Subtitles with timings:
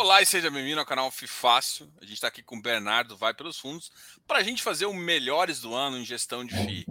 [0.00, 1.86] Olá e seja bem-vindo ao canal FIFácil.
[2.00, 3.92] A gente está aqui com o Bernardo Vai Pelos Fundos
[4.26, 6.86] para a gente fazer o melhores do ano em gestão de FII.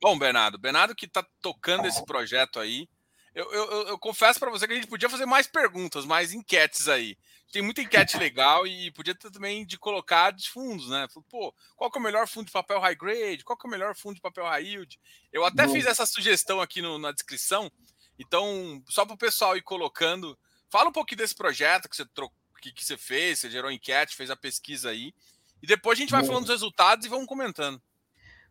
[0.00, 2.88] Bom, Bernardo, Bernardo que está tocando esse projeto aí.
[3.34, 6.88] Eu, eu, eu confesso para você que a gente podia fazer mais perguntas, mais enquetes
[6.88, 7.18] aí.
[7.52, 11.06] Tem muita enquete legal e podia ter também de colocar de fundos, né?
[11.28, 13.44] Pô, qual que é o melhor fundo de papel high grade?
[13.44, 14.98] Qual que é o melhor fundo de papel high yield?
[15.30, 17.70] Eu até fiz essa sugestão aqui no, na descrição.
[18.18, 20.38] Então, só para o pessoal ir colocando,
[20.70, 24.16] fala um pouquinho desse projeto que você trocou que, que você fez, você gerou enquete,
[24.16, 25.12] fez a pesquisa aí.
[25.62, 26.28] E depois a gente vai Bom.
[26.28, 27.80] falando dos resultados e vamos comentando.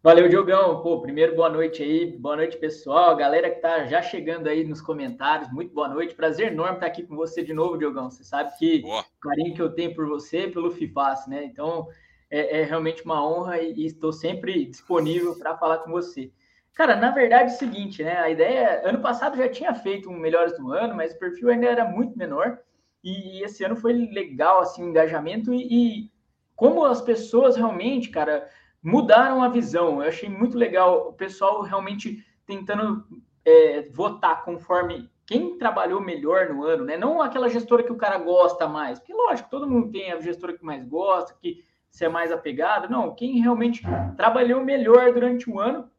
[0.02, 0.82] Valeu, Diogão.
[0.82, 2.18] Pô, primeiro, boa noite aí.
[2.18, 3.16] Boa noite, pessoal.
[3.16, 6.14] Galera que tá já chegando aí nos comentários, muito boa noite.
[6.14, 8.12] Prazer enorme estar aqui com você de novo, Diogão.
[8.12, 9.02] Você sabe que boa.
[9.02, 11.46] o carinho que eu tenho por você, pelo FIFAS, né?
[11.46, 11.88] Então,
[12.30, 16.32] é, é realmente uma honra e, e estou sempre disponível para falar com você.
[16.74, 18.18] Cara, na verdade é o seguinte, né?
[18.18, 21.68] A ideia, ano passado já tinha feito um Melhores do Ano, mas o perfil ainda
[21.68, 22.60] era muito menor.
[23.04, 26.12] E, e esse ano foi legal, assim, o engajamento e, e,
[26.56, 28.50] como as pessoas realmente, cara,
[28.82, 30.02] mudaram a visão.
[30.02, 33.06] Eu achei muito legal o pessoal realmente tentando
[33.46, 36.98] é, votar conforme quem trabalhou melhor no ano, né?
[36.98, 40.58] Não aquela gestora que o cara gosta mais, porque lógico, todo mundo tem a gestora
[40.58, 42.90] que mais gosta, que se é mais apegado.
[42.90, 43.84] Não, quem realmente
[44.18, 45.90] trabalhou melhor durante o ano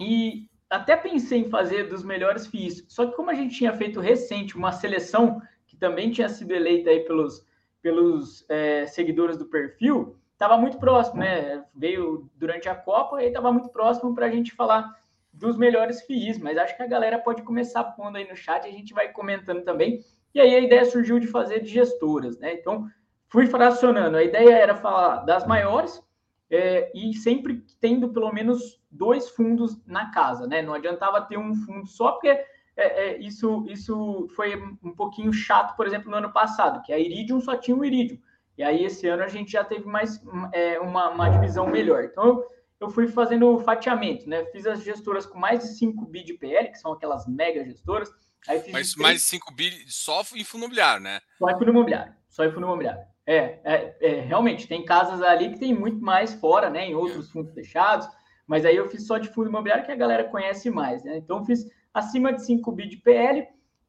[0.00, 2.84] e até pensei em fazer dos melhores FIIs.
[2.88, 5.40] Só que como a gente tinha feito recente uma seleção
[5.84, 7.46] também tinha sido eleita aí pelos,
[7.82, 11.62] pelos é, seguidores do perfil, estava muito próximo, né?
[11.74, 14.98] Veio durante a Copa e estava muito próximo para a gente falar
[15.30, 18.70] dos melhores FIIs, mas acho que a galera pode começar pondo aí no chat a
[18.70, 20.02] gente vai comentando também.
[20.34, 22.54] E aí a ideia surgiu de fazer de gestoras, né?
[22.54, 22.88] Então,
[23.28, 24.16] fui fracionando.
[24.16, 26.02] A ideia era falar das maiores
[26.50, 30.62] é, e sempre tendo pelo menos dois fundos na casa, né?
[30.62, 32.42] Não adiantava ter um fundo só, porque
[32.76, 36.98] é, é, isso, isso foi um pouquinho chato, por exemplo, no ano passado, que a
[36.98, 38.18] Iridium só tinha o Iridium.
[38.56, 40.20] E aí, esse ano, a gente já teve mais
[40.52, 42.04] é, uma, uma divisão melhor.
[42.04, 42.44] Então,
[42.80, 44.44] eu fui fazendo fatiamento, né?
[44.46, 48.10] Fiz as gestoras com mais de 5 bi de PL, que são aquelas mega gestoras.
[48.46, 51.20] Aí fiz Mas mais de 5 bi só em fundo imobiliário, né?
[51.38, 52.14] Só em fundo imobiliário.
[52.28, 53.02] Só em fundo imobiliário.
[53.26, 56.86] É, é, é, realmente, tem casas ali que tem muito mais fora, né?
[56.86, 58.06] Em outros fundos fechados.
[58.46, 61.16] Mas aí eu fiz só de fundo imobiliário que a galera conhece mais, né?
[61.16, 63.46] Então, fiz acima de 5 bi de PL,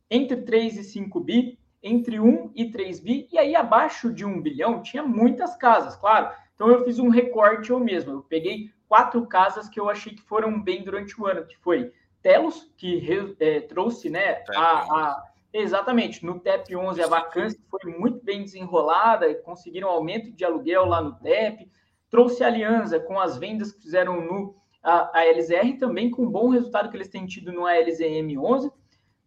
[0.09, 4.41] entre 3 e 5 bi, entre 1 e 3 bi, e aí abaixo de 1
[4.41, 6.31] bilhão tinha muitas casas, claro.
[6.53, 10.21] Então eu fiz um recorte eu mesmo, eu peguei quatro casas que eu achei que
[10.21, 13.05] foram bem durante o ano, que foi Telos, que
[13.39, 15.23] é, trouxe, né, a, a,
[15.53, 21.01] exatamente, no TEP 11 a vacância foi muito bem desenrolada, conseguiram aumento de aluguel lá
[21.01, 21.69] no TEP,
[22.09, 24.55] trouxe Aliança com as vendas que fizeram no
[24.85, 28.71] a, a LZR também com bom resultado que eles têm tido no ALZM11.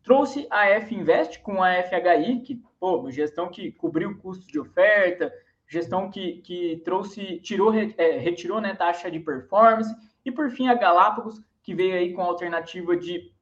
[0.04, 5.32] Trouxe a F Invest com a FHI, que, pô, gestão que cobriu custos de oferta,
[5.66, 9.94] gestão que, que trouxe, tirou, é, retirou né, taxa de performance.
[10.24, 13.32] E por fim, a Galápagos, que veio aí com a alternativa de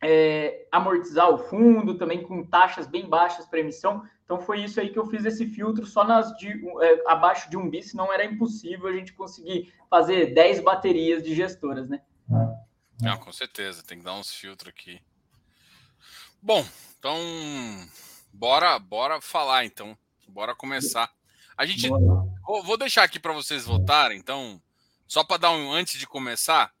[0.00, 4.02] é, amortizar o fundo, também com taxas bem baixas para emissão.
[4.24, 6.48] Então foi isso aí que eu fiz esse filtro só nas de
[6.82, 11.34] é, abaixo de um bi, senão era impossível a gente conseguir fazer 10 baterias de
[11.34, 12.00] gestoras, né?
[13.00, 15.00] Não, com certeza, tem que dar uns filtros aqui.
[16.40, 16.66] Bom,
[16.98, 17.18] então
[18.32, 19.96] bora, bora falar então,
[20.28, 21.10] bora começar.
[21.56, 24.60] A gente vou, vou deixar aqui para vocês votarem, então
[25.06, 26.72] só para dar um antes de começar,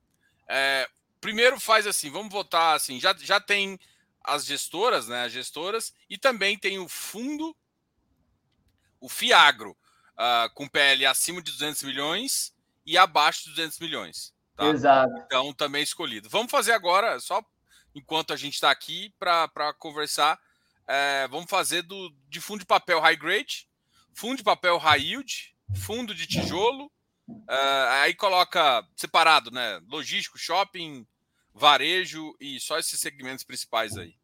[0.48, 0.88] é,
[1.20, 3.78] primeiro faz assim, vamos votar assim, já, já tem
[4.24, 5.24] as gestoras, né?
[5.24, 7.54] As gestoras, e também tem o fundo,
[9.00, 9.76] o Fiagro,
[10.14, 12.54] uh, com PL acima de 200 milhões
[12.86, 14.34] e abaixo de 200 milhões.
[14.56, 14.66] Tá?
[14.66, 15.12] Exato.
[15.26, 16.28] Então, também escolhido.
[16.28, 17.44] Vamos fazer agora, só
[17.94, 20.38] enquanto a gente está aqui para conversar,
[20.86, 23.68] é, vamos fazer do, de fundo de papel high grade,
[24.12, 26.86] fundo de papel high yield, fundo de tijolo,
[27.28, 29.80] uh, aí coloca separado, né?
[29.88, 31.06] Logístico, shopping,
[31.54, 34.16] varejo e só esses segmentos principais aí.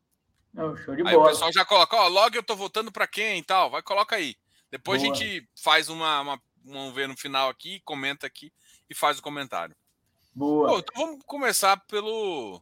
[0.52, 1.26] Não, show de aí bola.
[1.26, 4.16] o pessoal já coloca, ó, log eu tô votando para quem e tal, vai, coloca
[4.16, 4.34] aí.
[4.70, 5.12] Depois Boa.
[5.12, 8.52] a gente faz uma, uma, vamos ver no final aqui, comenta aqui
[8.88, 9.74] e faz o comentário.
[10.34, 10.68] Boa.
[10.68, 12.60] Pô, então vamos começar pelo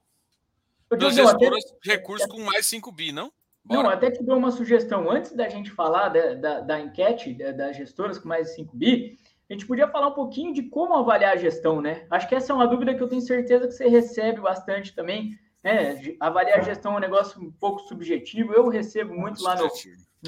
[0.88, 1.92] pelos gestoras até...
[1.92, 3.32] recursos com mais 5 bi, não?
[3.64, 3.82] Bora.
[3.82, 5.10] Não, até te dou uma sugestão.
[5.10, 9.18] Antes da gente falar da, da, da enquete das gestoras com mais 5 bi,
[9.48, 12.06] a gente podia falar um pouquinho de como avaliar a gestão, né?
[12.10, 15.38] Acho que essa é uma dúvida que eu tenho certeza que você recebe bastante também.
[15.64, 16.16] Né?
[16.20, 18.52] Avaliar a gestão é um negócio um pouco subjetivo.
[18.52, 19.68] Eu recebo muito lá no,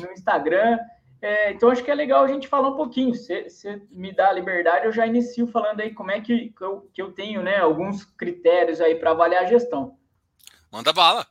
[0.00, 0.78] no Instagram.
[1.20, 3.14] É, então, acho que é legal a gente falar um pouquinho.
[3.14, 6.64] Se você me dá a liberdade, eu já inicio falando aí como é que, que,
[6.64, 9.98] eu, que eu tenho né, alguns critérios aí para avaliar a gestão.
[10.72, 11.26] Manda bala.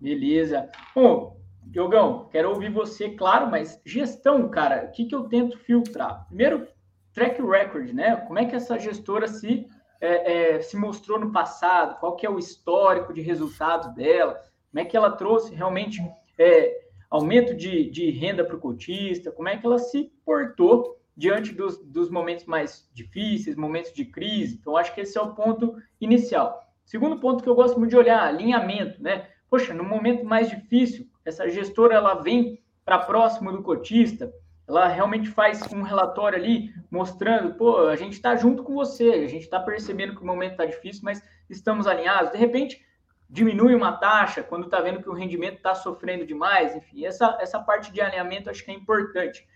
[0.00, 0.70] Beleza.
[0.94, 6.26] Bom, Diogão, quero ouvir você, claro, mas gestão, cara, o que, que eu tento filtrar?
[6.26, 6.66] Primeiro,
[7.14, 8.16] track record, né?
[8.16, 9.66] Como é que essa gestora se,
[10.00, 11.98] é, é, se mostrou no passado?
[12.00, 14.42] Qual que é o histórico de resultados dela?
[14.70, 16.02] Como é que ela trouxe realmente
[16.36, 19.30] é, aumento de, de renda para o cotista?
[19.30, 24.58] Como é que ela se portou diante dos, dos momentos mais difíceis, momentos de crise?
[24.60, 26.60] Então, acho que esse é o ponto inicial.
[26.84, 29.28] Segundo ponto que eu gosto muito de olhar, alinhamento, né?
[29.48, 34.30] Poxa, no momento mais difícil, essa gestora ela vem para próximo do cotista,
[34.66, 39.28] ela realmente faz um relatório ali mostrando, pô, a gente está junto com você, a
[39.28, 42.32] gente está percebendo que o momento está difícil, mas estamos alinhados.
[42.32, 42.84] De repente,
[43.28, 47.58] diminui uma taxa quando está vendo que o rendimento está sofrendo demais, enfim, essa, essa
[47.60, 49.46] parte de alinhamento acho que é importante.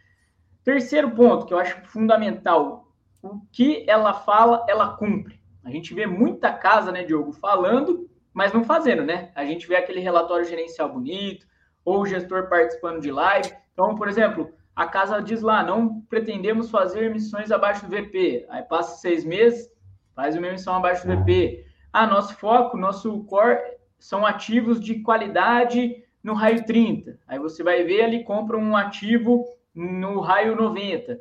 [0.63, 5.41] Terceiro ponto que eu acho fundamental, o que ela fala, ela cumpre.
[5.65, 9.33] A gente vê muita casa, né, Diogo, falando, mas não fazendo, né?
[9.35, 11.47] A gente vê aquele relatório gerencial bonito,
[11.85, 13.51] ou o gestor participando de live.
[13.73, 18.47] Então, por exemplo, a casa diz lá, não pretendemos fazer emissões abaixo do VP.
[18.49, 19.69] Aí passa seis meses,
[20.15, 21.67] faz uma emissão abaixo do VP.
[21.93, 23.59] Ah, nosso foco, nosso core
[23.99, 27.19] são ativos de qualidade no raio 30.
[27.27, 29.45] Aí você vai ver ali, compra um ativo
[29.75, 31.19] no raio 90.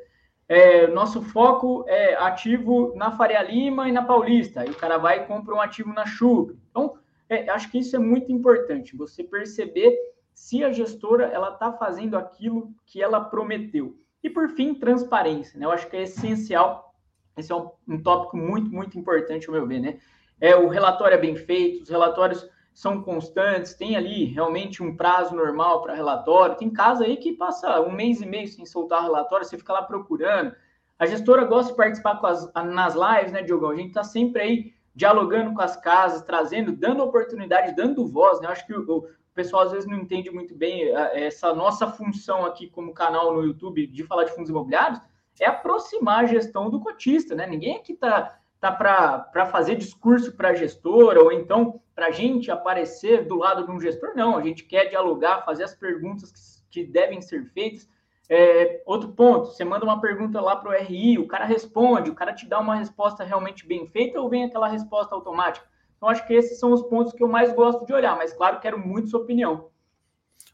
[0.48, 4.60] É, nosso foco é ativo na Faria Lima e na Paulista.
[4.60, 6.54] Aí o cara vai e compra um ativo na Chuva.
[6.70, 6.96] Então,
[7.28, 9.98] é, acho que isso é muito importante, você perceber
[10.38, 13.98] se a gestora ela está fazendo aquilo que ela prometeu.
[14.22, 15.66] E por fim, transparência, né?
[15.66, 16.94] Eu acho que é essencial.
[17.36, 19.98] Esse é um, um tópico muito, muito importante, ao meu ver, né?
[20.40, 25.34] É, o relatório é bem feito, os relatórios são constantes, tem ali realmente um prazo
[25.34, 26.56] normal para relatório.
[26.56, 29.82] Tem casa aí que passa um mês e meio sem soltar relatório, você fica lá
[29.82, 30.54] procurando.
[31.00, 33.70] A gestora gosta de participar as, nas lives, né, Diogão?
[33.70, 38.46] A gente está sempre aí dialogando com as casas, trazendo, dando oportunidade, dando voz, né?
[38.46, 39.08] Eu acho que o,
[39.38, 43.86] pessoal às vezes não entende muito bem essa nossa função aqui como canal no YouTube
[43.86, 45.00] de falar de fundos imobiliários,
[45.38, 47.46] é aproximar a gestão do cotista, né?
[47.46, 52.50] Ninguém aqui tá, tá para fazer discurso para a gestora ou então para a gente
[52.50, 54.36] aparecer do lado de um gestor, não.
[54.36, 57.88] A gente quer dialogar, fazer as perguntas que, que devem ser feitas.
[58.28, 62.14] É, outro ponto, você manda uma pergunta lá para o RI, o cara responde, o
[62.14, 65.64] cara te dá uma resposta realmente bem feita ou vem aquela resposta automática?
[65.98, 68.60] Então, acho que esses são os pontos que eu mais gosto de olhar, mas claro,
[68.60, 69.70] quero muito sua opinião.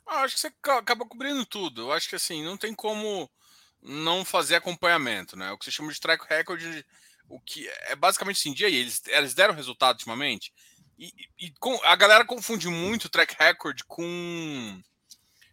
[0.06, 1.82] Ah, acho que você acaba cobrindo tudo.
[1.82, 3.30] Eu acho que assim, não tem como
[3.82, 5.52] não fazer acompanhamento, né?
[5.52, 6.62] O que você chama de track record,
[7.28, 10.52] o que é basicamente assim, dia aí, eles, eles deram resultado ultimamente.
[10.98, 14.80] E, e com, a galera confunde muito track record com,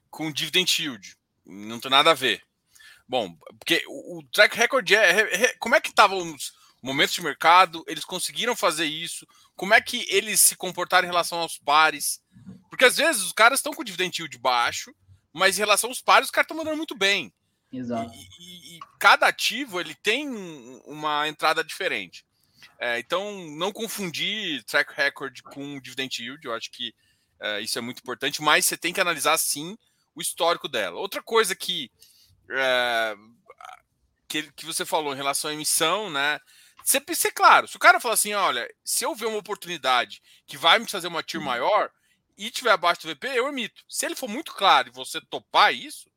[0.09, 1.17] com dividend yield.
[1.45, 2.41] Não tem nada a ver.
[3.07, 7.13] Bom, porque o, o track record é, é, é como é que estavam os momentos
[7.13, 9.27] de mercado, eles conseguiram fazer isso,
[9.61, 12.19] como é que eles se comportaram em relação aos pares.
[12.67, 14.91] Porque às vezes os caras estão com o dividend yield baixo,
[15.31, 17.31] mas em relação aos pares, os caras estão mandando muito bem.
[17.71, 18.11] Exato.
[18.11, 20.27] E, e, e, cada ativo ele tem
[20.83, 22.25] uma entrada diferente.
[22.79, 26.91] É, então, não confundir track record com dividend yield, eu acho que
[27.39, 29.77] é, isso é muito importante, mas você tem que analisar sim
[30.15, 30.99] o histórico dela.
[30.99, 31.91] Outra coisa que,
[32.49, 33.15] é,
[34.27, 36.39] que, que você falou em relação à emissão, né?
[36.83, 40.57] Você ser claro, se o cara falar assim, olha, se eu ver uma oportunidade que
[40.57, 41.91] vai me fazer uma tier maior
[42.37, 43.83] e tiver abaixo do VP, eu emito.
[43.87, 46.09] Se ele for muito claro e você topar isso,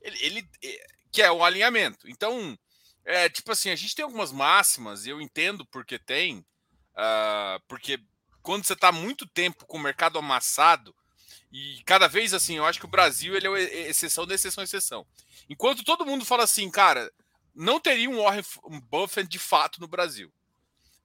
[0.00, 2.08] ele, ele é, que é o alinhamento.
[2.08, 2.58] Então,
[3.04, 8.00] é tipo assim, a gente tem algumas máximas, eu entendo porque tem, uh, porque
[8.42, 10.94] quando você está muito tempo com o mercado amassado,
[11.52, 15.06] e cada vez assim, eu acho que o Brasil ele é exceção da exceção exceção.
[15.48, 17.10] Enquanto todo mundo fala assim, cara,
[17.54, 18.42] não teria um Warren
[18.90, 20.32] Buffett de fato no Brasil.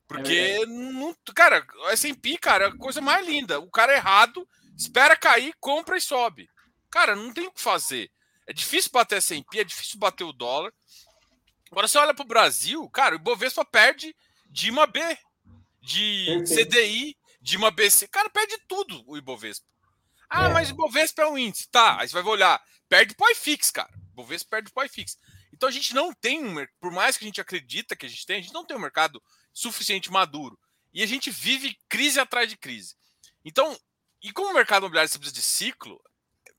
[0.07, 3.59] Porque, é não, cara, o S&P, cara, é a coisa mais linda.
[3.59, 6.49] O cara é errado, espera cair, compra e sobe.
[6.89, 8.09] Cara, não tem o que fazer.
[8.47, 10.73] É difícil bater S&P, é difícil bater o dólar.
[11.71, 14.15] Agora você olha para o Brasil, cara, o Bovespa perde
[14.49, 14.99] de uma B,
[15.79, 18.07] de CDI, de uma BC.
[18.07, 19.65] Cara, perde tudo o Ibovespa.
[20.29, 20.49] Ah, é.
[20.53, 21.69] mas o Ibovespa é um índice.
[21.69, 22.61] Tá, aí você vai olhar.
[22.87, 23.93] Perde o IFIX, cara.
[24.11, 25.17] O Bovespa perde o IFIX.
[25.59, 26.41] Então a gente não tem,
[26.79, 28.79] por mais que a gente acredita que a gente tem, a gente não tem um
[28.79, 29.21] mercado
[29.53, 30.57] suficiente maduro.
[30.93, 32.95] E a gente vive crise atrás de crise.
[33.43, 33.77] Então,
[34.23, 36.01] e como o mercado imobiliário precisa de ciclo,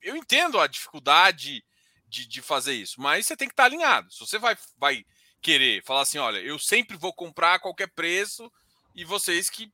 [0.02, 1.64] eu entendo a dificuldade
[2.07, 4.12] de, de fazer isso, mas você tem que estar alinhado.
[4.12, 5.02] Se você vai, vai
[5.40, 8.52] querer falar assim, olha, eu sempre vou comprar a qualquer preço,
[8.95, 9.73] e vocês que.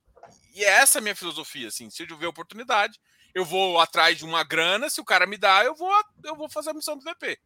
[0.54, 3.00] E é essa a minha filosofia, assim, se eu ver oportunidade,
[3.34, 5.92] eu vou atrás de uma grana, se o cara me dá, eu vou,
[6.22, 7.40] eu vou fazer a missão do VP.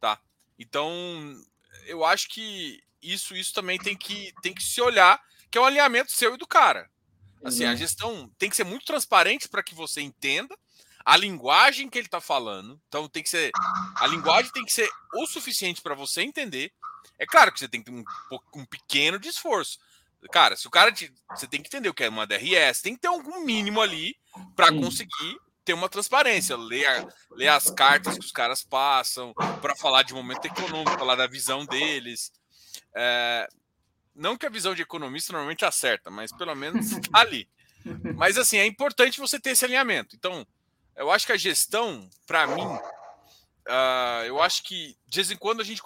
[0.00, 0.20] Tá?
[0.60, 0.92] Então,
[1.86, 5.18] eu acho que isso, isso também tem que, tem que se olhar,
[5.50, 6.88] que é o alinhamento seu e do cara.
[7.42, 7.70] Assim, uhum.
[7.70, 10.54] a gestão tem que ser muito transparente para que você entenda.
[11.02, 12.78] a linguagem que ele está falando.
[12.86, 13.50] Então tem que ser.
[13.96, 16.70] A linguagem tem que ser o suficiente para você entender.
[17.18, 18.04] É claro que você tem que ter um,
[18.54, 19.78] um pequeno de esforço.
[20.30, 20.92] Cara, se o cara.
[20.92, 23.80] Te, você tem que entender o que é uma DRS, tem que ter algum mínimo
[23.80, 24.14] ali
[24.54, 25.38] para conseguir
[25.70, 26.56] ter uma transparência.
[26.56, 31.28] Ler, ler as cartas que os caras passam, para falar de momento econômico, falar da
[31.28, 32.32] visão deles.
[32.94, 33.48] É,
[34.14, 37.48] não que a visão de economista normalmente acerta, mas pelo menos tá ali.
[38.16, 40.16] Mas assim, é importante você ter esse alinhamento.
[40.16, 40.44] Então,
[40.96, 45.60] eu acho que a gestão, para mim, uh, eu acho que de vez em quando
[45.60, 45.82] a gente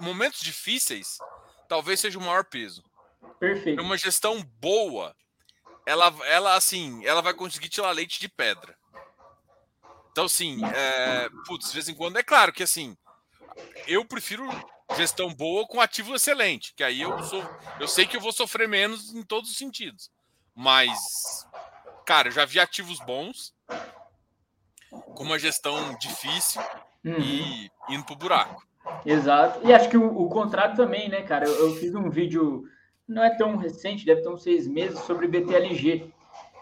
[0.00, 1.18] momentos difíceis
[1.68, 2.82] talvez seja o maior peso.
[3.38, 3.82] Perfeito.
[3.82, 5.14] Uma gestão boa,
[5.86, 8.76] ela, ela assim, ela vai conseguir tirar leite de pedra.
[10.14, 12.96] Então, assim, é, putz, de vez em quando é claro que assim,
[13.88, 14.48] eu prefiro
[14.96, 17.44] gestão boa com ativo excelente, que aí eu sou,
[17.80, 20.12] eu sei que eu vou sofrer menos em todos os sentidos.
[20.54, 21.44] Mas,
[22.06, 23.52] cara, eu já vi ativos bons
[24.88, 26.62] com uma gestão difícil
[27.04, 27.18] uhum.
[27.18, 28.64] e indo pro buraco.
[29.04, 29.66] Exato.
[29.66, 31.44] E acho que o, o contrário também, né, cara?
[31.44, 32.68] Eu, eu, fiz um vídeo,
[33.08, 36.13] não é tão recente, deve ter uns seis meses, sobre BTLG,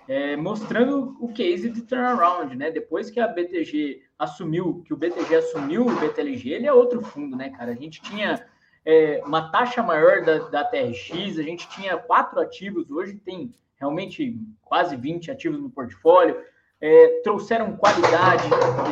[0.09, 2.71] é, mostrando o case de turnaround, né?
[2.71, 7.37] Depois que a BTG assumiu, que o BTG assumiu o BTLG, ele é outro fundo,
[7.37, 7.73] né, cara?
[7.73, 8.45] A gente tinha
[8.85, 14.39] é, uma taxa maior da, da TRX, a gente tinha quatro ativos, hoje tem realmente
[14.63, 16.37] quase 20 ativos no portfólio
[16.83, 18.43] é, trouxeram qualidade,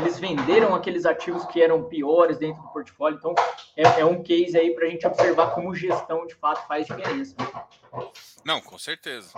[0.00, 3.18] eles venderam aqueles ativos que eram piores dentro do portfólio.
[3.18, 3.34] Então,
[3.76, 7.34] é, é um case aí para a gente observar como gestão de fato faz diferença.
[8.44, 9.32] Não, com certeza.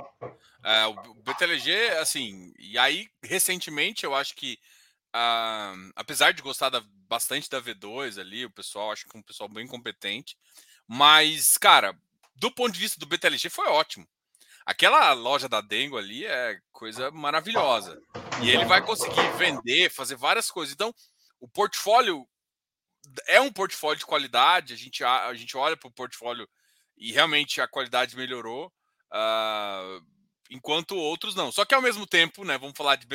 [0.62, 4.59] É, o BTLG, assim, e aí, recentemente, eu acho que,
[5.14, 9.23] ah, apesar de gostar da, bastante da V2 ali, o pessoal, acho que é um
[9.23, 10.37] pessoal bem competente,
[10.87, 11.97] mas, cara,
[12.37, 14.06] do ponto de vista do BTLG, foi ótimo.
[14.64, 18.00] Aquela loja da Dengo ali é coisa maravilhosa.
[18.42, 20.73] E ele vai conseguir vender, fazer várias coisas.
[20.73, 20.95] Então,
[21.40, 22.26] o portfólio
[23.26, 24.73] é um portfólio de qualidade.
[24.73, 26.49] A gente, a, gente olha para o portfólio
[26.97, 28.73] e realmente a qualidade melhorou.
[29.12, 30.04] Uh,
[30.50, 31.50] enquanto outros não.
[31.50, 32.59] Só que ao mesmo tempo, né?
[32.59, 33.07] Vamos falar de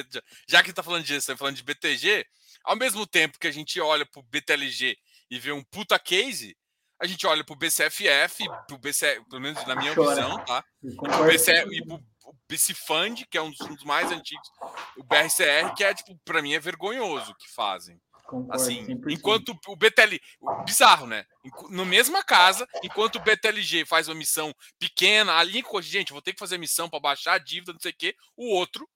[0.48, 2.26] já que está falando disso, tá falando de BTG,
[2.64, 4.98] ao mesmo tempo que a gente olha para o BTLG
[5.30, 6.58] e vê um puta case,
[7.00, 10.16] a gente olha para o BCFF, pro BC, pelo menos na minha Chora.
[10.16, 10.64] visão, tá?
[10.96, 12.04] Pro BC, e pro
[12.50, 14.50] BC Fund, que é um dos mais antigos,
[14.98, 18.00] o BRCR, que é, tipo, para mim é vergonhoso o que fazem.
[18.26, 19.12] Concordo, assim, 100%.
[19.12, 20.20] enquanto o BTL,
[20.66, 21.26] bizarro, né?
[21.70, 26.40] No mesma casa, enquanto o BTLG faz uma missão pequena, ali, gente, vou ter que
[26.40, 28.88] fazer missão para baixar a dívida, não sei o quê, o outro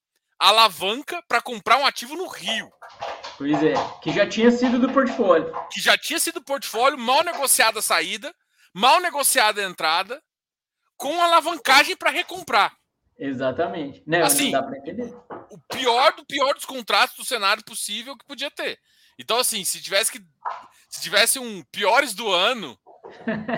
[0.42, 2.72] alavanca para comprar um ativo no Rio.
[3.38, 5.54] Pois é, que já tinha sido do portfólio.
[5.72, 8.34] Que já tinha sido do portfólio, mal negociada a saída,
[8.74, 10.22] mal negociada a entrada,
[10.98, 12.76] com alavancagem para recomprar.
[13.18, 14.02] Exatamente.
[14.06, 15.16] Não, assim, não dá para entender.
[15.52, 18.80] O pior do pior dos contratos do cenário possível que podia ter.
[19.20, 20.20] Então, assim, se tivesse que.
[20.90, 22.78] Se tivesse um piores do ano,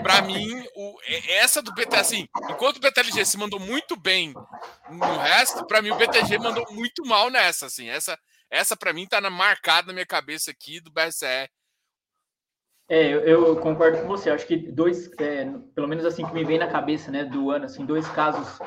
[0.02, 0.96] para mim, o,
[1.28, 4.32] essa do BT, assim, enquanto o BTLG se mandou muito bem
[4.90, 7.88] no resto, para mim o BTG mandou muito mal nessa, assim.
[7.88, 8.18] Essa,
[8.50, 11.48] essa para mim tá na, marcada na minha cabeça aqui do BSE.
[12.86, 14.30] É, eu, eu concordo com você.
[14.30, 17.64] Acho que dois, é, pelo menos assim que me vem na cabeça, né, do ano,
[17.64, 18.58] assim, dois casos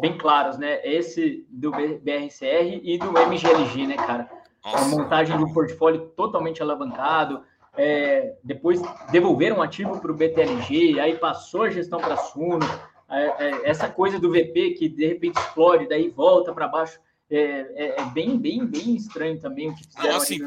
[0.00, 0.80] bem claros, né?
[0.84, 4.30] Esse do BRCR e do MGLG, né, cara?
[4.64, 4.84] Nossa.
[4.84, 7.42] A montagem do portfólio totalmente alavancado,
[7.78, 8.80] é, depois
[9.12, 12.66] devolveram um ativo para o BTLG, aí passou a gestão para a Suno,
[13.08, 16.98] é, é, essa coisa do VP que de repente explode, daí volta para baixo,
[17.30, 20.08] é, é, é, bem, bem, bem estranho também o que fizeram.
[20.08, 20.38] Não, assim,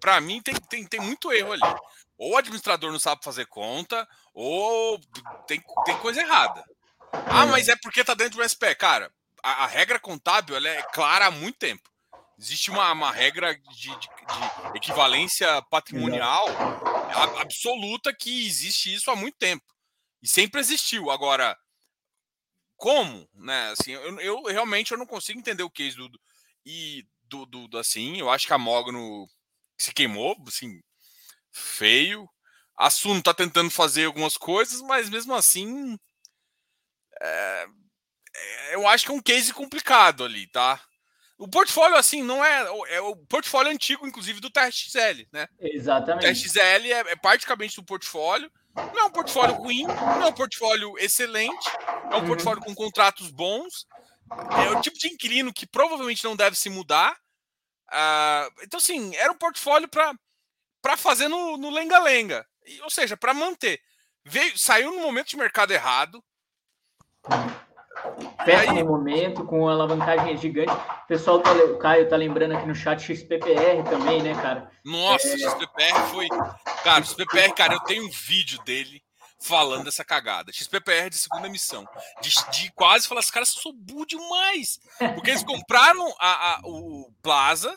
[0.00, 1.74] para mim tem, tem, tem muito erro ali.
[2.16, 4.98] Ou o administrador não sabe fazer conta, ou
[5.46, 6.64] tem, tem coisa errada.
[7.12, 8.74] Ah, mas é porque tá dentro do SPE.
[8.76, 9.10] Cara,
[9.42, 11.91] a, a regra contábil é clara há muito tempo.
[12.42, 16.44] Existe uma, uma regra de, de, de equivalência patrimonial
[17.38, 19.64] absoluta que existe isso há muito tempo.
[20.20, 21.08] E sempre existiu.
[21.12, 21.56] Agora,
[22.76, 23.28] como?
[23.32, 23.70] Né?
[23.70, 26.10] Assim, eu, eu realmente eu não consigo entender o case do,
[26.66, 29.24] e do, do, do, assim, eu acho que a Mogno
[29.78, 30.80] se queimou, assim,
[31.52, 32.28] feio.
[32.76, 35.96] A Suno tá tentando fazer algumas coisas, mas mesmo assim,
[37.20, 37.66] é,
[38.34, 40.84] é eu acho que é um case complicado ali, tá?
[41.42, 42.60] O portfólio, assim, não é.
[42.94, 45.48] É o portfólio antigo, inclusive, do TXL, né?
[45.58, 46.24] Exatamente.
[46.24, 48.48] O TXL é, é praticamente do portfólio.
[48.76, 51.68] Não é um portfólio ruim, não é um portfólio excelente,
[52.10, 52.26] é um uhum.
[52.26, 53.88] portfólio com contratos bons.
[54.64, 57.12] É o tipo de inquilino que provavelmente não deve se mudar.
[57.90, 62.46] Uh, então, assim, era um portfólio para fazer no lenga-lenga.
[62.84, 63.80] Ou seja, para manter.
[64.24, 66.22] Veio, saiu no momento de mercado errado.
[68.44, 70.72] Fecha no momento, com alavancagem gigante.
[70.72, 74.70] O pessoal, tá, o Caio tá lembrando aqui no chat XPPR também, né, cara?
[74.84, 75.38] Nossa, é...
[75.38, 76.28] XPPR foi.
[76.82, 79.02] Cara, XPPR, cara, eu tenho um vídeo dele
[79.42, 80.52] falando dessa cagada.
[80.52, 81.86] XPPR de segunda missão.
[82.20, 84.80] De, de quase falar, esses caras são burro demais.
[85.14, 87.76] Porque eles compraram a, a, o Plaza.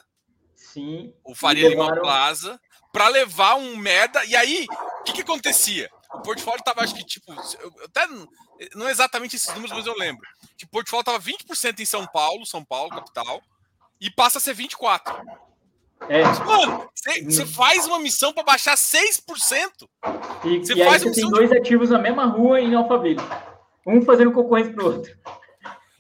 [0.55, 1.13] Sim.
[1.24, 1.96] O Faria levaram...
[1.96, 2.60] Lima Plaza.
[2.91, 4.24] para levar um merda.
[4.25, 4.67] E aí,
[5.00, 5.89] o que, que acontecia?
[6.15, 7.31] O portfólio tava, acho que, tipo,
[7.84, 8.07] até
[8.75, 10.25] não exatamente esses números, mas eu lembro.
[10.57, 13.41] Que o portfólio tava 20% em São Paulo, São Paulo, capital,
[14.00, 15.01] e passa a ser 24%.
[16.10, 16.24] É.
[16.24, 19.88] Mano, você faz uma missão para baixar 6%.
[20.43, 21.57] E, e aí você tem dois de...
[21.57, 23.22] ativos na mesma rua em Alphaville.
[23.86, 25.17] Um fazendo concorrência pro outro.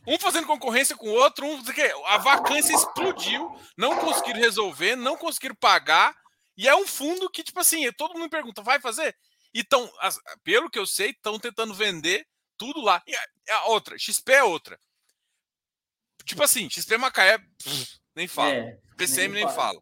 [0.07, 1.59] Um fazendo concorrência com o outro, um
[2.05, 6.15] a vacância explodiu, não conseguiram resolver, não conseguiram pagar.
[6.55, 9.15] E é um fundo que, tipo assim, todo mundo pergunta: vai fazer?
[9.57, 9.89] Então,
[10.43, 13.01] pelo que eu sei, estão tentando vender tudo lá.
[13.07, 13.15] E
[13.49, 14.77] a outra, XP é outra.
[16.25, 18.53] Tipo assim, XP Macaé, pff, nem fala.
[18.53, 19.81] É, PCM nem, nem fala.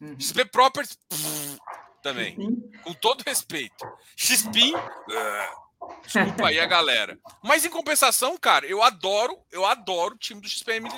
[0.00, 0.20] Uhum.
[0.20, 1.58] XP Properties, pff,
[2.02, 2.36] também.
[2.82, 3.86] Com todo respeito.
[4.14, 7.18] XPIN, uh, desculpa aí a galera.
[7.42, 10.90] Mas em compensação, cara, eu adoro, eu adoro o time do XPM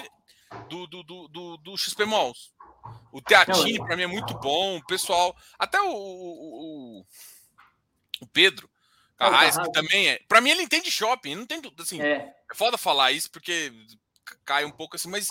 [0.68, 2.52] do, do, do, do, do XP Malls.
[3.12, 4.78] O Teatini, para mim, é muito bom.
[4.78, 5.36] O pessoal.
[5.58, 7.06] Até o, o, o
[8.26, 8.68] Pedro
[9.16, 10.20] Carraiz, que também é.
[10.28, 12.00] Para mim, ele entende shopping, não tem assim.
[12.00, 12.12] É.
[12.12, 13.72] é foda falar isso porque
[14.44, 15.28] cai um pouco assim, mas.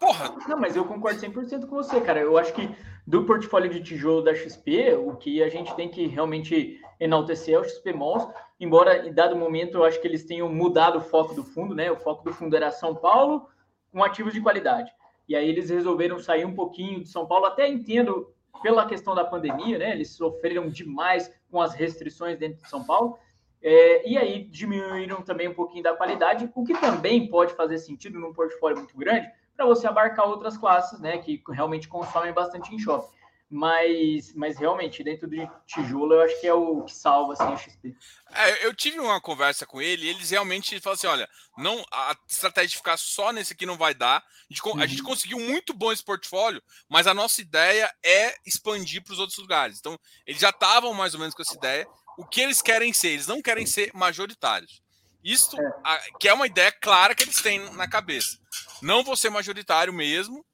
[0.00, 0.34] Porra!
[0.46, 2.20] Não, mas eu concordo 100% com você, cara.
[2.20, 2.70] Eu acho que
[3.06, 7.58] do portfólio de tijolo da XP, o que a gente tem que realmente enaltecer é
[7.58, 11.34] o XP Malls, embora em dado momento eu acho que eles tenham mudado o foco
[11.34, 11.90] do fundo, né?
[11.90, 13.48] O foco do fundo era São Paulo
[13.90, 14.90] com ativos de qualidade.
[15.28, 18.32] E aí eles resolveram sair um pouquinho de São Paulo, até entendo
[18.62, 19.92] pela questão da pandemia, né?
[19.92, 23.18] Eles sofreram demais com as restrições dentro de São Paulo.
[23.60, 28.18] É, e aí diminuíram também um pouquinho da qualidade, o que também pode fazer sentido
[28.18, 31.18] num portfólio muito grande para você abarcar outras classes, né?
[31.18, 33.17] Que realmente consomem bastante em shopping.
[33.50, 37.56] Mas, mas realmente, dentro de tijolo, eu acho que é o que salva assim, o
[37.56, 37.96] XP.
[38.30, 42.14] É, eu tive uma conversa com ele e eles realmente falam assim: olha, não, a
[42.28, 44.18] estratégia de ficar só nesse aqui não vai dar.
[44.18, 44.82] A gente, uhum.
[44.82, 45.08] a gente uhum.
[45.08, 49.78] conseguiu muito bom esse portfólio, mas a nossa ideia é expandir para os outros lugares.
[49.78, 51.88] Então, eles já estavam mais ou menos com essa ideia.
[52.18, 53.08] O que eles querem ser?
[53.08, 54.82] Eles não querem ser majoritários.
[55.24, 55.72] Isto, é.
[55.84, 58.38] A, que é uma ideia clara que eles têm na cabeça.
[58.82, 60.44] Não vou ser majoritário mesmo,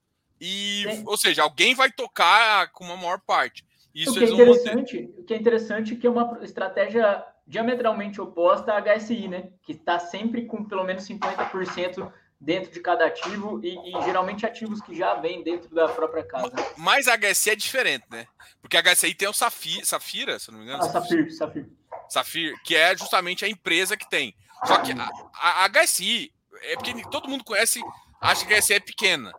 [0.47, 1.03] e, é.
[1.07, 3.65] ou seja, alguém vai tocar com uma maior parte.
[3.95, 8.21] Isso o que, é interessante, o que é interessante é que é uma estratégia diametralmente
[8.21, 9.49] oposta à HSI, né?
[9.63, 14.83] Que está sempre com pelo menos 50% dentro de cada ativo e, e, geralmente ativos
[14.83, 16.53] que já vêm dentro da própria casa.
[16.77, 18.27] Mas a HSI é diferente, né?
[18.61, 20.85] Porque a HSI tem o Safira, Safira se não me engano.
[20.85, 21.67] Ah, Safir, Safir.
[22.07, 24.35] Safir, que é justamente a empresa que tem.
[24.67, 26.31] Só que a, a, a HSI,
[26.65, 27.81] é porque todo mundo conhece
[28.25, 29.33] acha que a HSE é pequena.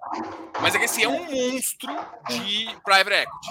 [0.61, 1.91] Mas a HSE é um monstro
[2.29, 3.49] de private equity.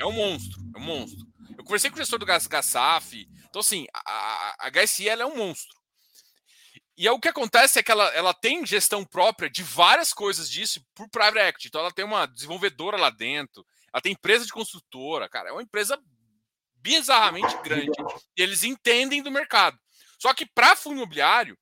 [0.00, 1.26] É um monstro, é um monstro.
[1.56, 3.28] Eu conversei com o gestor do GASAF.
[3.48, 5.76] Então, assim, a, a HSI ela é um monstro.
[6.96, 10.80] E o que acontece é que ela, ela tem gestão própria de várias coisas disso
[10.94, 11.68] por private equity.
[11.68, 15.50] Então, ela tem uma desenvolvedora lá dentro, ela tem empresa de construtora, cara.
[15.50, 15.98] É uma empresa
[16.76, 17.90] bizarramente grande.
[18.36, 19.78] E eles entendem do mercado.
[20.18, 21.58] Só que para fundo imobiliário,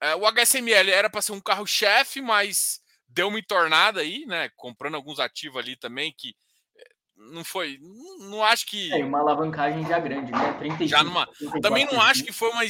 [0.00, 4.50] é, o HSML era para ser um carro-chefe, mas deu uma entornada aí, né?
[4.56, 6.34] Comprando alguns ativos ali também que
[6.76, 6.84] é,
[7.16, 7.78] não foi.
[7.80, 8.92] Não, não acho que.
[8.92, 10.52] É uma alavancagem já grande, né?
[10.58, 11.28] 35, já numa,
[11.60, 12.62] também não acho que foi uma,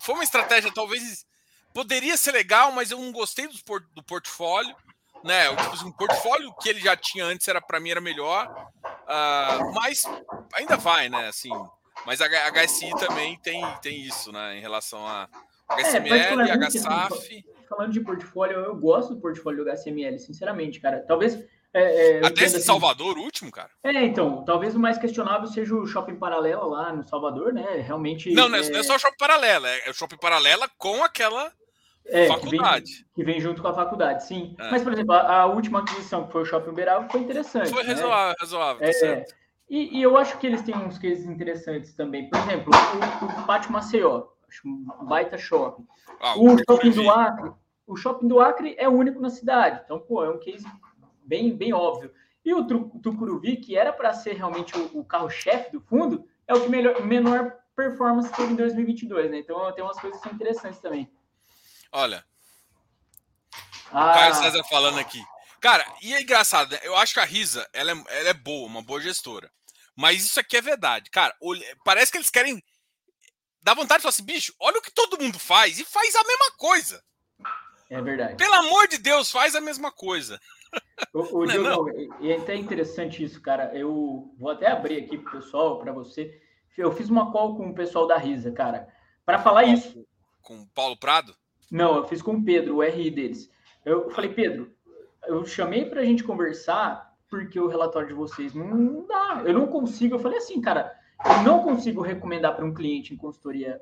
[0.00, 1.24] foi uma estratégia, talvez.
[1.72, 3.54] Poderia ser legal, mas eu não gostei do,
[3.94, 4.74] do portfólio.
[5.24, 8.00] Né, o, tipo, assim, o portfólio que ele já tinha antes era para mim era
[8.00, 8.46] melhor,
[8.84, 10.04] uh, mas
[10.52, 11.28] ainda vai, né?
[11.28, 11.48] Assim,
[12.04, 14.58] mas a HSI também tem, tem isso, né?
[14.58, 15.26] Em relação a,
[15.68, 17.14] HSML, é, HSAF.
[17.14, 21.04] Assim, falando de portfólio, eu gosto do portfólio do HSML, sinceramente, cara.
[21.06, 21.42] Talvez.
[21.72, 23.70] É, é, Até esse assim, Salvador, o último, cara.
[23.82, 27.82] É, então, talvez o mais questionável seja o shopping paralelo lá no Salvador, né?
[27.84, 28.32] Realmente.
[28.32, 31.52] Não, não é, não é só o shopping paralelo, é o shopping paralela com aquela
[32.06, 32.84] é, faculdade.
[32.84, 34.54] Que vem, que vem, junto com a faculdade, sim.
[34.58, 34.70] É.
[34.70, 37.70] Mas, por exemplo, a, a, última aquisição, que foi o Shopping Uberaba, foi interessante.
[37.70, 37.94] Foi né?
[37.94, 39.34] razoável, é, tá
[39.68, 42.28] e, e, eu acho que eles têm uns cases interessantes também.
[42.28, 44.33] Por exemplo, o, o Pátio Maceió.
[44.64, 45.86] Um baita shopping.
[46.20, 47.52] Ah, o, shopping do Acre,
[47.86, 49.80] o shopping do Acre é único na cidade.
[49.84, 50.66] Então, pô, é um case
[51.24, 52.12] bem, bem óbvio.
[52.44, 56.60] E o Tucuruvi, que era para ser realmente o, o carro-chefe do fundo, é o
[56.60, 59.38] que melhor, menor performance teve em 2022, né?
[59.38, 61.10] Então tem umas coisas que são interessantes também.
[61.90, 62.24] Olha.
[63.90, 64.10] Ah.
[64.10, 65.22] O Caio César falando aqui.
[65.60, 66.80] Cara, e é engraçado, né?
[66.82, 69.50] Eu acho que a Risa, ela é, ela é boa, uma boa gestora.
[69.96, 71.08] Mas isso aqui é verdade.
[71.10, 71.34] Cara,
[71.84, 72.62] parece que eles querem
[73.64, 76.22] dá vontade de falar assim, bicho, olha o que todo mundo faz e faz a
[76.22, 77.02] mesma coisa.
[77.88, 78.36] É verdade.
[78.36, 80.38] Pelo amor de Deus, faz a mesma coisa.
[81.12, 83.74] O, o não, é, é, é até interessante isso, cara.
[83.74, 86.40] Eu vou até abrir aqui pro pessoal, para você.
[86.76, 88.88] Eu fiz uma call com o pessoal da Risa, cara,
[89.24, 90.06] para falar isso.
[90.42, 91.34] Com o Paulo Prado?
[91.70, 93.48] Não, eu fiz com o Pedro, o RI deles.
[93.84, 94.74] Eu falei, Pedro,
[95.26, 99.42] eu chamei para a gente conversar porque o relatório de vocês não dá.
[99.46, 100.16] Eu não consigo.
[100.16, 100.94] Eu falei assim, cara,
[101.44, 103.80] não consigo recomendar para um cliente em consultoria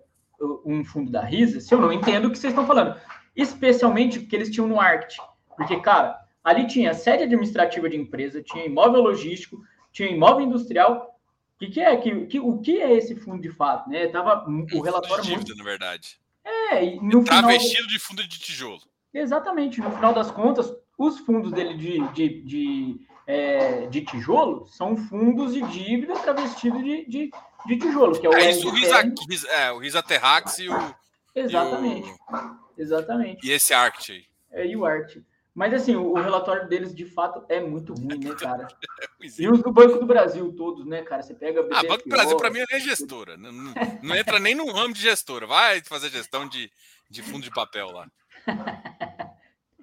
[0.64, 2.98] um fundo da Risa se eu não entendo o que vocês estão falando.
[3.35, 5.16] Especialmente porque eles tinham no ARCT.
[5.57, 11.18] Porque, cara, ali tinha sede administrativa de empresa, tinha imóvel logístico, tinha imóvel industrial.
[11.55, 11.96] O que, que é?
[11.96, 13.88] Que, que, o que é esse fundo de fato?
[13.88, 14.09] Né?
[14.09, 15.24] Tava o relatório.
[15.24, 15.57] Dívida, muito...
[15.57, 16.18] na verdade.
[16.44, 17.50] É, e no tá final...
[17.50, 18.81] vestido de fundo de tijolo.
[19.14, 19.81] Exatamente.
[19.81, 25.54] No final das contas, os fundos dele de, de, de, é, de tijolo são fundos
[25.54, 27.30] de dívida travestidos de, de,
[27.66, 30.94] de tijolo, que é o é, isso, o Risa, é, o Risa Terrax e o.
[31.35, 32.08] Exatamente.
[32.08, 32.62] E o...
[32.76, 33.46] Exatamente.
[33.46, 34.24] E esse Arct aí.
[34.50, 35.22] É, e o Arct.
[35.54, 38.66] Mas assim, o, relatório deles de fato é muito ruim, né, cara?
[39.38, 41.22] e os do Banco do Brasil todos, né, cara?
[41.22, 41.62] Você pega.
[41.62, 43.37] BTFO, ah, Banco do Brasil para mim é gestora.
[43.37, 45.46] Não, não, não, entra nem no ramo de gestora.
[45.46, 46.70] Vai fazer gestão de,
[47.11, 48.08] de fundo de papel lá.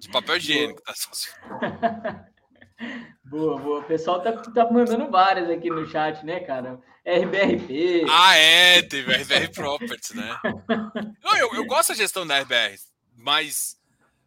[0.00, 0.94] De papel higiênico, tá?
[3.24, 3.80] Boa, boa.
[3.80, 6.80] O pessoal tá, tá mandando várias aqui no chat, né, cara?
[7.06, 8.04] RBRP.
[8.08, 10.38] Ah, é, teve RBR Properties, né?
[11.22, 12.76] Não, eu, eu gosto da gestão da RBR,
[13.16, 13.76] mas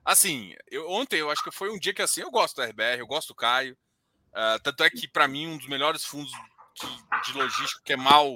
[0.06, 3.00] assim, eu, ontem eu acho que foi um dia que assim, eu gosto da RBR,
[3.00, 3.78] eu gosto do Caio.
[4.32, 7.98] Uh, tanto é que, para mim, um dos melhores fundos de, de logística que é
[7.98, 8.34] mal,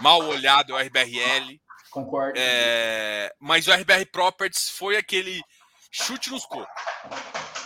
[0.00, 1.60] mal olhado é o RBRL.
[1.90, 2.38] Concordo.
[2.38, 5.42] É, mas o RBR Properties foi aquele
[5.94, 6.66] chute nos cocos.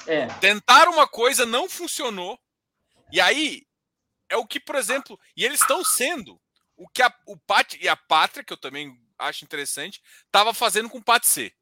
[0.07, 0.27] É.
[0.39, 2.39] Tentaram uma coisa, não funcionou.
[3.11, 3.67] E aí,
[4.29, 6.39] é o que, por exemplo, e eles estão sendo
[6.77, 10.91] o que a, o Pat e a Pátria, que eu também acho interessante, estava fazendo
[10.91, 11.55] com o Pat C.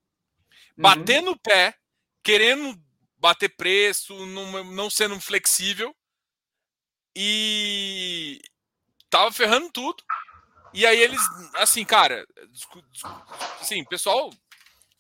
[0.76, 0.83] Uhum.
[0.83, 1.74] Batendo o pé,
[2.22, 2.76] querendo
[3.16, 5.94] bater preço, não, não sendo flexível.
[7.14, 8.40] E
[9.09, 10.02] tava ferrando tudo.
[10.74, 11.20] E aí eles,
[11.55, 12.26] assim, cara,
[13.61, 14.31] assim, pessoal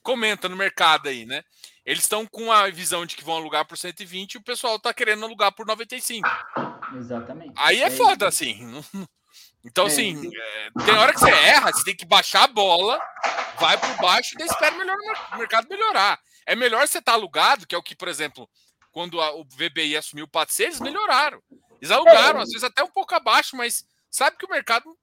[0.06, 1.42] comenta no mercado aí, né?
[1.84, 4.94] Eles estão com a visão de que vão alugar por 120 e o pessoal tá
[4.94, 6.28] querendo alugar por 95.
[6.96, 7.52] Exatamente.
[7.56, 8.44] Aí é, é foda, isso.
[8.44, 8.84] assim.
[9.64, 13.00] Então, é assim, é, tem hora que você erra, você tem que baixar a bola,
[13.58, 14.96] vai por baixo e espera melhor
[15.32, 16.20] o mercado melhorar.
[16.46, 18.48] É melhor você estar tá alugado, que é o que, por exemplo,
[18.92, 21.42] quando a, o VBI assumiu o PATC, eles melhoraram.
[21.80, 22.42] Eles alugaram, é.
[22.44, 24.96] às vezes até um pouco abaixo, mas sabe que o mercado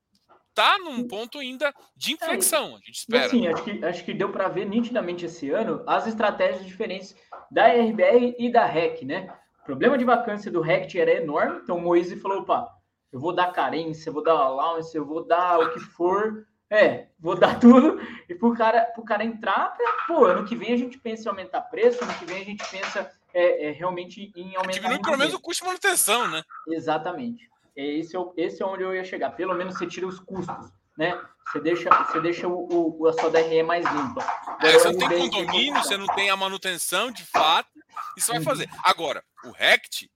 [0.54, 2.76] está num ponto ainda de é, inflexão.
[2.76, 3.30] A gente espera.
[3.30, 7.16] Sim, acho que, acho que deu para ver nitidamente esse ano as estratégias diferentes
[7.52, 9.34] da RBR e da REC, né?
[9.62, 12.70] O problema de vacância do REC era enorme, então o Moise falou: opa,
[13.12, 16.46] eu vou dar carência, eu vou dar allowance, eu vou dar o que for.
[16.70, 20.74] É, vou dar tudo e pro cara, pro cara entrar, pra, pô, ano que vem
[20.74, 24.32] a gente pensa em aumentar preço, ano que vem a gente pensa é, é realmente
[24.36, 24.80] em aumentar.
[24.82, 26.42] Diminui pelo menos o custo de manutenção, né?
[26.68, 27.53] Exatamente.
[27.76, 29.32] Esse é, esse é onde eu ia chegar.
[29.32, 31.20] Pelo menos você tira os custos, né?
[31.52, 34.26] Você deixa, você deixa o, o a sua DRE mais limpa.
[34.62, 37.70] É, você não tem condomínio, você não tem a manutenção de fato,
[38.18, 38.70] isso vai fazer.
[38.84, 40.10] Agora, o RECT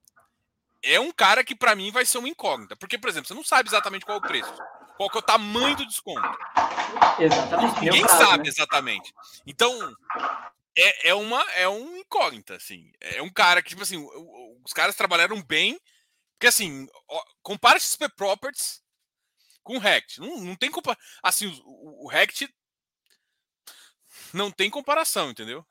[0.82, 2.76] é um cara que para mim vai ser uma incógnita.
[2.76, 4.52] Porque, por exemplo, você não sabe exatamente qual é o preço.
[4.96, 6.38] Qual é o tamanho do desconto.
[7.18, 7.80] Exatamente.
[7.80, 8.48] Ninguém prazo, sabe né?
[8.48, 9.14] exatamente.
[9.46, 9.94] Então,
[10.76, 12.90] é, é, uma, é um incógnita, assim.
[13.00, 14.04] É um cara que, tipo assim,
[14.64, 15.80] os caras trabalharam bem
[16.38, 16.88] porque assim,
[17.42, 18.80] compara XP Properties
[19.64, 20.20] com o Rect.
[20.20, 21.04] Não, não tem comparação.
[21.20, 22.48] Assim, o, o Rect
[24.32, 25.66] não tem comparação, entendeu?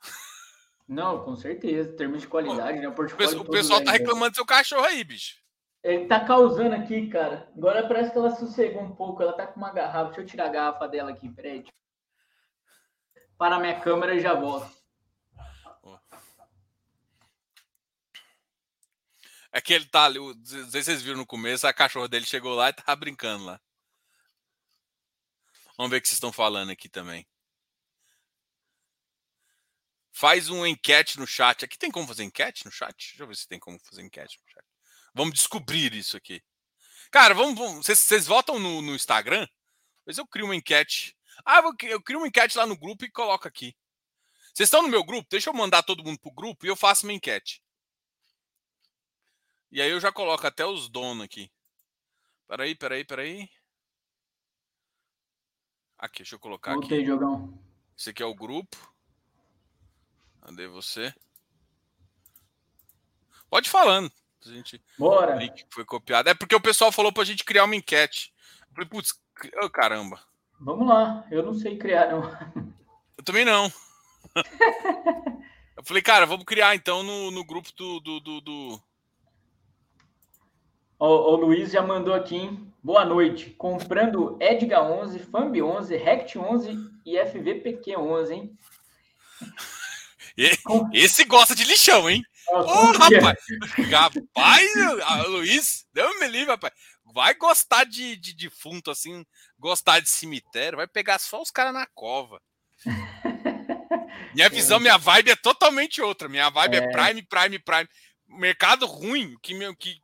[0.85, 1.89] Não, com certeza.
[1.89, 2.87] Em termos de qualidade, né?
[2.89, 5.37] O, o pessoal tá reclamando do seu cachorro aí, bicho.
[5.81, 7.49] Ele tá causando aqui, cara.
[7.55, 9.23] Agora parece que ela sossegou um pouco.
[9.23, 10.07] Ela tá com uma garrafa.
[10.07, 11.63] Deixa eu tirar a garrafa dela aqui, peraí.
[13.37, 14.69] Para a minha câmera e já volto.
[19.57, 22.27] É que ele tá ali, não sei se vocês viram no começo, a cachorra dele
[22.27, 23.59] chegou lá e tava brincando lá.
[25.75, 27.27] Vamos ver o que vocês estão falando aqui também.
[30.11, 31.65] Faz uma enquete no chat.
[31.65, 32.95] Aqui tem como fazer enquete no chat?
[32.95, 34.65] Deixa eu ver se tem como fazer enquete no chat.
[35.11, 36.39] Vamos descobrir isso aqui.
[37.09, 37.57] Cara, vamos.
[37.57, 39.47] vamos vocês, vocês votam no, no Instagram?
[40.01, 41.17] Depois eu crio uma enquete.
[41.43, 43.75] Ah, eu crio uma enquete lá no grupo e coloco aqui.
[44.53, 45.27] Vocês estão no meu grupo?
[45.31, 47.59] Deixa eu mandar todo mundo pro grupo e eu faço uma enquete.
[49.71, 51.51] E aí eu já coloco até os donos aqui.
[52.47, 53.49] Peraí, peraí, peraí.
[55.97, 57.07] Aqui, deixa eu colocar Voltei, aqui.
[57.07, 57.59] Jogão.
[57.97, 58.77] Esse aqui é o grupo.
[60.41, 61.13] Cadê você?
[63.49, 64.11] Pode ir falando.
[64.45, 64.81] A gente...
[64.97, 65.35] Bora.
[65.35, 66.29] O link foi copiado.
[66.29, 68.33] É porque o pessoal falou pra gente criar uma enquete.
[68.69, 69.19] Eu falei, putz,
[69.61, 70.21] oh, caramba.
[70.59, 71.25] Vamos lá.
[71.29, 72.21] Eu não sei criar, não.
[73.17, 73.71] Eu também não.
[75.77, 77.99] Eu falei, cara, vamos criar então no, no grupo do.
[77.99, 78.83] do, do, do...
[80.99, 82.73] O, o, Luiz já mandou aqui, hein?
[82.81, 83.51] Boa noite.
[83.51, 88.57] Comprando Edga 11, Fambi 11, Rect 11 e FVPQ 11, hein?
[90.93, 92.23] Esse gosta de lixão, hein?
[92.49, 93.37] Ô, oh, rapaz!
[93.91, 96.73] Rapaz, Luiz, Deus me livre, rapaz.
[97.13, 99.25] Vai gostar de, de defunto, assim,
[99.59, 102.41] gostar de cemitério, vai pegar só os caras na cova.
[104.33, 106.29] Minha visão, minha vibe é totalmente outra.
[106.29, 107.89] Minha vibe é, é Prime, Prime, Prime.
[108.27, 109.99] Mercado ruim, que, meu, que,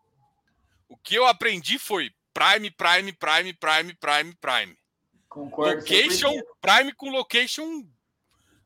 [0.93, 4.77] o que eu aprendi foi Prime, Prime, Prime, Prime, Prime, Prime.
[5.27, 5.75] Concordo.
[5.77, 7.83] Location, Prime com Location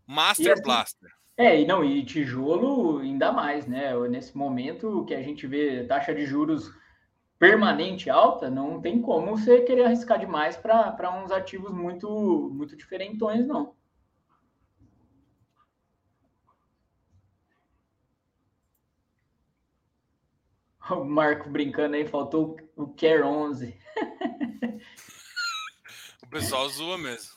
[0.05, 1.09] Master assim, Blaster.
[1.37, 3.93] É, e não, e tijolo ainda mais, né?
[4.09, 6.69] Nesse momento que a gente vê taxa de juros
[7.39, 13.47] permanente alta, não tem como você querer arriscar demais para uns ativos muito, muito diferentões,
[13.47, 13.73] não.
[20.91, 23.77] O Marco brincando aí, faltou o Care 11.
[26.23, 27.35] o pessoal zoa mesmo.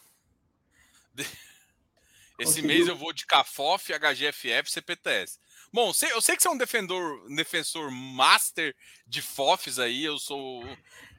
[1.16, 2.68] Esse Conseguiu.
[2.68, 5.38] mês eu vou de CAFOF, HGFF, CPTS.
[5.72, 8.74] Bom, eu sei que você é um defensor, um defensor master
[9.06, 10.64] de FOFs aí, eu sou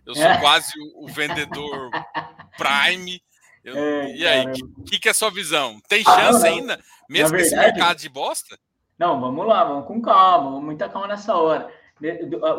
[0.06, 0.40] eu sou é.
[0.40, 1.92] quase o, vendedor
[2.58, 3.22] Prime.
[3.64, 5.80] Eu, é, e aí, o que, que, é a sua visão?
[5.88, 8.58] Tem chance ah, ainda, mesmo com esse mercado de bosta?
[8.98, 11.72] Não, vamos lá, vamos com calma, vamos muita calma nessa hora.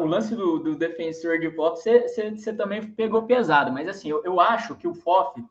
[0.00, 4.40] O lance do, do defensor de FOF, você, também pegou pesado, mas assim, eu, eu
[4.40, 5.44] acho que o FOF,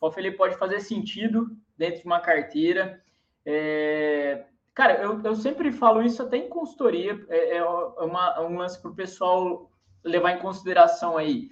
[0.00, 3.02] FOF ele pode fazer sentido dentro de uma carteira.
[3.46, 4.44] É...
[4.74, 8.80] Cara, eu, eu sempre falo isso até em consultoria, é, é uma, é um lance
[8.80, 9.70] para o pessoal
[10.04, 11.50] levar em consideração aí.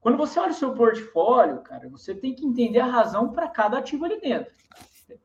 [0.00, 3.78] Quando você olha o seu portfólio, cara, você tem que entender a razão para cada
[3.78, 4.52] ativo ali dentro.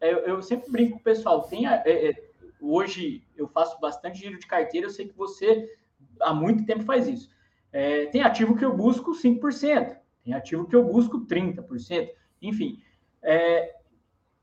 [0.02, 2.32] Eu, eu, sempre brinco com o pessoal, tem a, é, é,
[2.64, 5.70] hoje eu faço bastante giro de carteira, eu sei que você
[6.20, 7.30] há muito tempo faz isso.
[7.72, 12.10] É, tem ativo que eu busco 5%, tem ativo que eu busco 30%,
[12.42, 12.82] enfim.
[13.22, 13.76] É,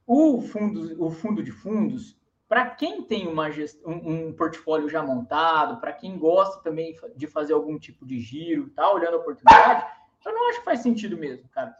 [0.06, 3.46] o fundo, o fundo de fundos, para quem tem uma
[3.86, 8.70] um, um, portfólio já montado, para quem gosta também de fazer algum tipo de giro,
[8.70, 9.86] tá olhando a oportunidade,
[10.26, 11.74] eu não acho que faz sentido mesmo, cara.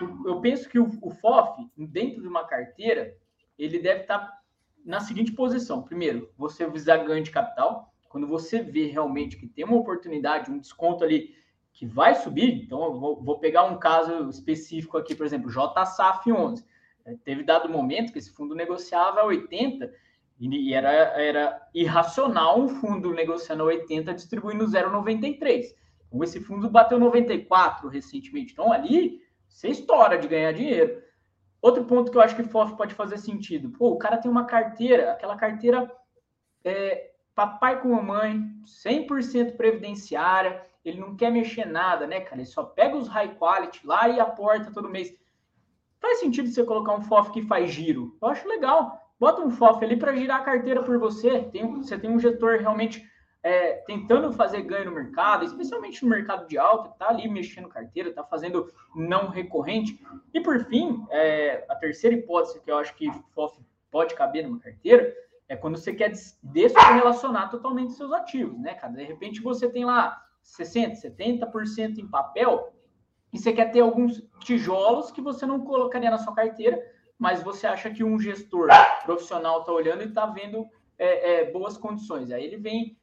[0.00, 3.16] Eu, eu penso que o, o, FOF, dentro de uma carteira,
[3.58, 4.39] ele deve estar tá
[4.84, 5.82] na seguinte posição.
[5.82, 7.92] Primeiro, você visar ganho de capital.
[8.08, 11.34] Quando você vê realmente que tem uma oportunidade, um desconto ali
[11.72, 16.30] que vai subir, então eu vou, vou pegar um caso específico aqui, por exemplo, JSAF
[16.30, 16.64] 11
[17.04, 19.90] é, teve dado momento que esse fundo negociava a 80
[20.40, 25.64] e era, era irracional um fundo negociando a 80 distribuindo 0,93.
[26.08, 28.52] Então, esse fundo bateu 94 recentemente.
[28.52, 31.02] Então, ali, você estoura de ganhar dinheiro.
[31.62, 33.70] Outro ponto que eu acho que FOF pode fazer sentido.
[33.70, 35.90] Pô, o cara tem uma carteira, aquela carteira
[36.64, 42.36] é, papai com mamãe, 100% previdenciária, ele não quer mexer nada, né, cara?
[42.36, 45.14] Ele só pega os high quality lá e aporta todo mês.
[46.00, 48.16] Faz sentido você colocar um FOF que faz giro?
[48.20, 48.98] Eu acho legal.
[49.18, 51.42] Bota um FOF ali para girar a carteira por você.
[51.42, 53.06] Tem, você tem um gestor realmente
[53.42, 57.68] é, tentando fazer ganho no mercado, especialmente no mercado de alta, que está ali mexendo
[57.68, 60.00] carteira, está fazendo não recorrente.
[60.32, 63.10] E por fim, é, a terceira hipótese que eu acho que
[63.90, 65.14] pode caber numa carteira
[65.48, 68.92] é quando você quer descorrelacionar totalmente seus ativos, né, cara?
[68.92, 72.72] De repente você tem lá 60%, 70% em papel,
[73.32, 76.80] e você quer ter alguns tijolos que você não colocaria na sua carteira,
[77.18, 78.68] mas você acha que um gestor
[79.04, 80.66] profissional está olhando e está vendo
[80.98, 82.30] é, é, boas condições.
[82.30, 82.96] Aí ele vem,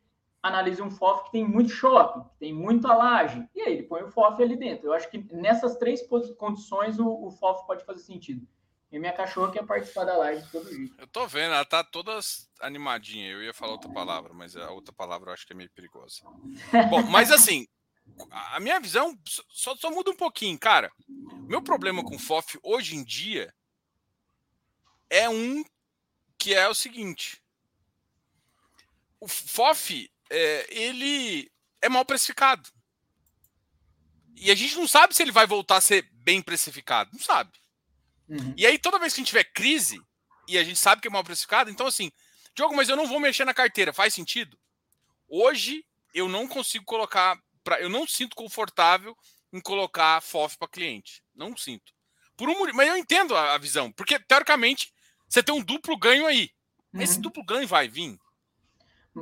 [0.47, 4.03] analisa um FOF que tem muito shopping, que tem muita laje, e aí ele põe
[4.03, 4.87] o FOF ali dentro.
[4.87, 6.01] Eu acho que nessas três
[6.37, 8.47] condições o, o FOF pode fazer sentido.
[8.91, 10.95] E minha cachorra quer participar da live de todo jeito.
[10.97, 12.17] Eu tô vendo, ela tá toda
[12.61, 13.29] animadinha.
[13.29, 16.21] Eu ia falar outra palavra, mas a outra palavra eu acho que é meio perigosa.
[16.89, 17.67] Bom, mas assim,
[18.31, 19.17] a minha visão
[19.49, 20.89] só, só muda um pouquinho, cara.
[21.47, 23.53] Meu problema com FOF hoje em dia
[25.09, 25.65] é um
[26.37, 27.43] que é o seguinte:
[29.19, 32.69] o FOF é, ele é mal precificado.
[34.35, 37.09] E a gente não sabe se ele vai voltar a ser bem precificado.
[37.11, 37.51] Não sabe.
[38.29, 38.53] Uhum.
[38.55, 39.99] E aí, toda vez que a gente tiver crise,
[40.47, 42.11] e a gente sabe que é mal precificado, então assim,
[42.55, 44.57] Diogo, mas eu não vou mexer na carteira, faz sentido?
[45.27, 49.15] Hoje eu não consigo colocar pra, eu não sinto confortável
[49.51, 51.21] em colocar FOF para cliente.
[51.35, 51.93] Não sinto.
[52.35, 54.93] Por um, mas eu entendo a, a, visão, porque teoricamente
[55.27, 56.49] você tem um duplo ganho aí.
[56.93, 57.01] Uhum.
[57.01, 58.17] Esse duplo ganho vai vir.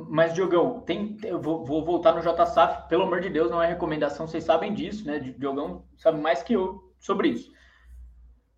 [0.08, 3.66] Mas, Diogão, tem, eu vou, vou, voltar no JSAF, pelo amor de Deus, não é
[3.66, 5.18] recomendação, vocês sabem disso, né?
[5.18, 7.50] Diogão sabe mais que eu sobre isso.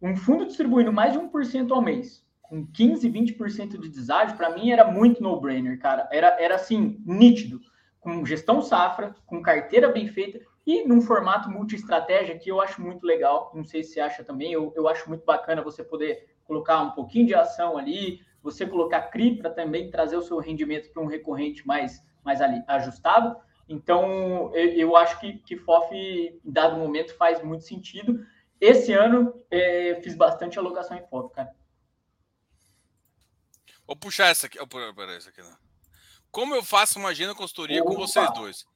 [0.03, 4.70] Um fundo distribuindo mais de 1% ao mês, com 15, 20% de deságio, para mim
[4.70, 6.09] era muito no-brainer, cara.
[6.11, 7.61] Era, era assim, nítido.
[8.01, 13.05] Com gestão safra, com carteira bem feita e num formato multi-estratégia que eu acho muito
[13.07, 13.53] legal.
[13.55, 16.90] Não sei se você acha também, eu, eu acho muito bacana você poder colocar um
[16.90, 21.06] pouquinho de ação ali, você colocar CRI para também trazer o seu rendimento para um
[21.06, 23.37] recorrente mais, mais ali, ajustado.
[23.68, 28.24] Então, eu, eu acho que, que FOF, em dado momento, faz muito sentido.
[28.61, 31.54] Esse ano, é, fiz bastante alocação em FOF, cara.
[33.87, 34.58] Vou puxar essa aqui.
[34.94, 35.56] Peraí, essa aqui não.
[36.30, 37.90] Como eu faço uma agenda consultoria Opa.
[37.90, 38.66] com vocês dois?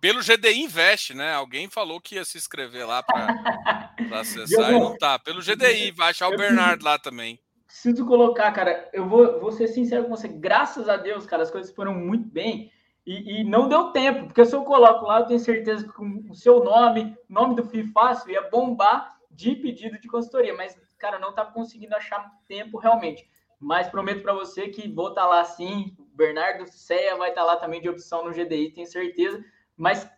[0.00, 1.34] Pelo GDI Invest, né?
[1.34, 3.26] Alguém falou que ia se inscrever lá para
[4.18, 5.18] acessar e não tá.
[5.18, 7.38] Pelo GDI, vai achar o Bernardo lá também.
[7.70, 8.90] Preciso colocar, cara.
[8.92, 10.26] Eu vou, vou ser sincero com você.
[10.26, 12.68] Graças a Deus, cara, as coisas foram muito bem.
[13.06, 16.34] E, e, não deu tempo, porque se eu coloco lá, eu tenho certeza que o
[16.34, 20.52] seu nome, nome do FII Fácil, ia bombar de pedido de consultoria.
[20.56, 23.30] Mas, cara, não estava conseguindo achar tempo realmente.
[23.60, 25.96] Mas prometo para você que vou estar tá lá sim.
[26.12, 29.44] Bernardo Ceia vai estar tá lá também de opção no GDI, tenho certeza.
[29.76, 30.10] Mas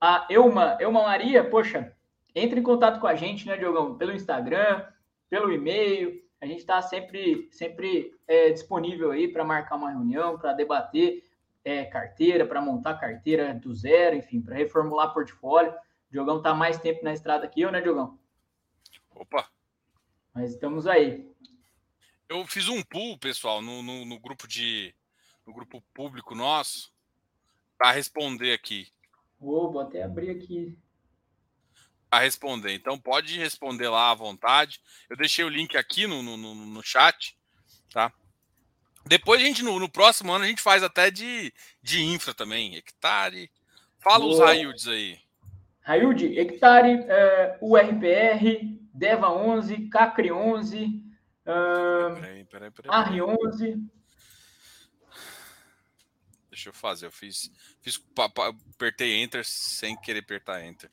[0.00, 1.94] a Elma, Elma Maria, poxa,
[2.34, 3.94] entre em contato com a gente, né, Diogão?
[3.94, 4.86] Pelo Instagram,
[5.28, 6.23] pelo e-mail.
[6.44, 11.24] A gente está sempre, sempre é, disponível aí para marcar uma reunião, para debater
[11.64, 15.72] é, carteira, para montar carteira do zero, enfim, para reformular portfólio.
[15.72, 18.18] O Diogão está mais tempo na estrada que eu, né, Diogão?
[19.14, 19.48] Opa!
[20.34, 21.26] Mas estamos aí.
[22.28, 24.94] Eu fiz um pool, pessoal, no, no, no grupo de.
[25.46, 26.92] no grupo público nosso,
[27.78, 28.92] para responder aqui.
[29.40, 30.76] Oh, vou até abrir aqui.
[32.14, 32.72] A responder.
[32.74, 34.80] Então pode responder lá à vontade.
[35.10, 37.36] Eu deixei o link aqui no, no, no chat,
[37.92, 38.12] tá?
[39.06, 42.76] Depois a gente, no, no, próximo ano, a gente faz até de, de infra também,
[42.76, 43.50] hectare.
[43.98, 44.32] Fala Boa.
[44.32, 45.18] os Raiuds aí.
[45.82, 53.12] Raiud, hectare, é, URPR, DEVA 11, CACRI 11, uh, peraí, peraí, peraí, AR
[53.44, 53.76] 11.
[56.48, 57.50] Deixa eu fazer, eu fiz,
[57.82, 58.00] fiz
[58.72, 60.90] apertei Enter sem querer apertar Enter.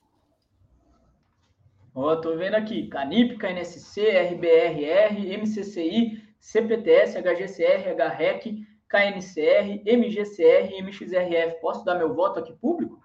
[1.93, 11.59] Ó, tô vendo aqui, Canip, KNSC, RBRR, MCCI, CPTS, HGCR, HREC, KNCR, MGCR, MXRF.
[11.61, 13.01] Posso dar meu voto aqui público?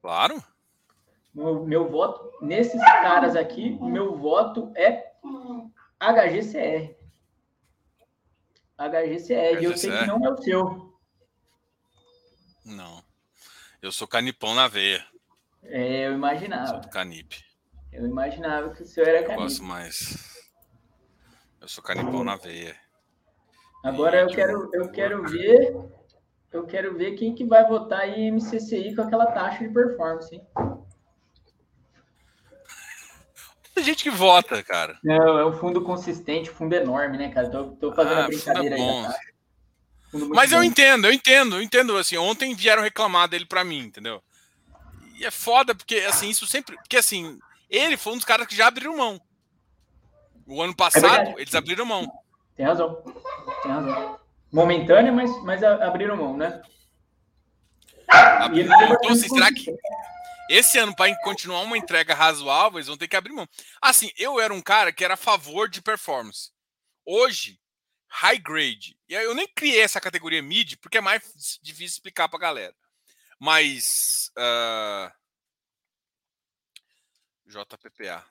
[0.00, 0.42] Claro.
[1.34, 5.12] Meu, meu voto, nesses caras aqui, meu voto é
[5.98, 6.94] HGCR.
[8.78, 9.58] HGCR.
[9.58, 9.64] HGCR.
[9.64, 10.94] Eu sei que não é o seu.
[12.64, 13.02] Não.
[13.82, 15.04] Eu sou canipão na veia.
[15.62, 16.66] É, eu imaginava.
[16.68, 17.44] Sou do canip.
[17.94, 19.36] Eu imaginava que o senhor era canip.
[19.36, 20.34] Eu gosto mais.
[21.60, 22.76] Eu sou canibal na veia.
[23.84, 25.76] Agora eu quero, eu quero ver,
[26.50, 30.34] eu quero ver quem que vai votar em MCCI com aquela taxa de performance.
[30.34, 30.44] Hein?
[33.74, 34.98] Tem gente que vota, cara.
[35.02, 37.48] Não, é um fundo consistente, fundo enorme, né, cara?
[37.48, 39.06] Tô, tô fazendo ah, a brincadeira é aí.
[40.30, 40.56] Mas bom.
[40.56, 41.96] eu entendo, eu entendo, eu entendo.
[41.96, 44.20] Assim, ontem vieram reclamar dele para mim, entendeu?
[45.16, 46.76] E é foda, porque assim, isso sempre.
[46.76, 49.20] Porque assim, ele foi um dos caras que já abriram mão.
[50.46, 52.10] O ano passado, é eles abriram mão.
[52.56, 53.02] Tem razão.
[53.62, 54.20] Tem razão.
[54.52, 56.62] Momentânea, mas, mas abriram mão, né?
[58.08, 58.72] Abriram.
[58.82, 59.74] Então, assim, será que
[60.48, 63.48] esse ano, para continuar uma entrega razoável, eles vão ter que abrir mão?
[63.80, 66.50] Assim, eu era um cara que era a favor de performance.
[67.04, 67.58] Hoje,
[68.08, 68.96] high grade.
[69.08, 72.74] E eu nem criei essa categoria mid, porque é mais difícil explicar para galera.
[73.40, 74.30] Mas.
[74.36, 75.23] Uh...
[77.54, 78.24] JPPA.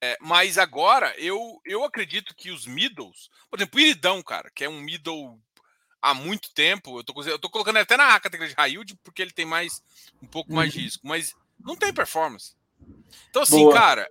[0.00, 4.64] É, mas agora eu, eu acredito que os middles, por exemplo, o Iridão, cara, que
[4.64, 5.38] é um middle
[6.00, 9.32] há muito tempo, eu tô, eu tô colocando até na categoria de Railde porque ele
[9.32, 9.82] tem mais
[10.22, 10.84] um pouco mais de uhum.
[10.84, 12.54] risco, mas não tem performance.
[13.28, 13.74] Então, assim, Boa.
[13.74, 14.08] cara,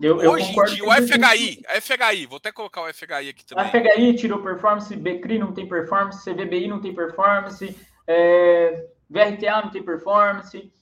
[0.00, 3.64] eu, hoje em dia, o FHI, a FHI, vou até colocar o FHI aqui também.
[3.64, 9.70] A FHI tirou performance, BCRI não tem performance, CVBI não tem performance, é, VRTA não
[9.70, 10.72] tem performance.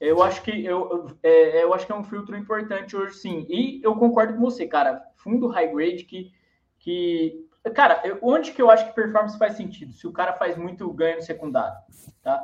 [0.00, 3.46] Eu acho que eu, é, eu acho que é um filtro importante hoje, sim.
[3.50, 5.02] E eu concordo com você, cara.
[5.16, 6.32] Fundo high grade que,
[6.78, 9.92] que cara, eu, onde que eu acho que performance faz sentido?
[9.92, 11.76] Se o cara faz muito ganho no secundário,
[12.22, 12.40] tá?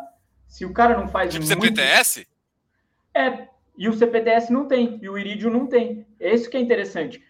[0.46, 1.62] Se o cara não faz tipo muito...
[1.62, 2.28] CPTS?
[3.14, 3.48] É,
[3.78, 6.06] e o CPTS não tem, e o Iridium não tem.
[6.20, 7.24] É isso que é interessante.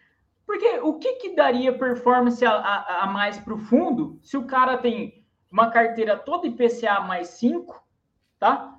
[0.45, 4.45] Porque o que, que daria performance a, a, a mais para o fundo se o
[4.45, 7.85] cara tem uma carteira toda IPCA mais 5,
[8.39, 8.76] tá?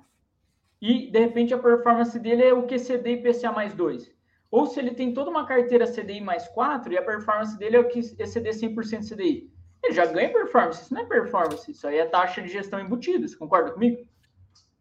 [0.80, 4.10] E de repente a performance dele é o QCD IPCA mais 2.
[4.50, 7.80] Ou se ele tem toda uma carteira CDI mais 4 e a performance dele é
[7.80, 9.52] o QCD 100% CDI.
[9.82, 13.28] Ele já ganha performance, isso não é performance, isso aí é taxa de gestão embutida.
[13.28, 14.08] Você concorda comigo?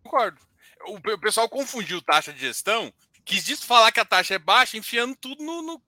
[0.04, 0.40] Concordo.
[0.86, 2.94] O pessoal confundiu taxa de gestão,
[3.26, 5.82] quis disso falar que a taxa é baixa, enfiando tudo no, no,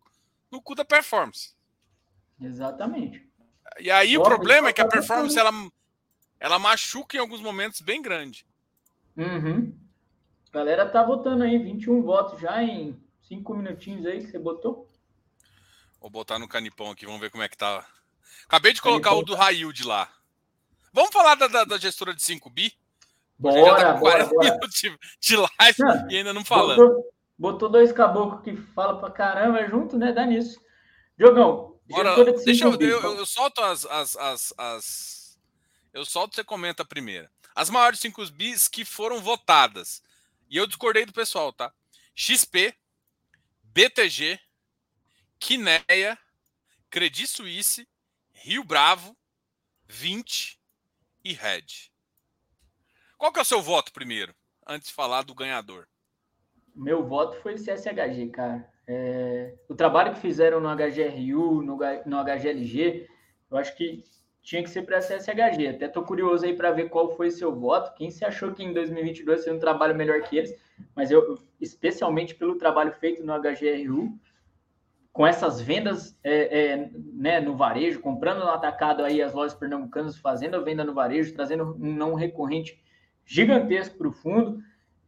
[0.52, 1.56] no cu da performance.
[2.42, 3.28] Exatamente.
[3.80, 5.52] E aí o problema é que a performance ela,
[6.40, 8.46] ela machuca em alguns momentos bem grande.
[9.16, 9.74] Uhum.
[10.52, 14.88] A galera tá votando aí, 21 votos já em 5 minutinhos aí que você botou.
[16.02, 17.86] Vou botar no canipão aqui, vamos ver como é que tá.
[18.46, 19.22] Acabei de colocar canipão.
[19.22, 20.10] o do Rail de lá.
[20.92, 22.74] Vamos falar da, da, da gestora de 5 bi?
[23.38, 24.56] Bora, já tá com 40 bora, bora.
[24.56, 26.78] minutos de, de live não, e ainda não falando.
[26.78, 30.12] Botou, botou, dois caboclos que fala pra caramba junto, né?
[30.12, 30.60] Dá nisso.
[31.18, 35.40] Jogão, Bora, de deixa eu, eu, eu, solto as, as, as, as,
[35.92, 37.28] Eu solto, você comenta primeiro.
[37.56, 40.04] As maiores 5 bis que foram votadas.
[40.50, 41.72] E eu discordei do pessoal, tá?
[42.16, 42.74] XP,
[43.64, 44.40] BTG,
[45.40, 46.18] Quineia,
[46.90, 47.88] Credit Suisse,
[48.34, 49.16] Rio Bravo,
[49.86, 50.60] 20
[51.24, 51.92] e Red.
[53.18, 54.34] Qual que é o seu voto primeiro,
[54.66, 55.88] antes de falar do ganhador?
[56.74, 58.68] Meu voto foi CSHG, cara.
[58.88, 63.08] É, o trabalho que fizeram no HGRU, no, no HGLG,
[63.52, 64.04] eu acho que
[64.50, 65.68] tinha que ser para a CSHG.
[65.68, 67.94] Até estou curioso aí para ver qual foi seu voto.
[67.94, 70.56] Quem se achou que em 2022 seria um trabalho melhor que eles,
[70.96, 74.12] mas eu, especialmente pelo trabalho feito no HGRU,
[75.14, 80.18] com essas vendas é, é, né, no varejo, comprando no atacado aí as lojas pernambucanas,
[80.18, 82.82] fazendo a venda no varejo, trazendo um não recorrente
[83.24, 84.58] gigantesco para o fundo.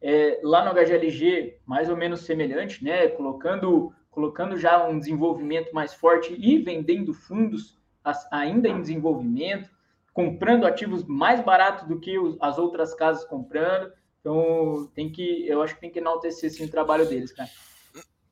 [0.00, 3.08] É, lá no HGLG, mais ou menos semelhante, né?
[3.08, 7.81] Colocando, colocando já um desenvolvimento mais forte e vendendo fundos
[8.30, 9.70] ainda em desenvolvimento,
[10.12, 13.92] comprando ativos mais baratos do que as outras casas comprando.
[14.20, 17.50] Então, tem que, eu acho que tem que enaltecer sim, o trabalho deles, cara.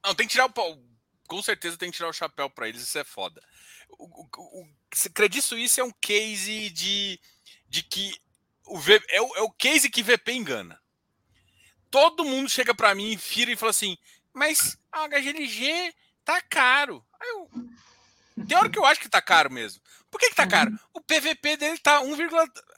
[0.04, 0.90] Não, tem que tirar o.
[1.26, 3.40] Com certeza tem que tirar o chapéu para eles, isso é foda.
[3.90, 4.66] O, o, o
[5.14, 7.20] Credit Suisse é um case de,
[7.68, 8.12] de que
[8.66, 10.80] o v, é, o, é o case que VP engana.
[11.90, 13.96] Todo mundo chega para mim, fira e fala assim:
[14.32, 15.94] mas a HGLG
[16.24, 17.04] tá caro.
[17.20, 17.50] Aí eu,
[18.46, 19.80] tem hora que eu acho que tá caro mesmo.
[20.10, 20.72] Por que, que tá caro?
[20.92, 22.16] O PVP dele tá 1,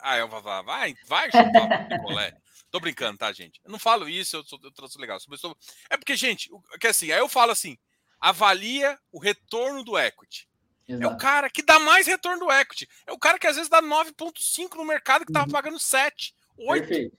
[0.01, 2.37] ah, eu vai, vai, vai chupar picolé.
[2.69, 3.61] Tô brincando, tá, gente?
[3.63, 5.19] Eu não falo isso, eu, sou, eu trouxe legal.
[5.89, 6.49] É porque, gente,
[6.79, 7.77] que assim, aí eu falo assim:
[8.19, 10.47] avalia o retorno do equity.
[10.87, 11.03] Exato.
[11.03, 12.87] É o cara que dá mais retorno do equity.
[13.05, 15.51] É o cara que às vezes dá 9,5 no mercado que estava uhum.
[15.51, 16.87] pagando 7, 8.
[16.87, 17.17] Perfeito.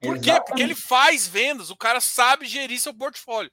[0.00, 0.24] Por Exatamente.
[0.24, 0.44] quê?
[0.46, 3.50] Porque ele faz vendas, o cara sabe gerir seu portfólio.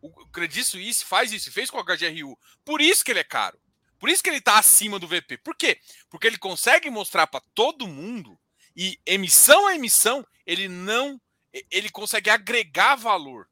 [0.00, 2.38] O Credit Suisse faz isso, fez com o HGRU.
[2.64, 3.59] Por isso que ele é caro.
[4.00, 5.36] Por isso que ele está acima do VP.
[5.38, 5.78] Por quê?
[6.08, 8.36] Porque ele consegue mostrar para todo mundo
[8.74, 11.20] e emissão a emissão, ele não.
[11.70, 13.46] Ele consegue agregar valor.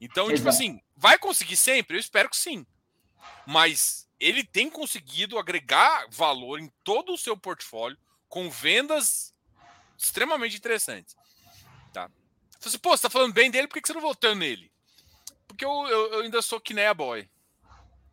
[0.00, 0.36] Então, tipo Exato.
[0.36, 1.96] tipo assim, vai conseguir sempre?
[1.96, 2.64] Eu espero que sim.
[3.44, 7.98] Mas ele tem conseguido agregar valor em todo o seu portfólio
[8.28, 9.34] com vendas
[9.98, 11.16] extremamente interessantes.
[11.92, 12.10] Tá?
[12.60, 14.70] Você, assim, pô, você tá falando bem dele, por que você não votou nele?
[15.48, 17.28] Porque eu, eu, eu ainda sou Kiné Boy.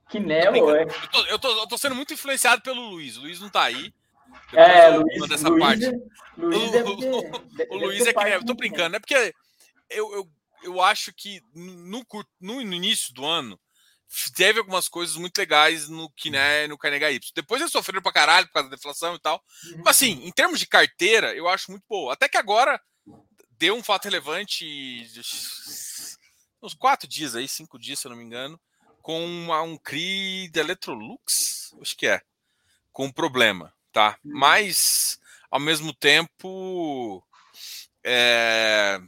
[0.10, 0.84] Kiné Boy?
[0.84, 3.18] Eu tô, eu, tô, eu tô sendo muito influenciado pelo Luiz.
[3.18, 3.94] O Luiz não tá aí.
[4.52, 5.86] Depois é, Luiz, dessa Luiz parte.
[5.86, 5.92] É,
[6.38, 8.36] Luiz o, o, o Luiz é Kiné.
[8.36, 9.34] Eu tô brincando, é porque
[9.90, 10.30] eu, eu,
[10.64, 12.06] eu acho que no,
[12.40, 13.60] no, no início do ano
[14.36, 17.32] teve algumas coisas muito legais no Kiné no Canega Y.
[17.36, 19.44] Depois eles sofreram pra caralho por causa da deflação e tal.
[19.66, 19.82] Uhum.
[19.84, 22.14] Mas assim, em termos de carteira, eu acho muito boa.
[22.14, 22.80] Até que agora
[23.52, 25.08] deu um fato relevante
[26.62, 28.60] uns quatro dias aí, cinco dias, se eu não me engano,
[29.04, 32.22] com uma, um CRI da Electrolux, acho que é,
[32.92, 34.18] com problema, tá?
[34.24, 34.40] Uhum.
[34.40, 35.20] Mas,
[35.52, 37.22] ao mesmo tempo,
[38.02, 39.00] é,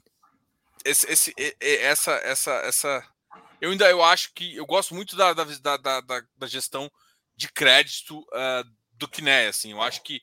[0.83, 3.09] esse, esse, essa, essa, essa
[3.61, 5.45] eu ainda eu acho que eu gosto muito da, da,
[5.77, 6.91] da, da, gestão
[7.37, 10.21] de crédito uh, do Kiné, assim, eu acho que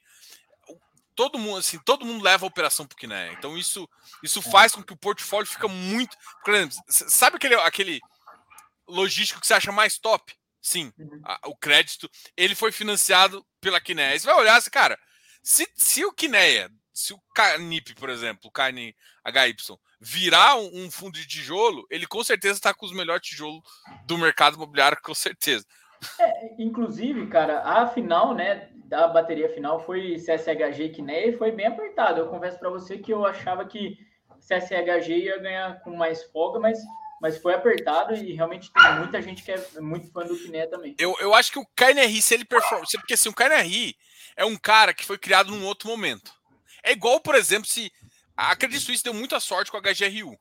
[1.14, 3.88] todo mundo assim todo mundo leva a operação para o Kiné, então isso
[4.22, 4.42] isso é.
[4.42, 6.14] faz com que o portfólio fica muito,
[6.44, 8.00] por exemplo, sabe aquele aquele
[8.92, 10.32] logístico que você acha mais top?
[10.60, 11.20] Sim, uhum.
[11.24, 14.16] a, o crédito ele foi financiado pela Kiné.
[14.16, 14.98] Você vai olhar, assim, cara,
[15.42, 18.94] se, se o Kineia, se o Canip, por exemplo, o Carne
[19.26, 19.56] HY
[20.00, 23.62] virar um, um, fundo de tijolo, ele com certeza está com os melhores tijolos
[24.06, 25.64] do mercado imobiliário, com certeza.
[26.18, 31.52] É, inclusive, cara, a final, né, da bateria final foi CSHG e Kiné e foi
[31.52, 32.20] bem apertado.
[32.20, 33.96] Eu confesso para você que eu achava que
[34.40, 36.78] CSHG ia ganhar com mais folga, mas,
[37.22, 40.96] mas foi apertado e realmente tem muita gente que é muito fã do Kiné também.
[40.98, 43.96] Eu, eu acho que o KNRI, se ele performa, porque assim, o KNRI
[44.34, 46.34] é um cara que foi criado num outro momento.
[46.82, 47.92] É igual, por exemplo, se
[48.36, 50.36] a Credit Suisse deu muita sorte com a HGRU.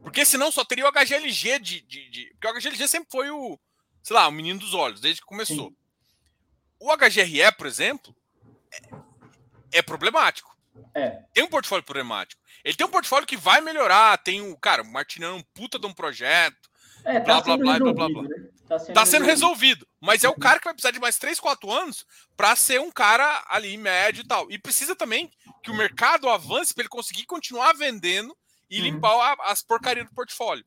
[0.00, 3.58] Porque senão só teria o HGLG de, de, de, Porque o HGLG sempre foi o,
[4.00, 5.70] sei lá, o menino dos olhos, desde que começou.
[5.70, 5.76] Sim.
[6.78, 8.14] O HGRE, por exemplo,
[8.72, 10.56] é, é problemático.
[10.94, 11.20] É.
[11.34, 12.40] Tem um portfólio problemático.
[12.64, 14.16] Ele tem um portfólio que vai melhorar.
[14.18, 14.56] Tem o.
[14.56, 16.70] Cara, o Martinão é um puta de um projeto.
[17.04, 18.48] É, tá blá, blá, blá, blá, blá, blá, né?
[18.68, 19.86] Tá sendo, tá sendo resolvido.
[20.00, 22.06] Mas é o cara que vai precisar de mais 3, 4 anos
[22.36, 24.50] para ser um cara ali médio e tal.
[24.50, 25.30] E precisa também
[25.62, 28.36] que o mercado avance para ele conseguir continuar vendendo
[28.70, 28.84] e uhum.
[28.84, 30.64] limpar as porcarias do portfólio.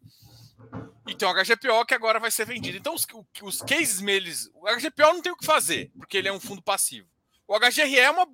[1.07, 2.77] E tem o HGPO que agora vai ser vendido.
[2.77, 3.05] Então, os,
[3.41, 4.49] os cases meles.
[4.55, 7.07] O HGPO não tem o que fazer, porque ele é um fundo passivo.
[7.47, 8.27] O HGRE é uma.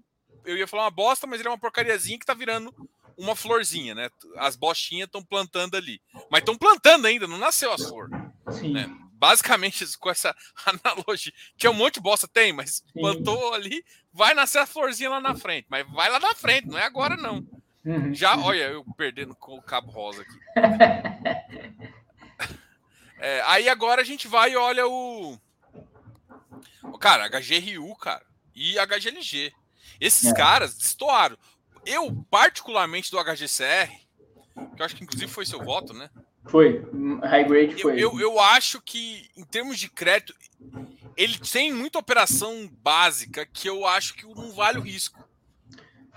[0.46, 2.74] Eu ia falar uma bosta, mas ele é uma porcariazinha que tá virando
[3.18, 4.10] uma florzinha, né?
[4.38, 6.02] As bostinhas estão plantando ali.
[6.30, 8.12] Mas estão plantando ainda, não nasceu as flores.
[8.52, 8.74] Sim.
[8.74, 8.90] Né?
[9.14, 10.36] Basicamente, com essa
[10.66, 13.00] analogia, que é um monte de bosta, tem, mas Sim.
[13.00, 15.68] plantou ali, vai nascer a florzinha lá na frente.
[15.70, 17.46] Mas vai lá na frente, não é agora, não.
[17.86, 18.14] Uhum.
[18.14, 20.40] Já, olha, eu perdendo com o cabo rosa aqui.
[23.20, 25.38] é, aí agora a gente vai e olha o.
[27.00, 28.24] Cara, HGRU, cara,
[28.56, 29.54] e HGLG.
[30.00, 30.34] Esses é.
[30.34, 31.38] caras destoaram.
[31.86, 33.90] Eu, particularmente do HGCR,
[34.76, 36.10] que eu acho que inclusive foi seu voto, né?
[36.46, 36.84] Foi,
[37.24, 37.94] high grade foi.
[37.94, 40.34] Eu, eu, eu, acho que, em termos de crédito,
[41.16, 45.24] ele tem muita operação básica que eu acho que não vale o risco.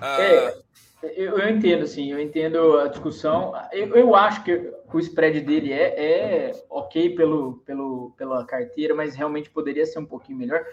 [0.01, 0.65] É, uh...
[1.03, 3.53] eu, eu, entendo, assim, eu entendo a discussão.
[3.71, 9.15] Eu, eu acho que o spread dele é, é ok pelo, pelo, pela carteira, mas
[9.15, 10.65] realmente poderia ser um pouquinho melhor.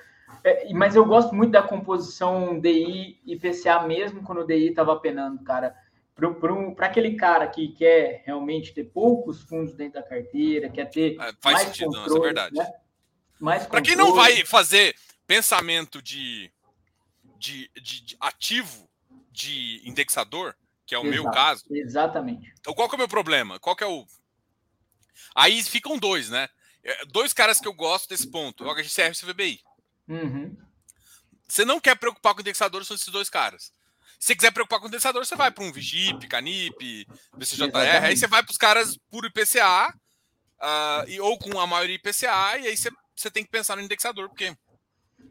[0.44, 4.96] É, mas eu gosto muito da composição DI e PCA, mesmo quando o DI estava
[5.00, 5.76] penando, cara
[6.76, 11.20] para aquele cara que quer realmente ter poucos fundos dentro da carteira, quer ter.
[11.20, 12.56] É, faz mais sentido, controle, não, isso é verdade.
[12.56, 13.60] Né?
[13.68, 16.52] Para quem não vai fazer pensamento de,
[17.38, 18.88] de, de, de, ativo
[19.32, 20.56] de indexador,
[20.86, 21.66] que é o Exato, meu caso.
[21.72, 22.54] Exatamente.
[22.60, 23.60] Então, qual que é o meu problema?
[23.60, 24.06] Qual que é o.
[25.34, 26.50] Aí ficam dois, né?
[26.84, 29.60] É, dois caras que eu gosto desse ponto: o HGCR e o CVBI.
[30.12, 30.56] Uhum.
[31.48, 33.74] Você não quer preocupar com o indexador, são esses dois caras.
[34.20, 38.44] Se quiser preocupar com condensador, você vai para um Vigip, Canip, VCJR, aí você vai
[38.44, 39.94] para os caras puro IPCA, uh,
[40.60, 43.82] ah, e, ou com a maioria IPCA, e aí você, você tem que pensar no
[43.82, 44.54] indexador, porque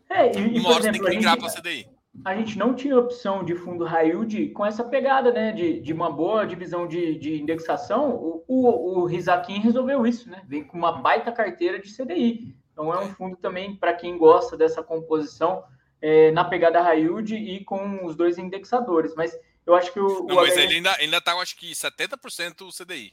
[0.09, 1.87] é, e, uma hora você tem que migrar para CDI.
[2.25, 5.53] A gente não tinha opção de fundo high yield com essa pegada, né?
[5.53, 8.11] De, de uma boa divisão de, de indexação.
[8.11, 10.43] O, o, o Rizakin resolveu isso, né?
[10.49, 12.57] Vem com uma baita carteira de CDI.
[12.81, 15.63] Então é um fundo também para quem gosta dessa composição
[16.01, 19.15] é, na pegada high yield e com os dois indexadores.
[19.15, 20.25] Mas eu acho que o.
[20.25, 23.13] Não, o mas ele ainda, ainda está, acho que 70% CDI.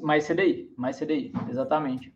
[0.00, 2.14] Mais CDI, mais CDI, exatamente.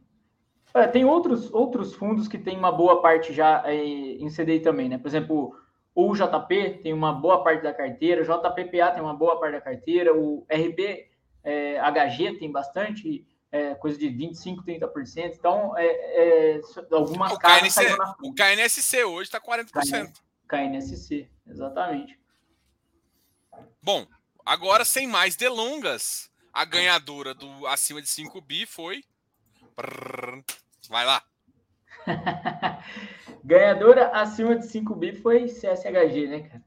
[0.73, 4.89] É, tem outros, outros fundos que tem uma boa parte já é, em CDI também,
[4.89, 4.97] né?
[4.97, 5.57] Por exemplo,
[5.95, 9.61] o JP tem uma boa parte da carteira, o JPPA tem uma boa parte da
[9.61, 11.09] carteira, o RB
[11.43, 15.37] é, HG tem bastante, é, coisa de 25%, 30%.
[15.39, 20.13] Então, é, é, algumas o KNC, O KNSC hoje está 40%.
[20.49, 22.19] KNSC, exatamente.
[23.81, 24.09] Bom,
[24.45, 29.05] agora sem mais delongas, a ganhadora do acima de 5 bi foi.
[30.89, 31.23] Vai lá.
[33.45, 36.65] ganhadora acima de 5 bi foi CSHG, né, cara?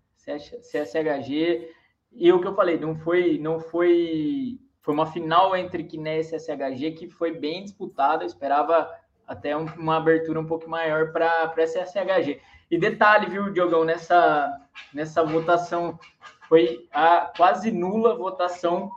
[0.62, 1.70] CSHG.
[2.14, 4.58] E o que eu falei, não foi, não foi
[4.88, 8.24] foi uma final entre Kines e SHG que foi bem disputada.
[8.24, 8.90] Eu esperava
[9.28, 12.42] até um, uma abertura um pouco maior para essa SHG.
[12.72, 16.00] E detalhe, viu, Diogão, nessa, nessa votação
[16.48, 18.90] foi a quase nula votação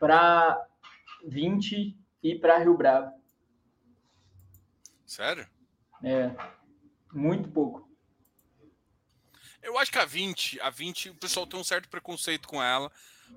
[0.00, 0.66] para
[1.26, 3.12] 20 e para Rio Bravo.
[5.04, 5.46] Sério?
[6.02, 6.30] É,
[7.12, 7.86] muito pouco.
[9.62, 12.90] Eu acho que a 20, a 20, o pessoal tem um certo preconceito com ela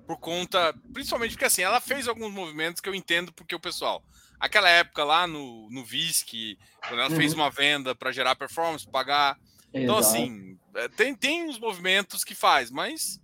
[0.06, 4.04] por conta, principalmente porque assim, ela fez alguns movimentos que eu entendo porque o pessoal,
[4.38, 7.16] aquela época lá no, no VISC, quando ela uhum.
[7.16, 9.38] fez uma venda para gerar performance, pagar.
[9.72, 10.16] Então, Exato.
[10.16, 13.20] Então, assim, é, tem, tem uns movimentos que faz, mas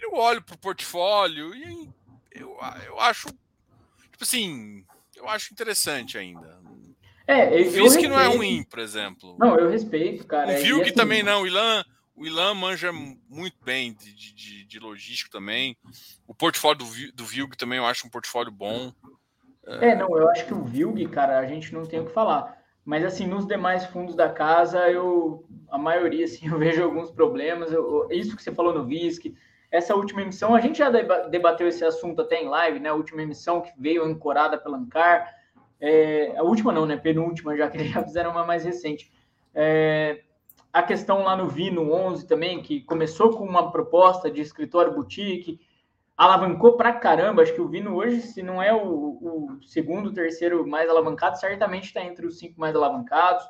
[0.00, 1.90] eu olho pro portfólio e
[2.30, 3.28] eu, eu acho,
[4.10, 4.84] tipo assim,
[5.16, 6.62] eu acho interessante ainda.
[7.26, 9.36] É, eu, o VISC não é ruim, por exemplo.
[9.38, 10.52] Não, eu respeito, cara.
[10.52, 11.84] O VILG assim, também não, o Ilan
[12.16, 15.76] o Ilan manja muito bem de, de, de logística também.
[16.26, 18.92] O portfólio do, do Vilg também eu acho um portfólio bom.
[19.66, 22.62] É, não, eu acho que o Vilg, cara, a gente não tem o que falar.
[22.84, 27.72] Mas assim, nos demais fundos da casa, eu a maioria assim, eu vejo alguns problemas.
[27.72, 29.34] Eu, isso que você falou no VISC,
[29.70, 32.90] essa última emissão, a gente já debateu esse assunto até em live, né?
[32.90, 35.34] A última emissão que veio ancorada pela Ancar.
[35.80, 36.96] É, a última não, né?
[36.96, 39.12] Penúltima, já que eles já fizeram uma mais recente.
[39.52, 40.22] É,
[40.74, 45.60] a questão lá no Vino 11 também, que começou com uma proposta de escritório boutique,
[46.16, 47.42] alavancou pra caramba.
[47.42, 51.84] Acho que o Vino hoje, se não é o, o segundo, terceiro mais alavancado, certamente
[51.84, 53.46] está entre os cinco mais alavancados.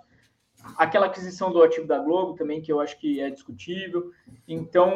[0.76, 4.10] Aquela aquisição do ativo da Globo também, que eu acho que é discutível.
[4.46, 4.90] Então,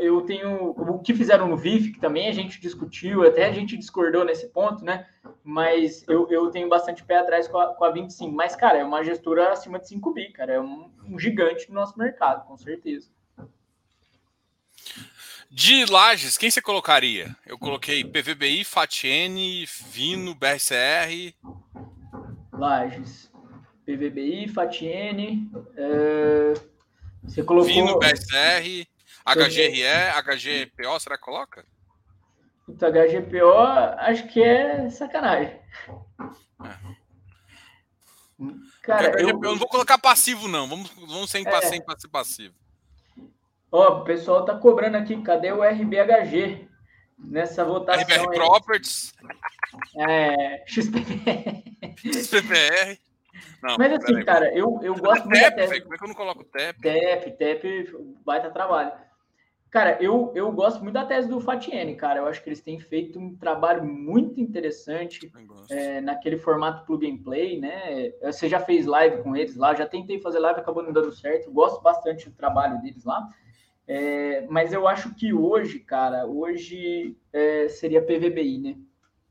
[0.00, 0.70] eu tenho.
[0.70, 4.48] O que fizeram no VIF, que também a gente discutiu, até a gente discordou nesse
[4.48, 5.06] ponto, né?
[5.42, 8.32] Mas eu, eu tenho bastante pé atrás com a, com a 25.
[8.34, 10.54] Mas, cara, é uma gestora acima de 5 bi, cara.
[10.54, 13.10] É um, um gigante no nosso mercado, com certeza.
[15.50, 17.34] De lajes, quem você colocaria?
[17.46, 21.34] Eu coloquei PVBI, Fatiene, Vino, BRCR.
[22.52, 23.27] Lages.
[23.88, 25.50] PVBI, Fatiene.
[25.74, 26.52] É...
[27.22, 27.72] Você colocou.
[27.72, 28.86] Vino, BRCR,
[29.24, 29.82] HGRE,
[30.22, 31.64] HGPO, será que coloca?
[32.66, 33.56] Puta, HGPO,
[33.98, 35.58] acho que é sacanagem.
[36.62, 36.98] É.
[38.82, 39.28] Cara, eu...
[39.30, 39.38] eu...
[39.40, 40.68] não vou colocar passivo, não.
[40.68, 41.60] Vamos, vamos sem, é.
[41.62, 41.82] sem
[42.12, 42.54] passivo.
[43.72, 46.68] Ó, o pessoal tá cobrando aqui, cadê o RBHG
[47.18, 48.02] nessa votação?
[48.02, 48.38] RBR aí?
[48.38, 49.14] Properties.
[49.96, 51.64] É, XPPR.
[51.96, 53.07] XPPR.
[53.62, 55.80] Não, Mas assim, cara, eu, eu gosto muito TEP, da TEP.
[55.82, 56.80] Como é que eu não coloco TEP?
[56.80, 58.92] TEP, TEP, baita trabalho.
[59.70, 62.20] Cara, eu, eu gosto muito da tese do Fatiene, cara.
[62.20, 65.30] Eu acho que eles têm feito um trabalho muito interessante
[65.68, 68.12] é, naquele formato plug and play, né?
[68.22, 71.50] Você já fez live com eles lá, já tentei fazer live, acabou não dando certo.
[71.50, 73.28] gosto bastante do trabalho deles lá.
[73.86, 78.76] É, mas eu acho que hoje, cara, hoje é, seria PVBI, né?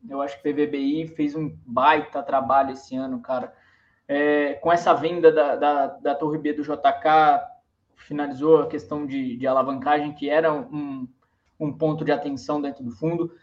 [0.08, 3.54] Eu acho que PVBI fez um baita trabalho esse ano, cara.
[4.08, 7.42] É, com essa venda da, da, da, Torre B do JK,
[7.96, 11.08] finalizou a questão de, de alavancagem, que era um,
[11.60, 13.34] um ponto de atenção dentro do fundo.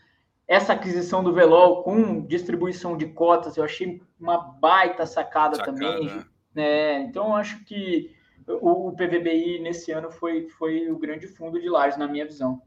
[0.46, 6.24] Essa aquisição do Velol com distribuição de cotas, eu achei uma baita sacada, sacada também.
[6.54, 7.00] Né?
[7.02, 8.14] Então, eu acho que
[8.46, 12.62] o, PVBI nesse ano foi, foi o grande fundo de lajes, na minha visão.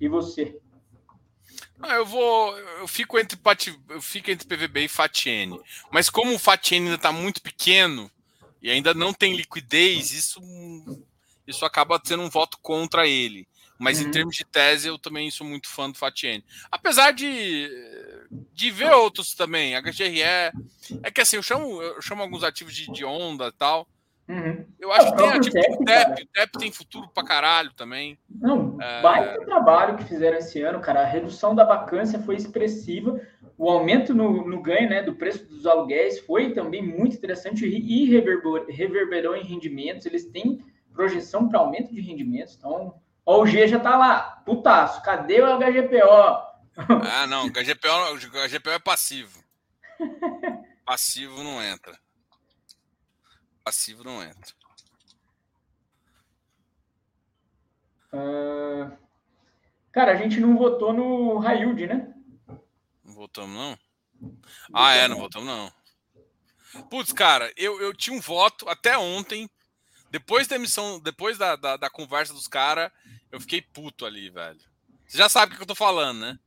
[0.00, 0.60] E você?
[1.80, 2.56] Ah, eu vou.
[2.58, 3.38] Eu fico entre
[3.88, 5.60] eu fico entre PVB e Fatiene.
[5.90, 8.10] Mas como o Fatiene ainda está muito pequeno
[8.62, 10.40] e ainda não tem liquidez, isso,
[11.46, 13.46] isso acaba sendo um voto contra ele.
[13.78, 14.06] Mas uhum.
[14.06, 16.44] em termos de tese, eu também sou muito fã do Fatiene.
[16.70, 17.68] Apesar de,
[18.52, 19.74] de ver outros também.
[19.74, 20.22] HGRE.
[21.02, 23.88] É que assim, eu chamo, eu chamo alguns ativos de, de onda e tal.
[24.28, 24.64] Uhum.
[24.78, 28.18] Eu acho que tem tipo, TEP, o TEP, o TEP tem futuro pra caralho também.
[28.30, 29.02] Não, é...
[29.02, 31.02] baita trabalho que fizeram esse ano, cara.
[31.02, 33.20] A redução da vacância foi expressiva.
[33.58, 38.08] O aumento no, no ganho né, do preço dos aluguéis foi também muito interessante e
[38.08, 40.06] reverberou, reverberou em rendimentos.
[40.06, 40.64] Eles têm
[40.94, 42.56] projeção para aumento de rendimentos.
[42.56, 42.94] Então,
[43.26, 44.42] ó, o G já tá lá.
[44.46, 46.52] Putaço, cadê o HGPO?
[46.76, 49.42] Ah, não, o HGPO, o HGPO é passivo.
[50.84, 52.01] Passivo não entra
[53.62, 54.54] passivo não entra.
[58.12, 58.96] Uh,
[59.90, 62.12] cara, a gente não votou no Rayud, né?
[63.04, 63.78] Não votamos, não?
[64.72, 65.72] Ah, é, não votamos, não.
[66.88, 69.48] Putz, cara, eu, eu tinha um voto até ontem.
[70.10, 72.92] Depois da emissão, depois da, da, da conversa dos caras,
[73.30, 74.60] eu fiquei puto ali, velho.
[75.06, 76.38] Você já sabe o que eu tô falando, né?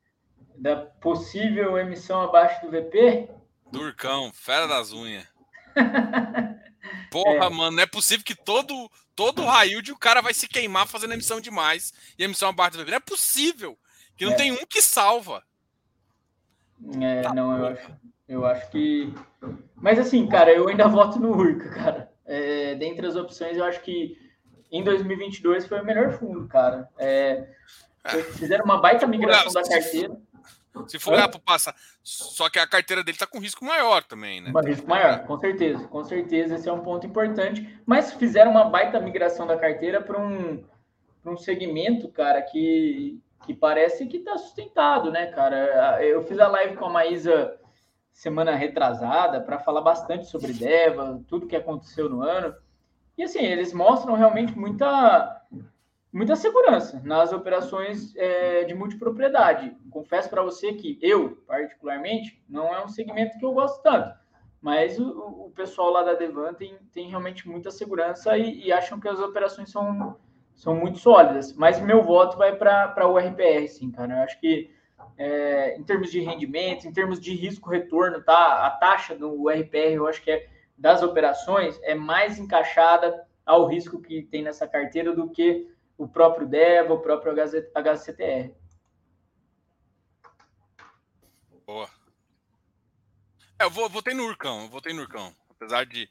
[0.58, 3.30] Da possível emissão abaixo do VP?
[3.72, 5.28] Durcão, fera das unhas.
[7.16, 7.50] Porra, é.
[7.50, 11.14] mano, não é possível que todo todo raio de o cara vai se queimar fazendo
[11.14, 13.78] emissão demais e emissão abaixo do Não é possível.
[14.18, 14.36] Que não é.
[14.36, 15.42] tem um que salva.
[17.02, 17.92] É, tá não, eu acho,
[18.28, 19.14] eu acho que.
[19.76, 22.12] Mas assim, cara, eu ainda voto no Urca, cara.
[22.26, 24.18] É, dentre as opções, eu acho que
[24.70, 26.90] em 2022 foi o melhor fundo, cara.
[26.98, 27.48] É,
[28.04, 28.24] é.
[28.34, 30.18] fizeram uma baita migração da carteira.
[30.88, 31.76] Se for olhar para passar.
[32.04, 34.52] Só que a carteira dele está com risco maior também, né?
[34.54, 35.88] Um risco maior, com certeza.
[35.88, 37.80] Com certeza, esse é um ponto importante.
[37.86, 40.64] Mas fizeram uma baita migração da carteira para um,
[41.26, 46.04] um segmento, cara, que, que parece que está sustentado, né, cara?
[46.04, 47.58] Eu fiz a live com a Maísa
[48.12, 52.56] semana retrasada para falar bastante sobre Deva, tudo que aconteceu no ano.
[53.18, 55.42] E assim, eles mostram realmente muita
[56.16, 59.76] muita segurança nas operações é, de multipropriedade.
[59.92, 64.18] Confesso para você que eu, particularmente, não é um segmento que eu gosto tanto,
[64.62, 65.10] mas o,
[65.48, 69.20] o pessoal lá da Devan tem, tem realmente muita segurança e, e, acham que as
[69.20, 70.16] operações são,
[70.54, 71.54] são muito sólidas.
[71.54, 74.20] Mas meu voto vai para o RPR, sim, cara.
[74.20, 74.72] Eu acho que
[75.18, 78.66] é, em termos de rendimento, em termos de risco-retorno, tá?
[78.66, 80.48] A taxa do RPR, eu acho que é
[80.78, 86.48] das operações é mais encaixada ao risco que tem nessa carteira do que o próprio
[86.48, 88.54] DEVA, o próprio HCTR.
[91.66, 91.90] Boa.
[93.60, 95.34] É, eu vou, votei no Urcão, eu votei no Urcão.
[95.50, 96.10] Apesar de.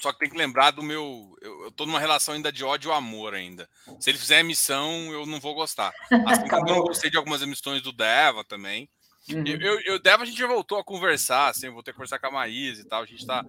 [0.00, 1.36] Só que tem que lembrar do meu.
[1.40, 3.68] Eu, eu tô numa relação ainda de ódio e amor ainda.
[4.00, 5.92] Se ele fizer emissão, eu não vou gostar.
[6.26, 8.88] Assim como eu não gostei de algumas emissões do Deva também.
[9.30, 9.44] Uhum.
[9.46, 12.18] Eu, eu, Deva, a gente já voltou a conversar, assim, eu vou ter que conversar
[12.18, 13.02] com a Maísa e tal.
[13.02, 13.44] A gente tá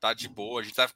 [0.00, 0.60] tá de boa.
[0.60, 0.88] A gente tá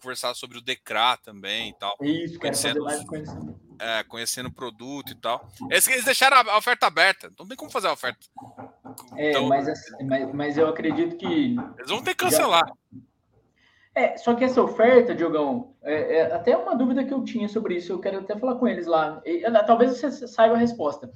[0.00, 1.96] conversar sobre o Decra também e tal.
[2.00, 3.58] Isso, conhecendo, conhecendo.
[3.78, 5.48] É, conhecendo o produto e tal.
[5.70, 8.20] Eles, eles deixaram a oferta aberta, não tem como fazer a oferta.
[9.16, 11.56] É, então, mas, assim, mas, mas eu acredito que.
[11.78, 12.70] Eles vão ter que cancelar.
[13.94, 17.76] É, só que essa oferta, Diogão, é, é, até uma dúvida que eu tinha sobre
[17.76, 19.20] isso, eu quero até falar com eles lá.
[19.24, 21.10] E, talvez você saiba a resposta.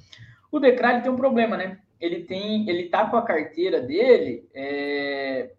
[0.50, 1.78] O Decra tem um problema, né?
[1.98, 5.52] Ele tem, ele tá com a carteira dele é,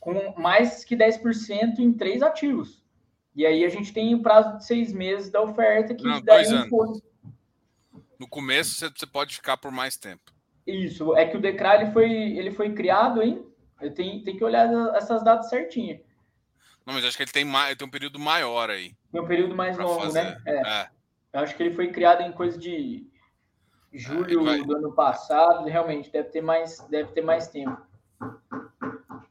[0.00, 2.82] com mais que 10% em três ativos.
[3.34, 6.50] E aí a gente tem o prazo de seis meses da oferta que Não, dois
[6.50, 7.02] anos.
[8.18, 10.32] No começo você pode ficar por mais tempo.
[10.66, 13.44] Isso, é que o Decra ele foi, ele foi criado, hein?
[13.94, 16.00] Tem, tem que olhar essas datas certinhas.
[16.84, 18.94] Não, mas acho que ele tem, mais, tem um período maior aí.
[19.12, 20.22] Tem um período mais longo, fazer.
[20.22, 20.42] né?
[20.46, 20.68] É.
[20.68, 20.88] é.
[21.32, 23.06] Eu acho que ele foi criado em coisa de
[23.92, 24.62] julho é, vai...
[24.62, 25.64] do ano passado.
[25.66, 27.80] Realmente, deve ter mais, deve ter mais tempo.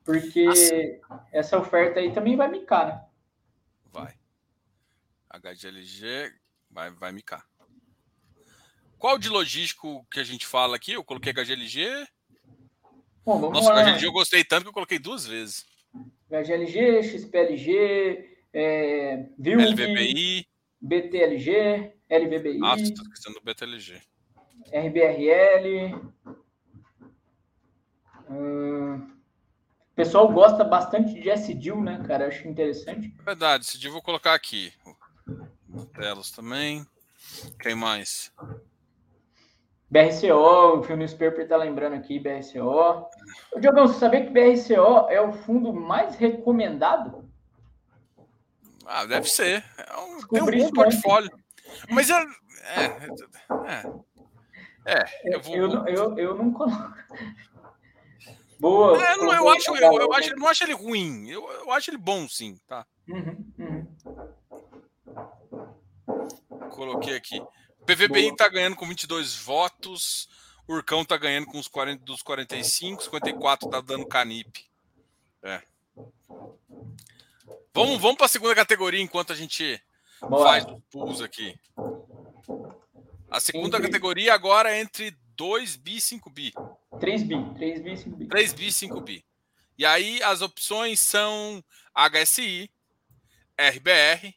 [0.07, 1.01] Porque assim.
[1.33, 3.05] essa oferta aí também vai micar, né?
[3.91, 4.13] Vai.
[5.29, 6.31] HGLG
[6.71, 7.45] vai, vai micar.
[8.97, 10.93] Qual de logístico que a gente fala aqui?
[10.93, 12.07] Eu coloquei HGLG.
[13.25, 13.83] Bom, vamos Nossa, lá.
[13.83, 15.65] HGLG eu gostei tanto que eu coloquei duas vezes.
[16.31, 20.47] HGLG, XPLG, é, VILG, LVBI,
[20.79, 22.59] BTLG, LVBI.
[22.63, 24.01] Ah, estou esquecendo do BTLG.
[24.71, 26.13] RBRL.
[28.29, 29.16] Hum,
[29.97, 32.25] pessoal gosta bastante de SDIL, né, cara?
[32.25, 33.11] Eu acho interessante.
[33.25, 34.71] Verdade, SDIL vou colocar aqui.
[35.95, 36.85] Telos também.
[37.59, 38.31] Quem mais?
[39.89, 43.09] BRCO, o Phil Newspaper tá lembrando aqui, BRCO.
[43.59, 47.27] Diogão, você sabia que BRCO é o fundo mais recomendado?
[48.85, 49.65] Ah, deve ser.
[49.77, 51.31] É um, tem um bom portfólio.
[51.89, 52.21] Mas é,
[52.75, 52.85] é,
[54.85, 55.55] é, é, eu, vou...
[55.55, 56.93] eu, eu, eu não coloco.
[58.59, 59.01] Boa.
[59.03, 61.29] É, não, eu, acho, eu, eu, acho, não acho ele ruim.
[61.29, 62.85] Eu, eu acho ele bom, sim, tá?
[63.07, 63.87] Uhum, uhum.
[66.71, 67.41] Coloquei aqui.
[67.85, 70.27] PVBI está ganhando com 22 votos.
[70.67, 74.65] Urcão está ganhando com os 40 dos 45, 54 está dando Canip.
[75.41, 75.61] É.
[77.73, 79.81] Vamos, vamos para a segunda categoria enquanto a gente
[80.19, 80.43] Boa.
[80.43, 81.57] faz o pulso aqui.
[83.29, 83.89] A segunda entre...
[83.89, 86.51] categoria agora é entre 2B e 5B.
[86.93, 88.27] 3B, 3B e 5B.
[88.27, 89.23] 3B e 5B.
[89.77, 91.63] E aí as opções são
[91.95, 92.71] HSI,
[93.57, 94.33] RBR,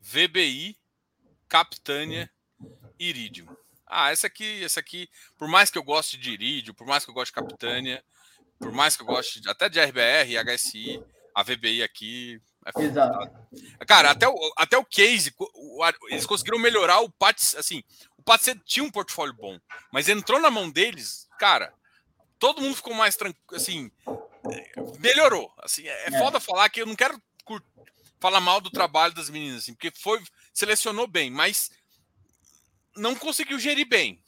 [0.00, 0.76] VBI,
[1.48, 2.30] Capitânia,
[2.98, 3.46] Iridium.
[3.86, 7.10] Ah, essa aqui, essa aqui, por mais que eu goste de Iridium, por mais que
[7.10, 8.04] eu goste de Capitânia,
[8.58, 11.02] por mais que eu goste de, até de RBR, HSI,
[11.34, 12.40] a VBI aqui.
[12.64, 13.30] É Exato.
[13.86, 15.34] Cara, até o, até o case,
[16.08, 17.82] eles conseguiram melhorar o Pat, assim,
[18.24, 19.58] Pat tinha um portfólio bom,
[19.92, 21.72] mas entrou na mão deles, cara,
[22.38, 23.90] todo mundo ficou mais tranquilo, assim,
[24.98, 25.52] melhorou.
[25.58, 27.20] Assim, é, é foda falar que eu não quero
[28.20, 30.22] falar mal do trabalho das meninas, assim, porque foi
[30.52, 31.70] selecionou bem, mas
[32.96, 34.18] não conseguiu gerir bem.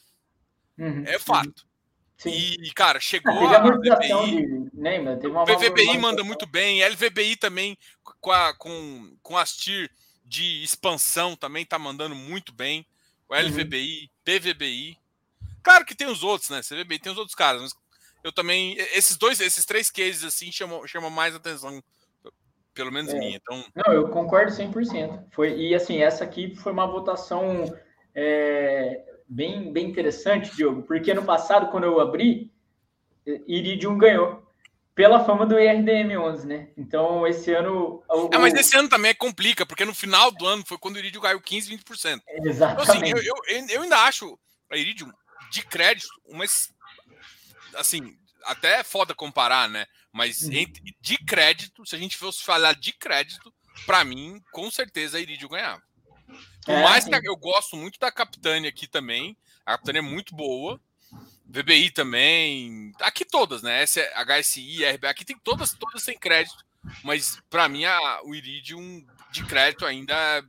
[0.77, 1.67] Uhum, é fato.
[2.19, 2.31] Sim.
[2.31, 5.29] E, cara, chegou ah, a, VBI.
[5.29, 9.91] Uma PVBI manda muito bem, LVBI também, com, a, com, com as TIR
[10.25, 12.87] de expansão, também tá mandando muito bem.
[13.29, 14.09] O LVBI, uhum.
[14.25, 14.99] PVBI.
[15.63, 16.61] Claro que tem os outros, né?
[16.63, 17.75] CVBI tem os outros caras, mas
[18.23, 18.77] eu também.
[18.95, 21.83] Esses dois, esses três cases assim chamam, chamam mais atenção
[22.77, 23.19] pelo menos é.
[23.19, 23.37] minha.
[23.37, 23.65] Então...
[23.75, 25.25] Não, eu concordo 100%.
[25.33, 27.75] Foi, e assim, essa aqui foi uma votação
[28.15, 32.53] é, bem, bem interessante, Diogo, porque no passado, quando eu abri,
[33.27, 34.46] Iridium ganhou.
[34.97, 36.69] Pela fama do IRDM11, né?
[36.77, 38.03] Então, esse ano.
[38.09, 40.97] O, é, mas esse ano também é complica, porque no final do ano foi quando
[40.97, 42.23] o Iridium caiu 15, 20%.
[42.43, 42.83] Exatamente.
[42.83, 44.39] Então, assim, eu, eu, eu ainda acho
[44.73, 45.13] a Iridium
[45.53, 46.73] de crédito, mas
[47.77, 49.87] assim, até é foda comparar, né?
[50.11, 50.55] Mas uhum.
[50.55, 53.53] entre, de crédito, se a gente fosse falar de crédito,
[53.85, 55.83] para mim, com certeza a Iridium ganhava.
[56.65, 57.11] Por é, mais sim.
[57.11, 59.37] que eu gosto muito da Capitânia aqui também.
[59.65, 60.81] A Capitânia é muito boa.
[61.47, 62.93] VBI também.
[63.01, 63.85] Aqui todas, né?
[63.85, 66.65] HSI, RBA, aqui tem todas, todas sem crédito.
[67.03, 70.45] Mas para mim a, o Iridium de crédito ainda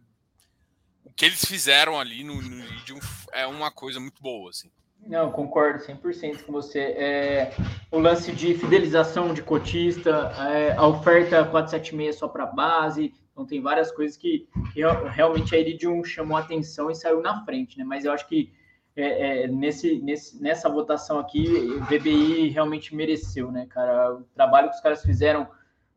[1.04, 3.00] o que eles fizeram ali no, no Iridium
[3.32, 4.70] é uma coisa muito boa, assim.
[5.06, 6.80] Não, concordo 100% com você.
[6.80, 7.54] É,
[7.91, 13.62] o lance de fidelização de cotista, é, a oferta 476 só para base, então tem
[13.62, 14.82] várias coisas que, que
[15.12, 17.84] realmente a Iridium chamou atenção e saiu na frente, né?
[17.86, 18.52] Mas eu acho que
[18.98, 24.16] é, é, nesse, nesse, nessa votação aqui, o VBI realmente mereceu, né, cara?
[24.16, 25.48] O trabalho que os caras fizeram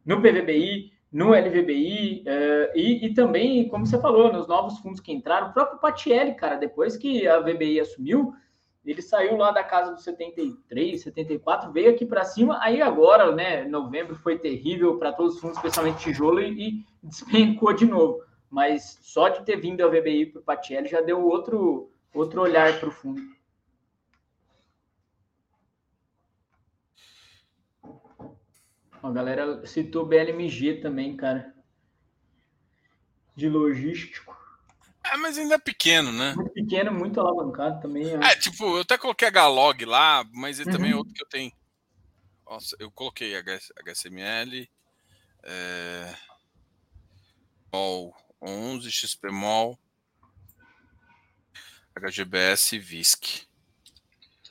[0.04, 5.12] no PVBI, no LVBI é, e, e, também, como você falou, nos novos fundos que
[5.12, 8.34] entraram, o próprio Patielli, cara, depois que a VBI assumiu,
[8.84, 12.58] Ele saiu lá da casa dos 73, 74, veio aqui para cima.
[12.60, 17.72] Aí agora, né, novembro foi terrível para todos os fundos, especialmente tijolo, e, e despencou
[17.72, 18.22] de novo.
[18.50, 22.78] Mas só de ter vindo a VBI para o Patielli já deu outro, outro olhar
[22.78, 23.22] para o fundo.
[29.02, 31.54] A galera citou BLMG também, cara.
[33.34, 34.38] De logístico.
[35.02, 36.34] É, mas ainda é pequeno, né?
[36.34, 38.04] Muito pequeno, muito alavancado também.
[38.22, 40.76] É, tipo, eu até coloquei a Galog lá, mas ele uhum.
[40.76, 41.50] também é outro que eu tenho.
[42.44, 44.68] Nossa, eu coloquei HSML,
[45.42, 46.14] é...
[47.72, 49.78] MOL 11, XPMOL,
[52.00, 53.42] HGBS e VISC.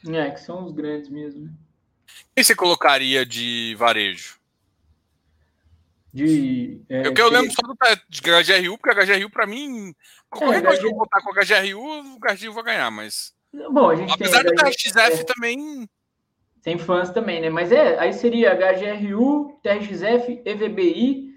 [0.08, 1.46] É, que são os grandes mesmo.
[1.46, 1.52] Né?
[2.36, 4.40] Quem você colocaria de varejo?
[6.14, 6.82] de.
[6.90, 7.76] É, eu, que eu lembro só do
[8.10, 9.94] de HGRU, porque a HGRU, para mim,
[10.30, 13.34] qualquer é, coisa que eu botar com a HGRU, o HGRU vai ganhar, mas.
[13.72, 15.90] Bom, a gente Apesar do TRXF é, também.
[16.62, 17.50] Tem fãs também, né?
[17.50, 21.30] Mas é, aí seria HGRU, TRXF, EVBI.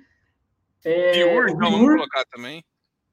[0.85, 2.65] É, então vamos colocar também.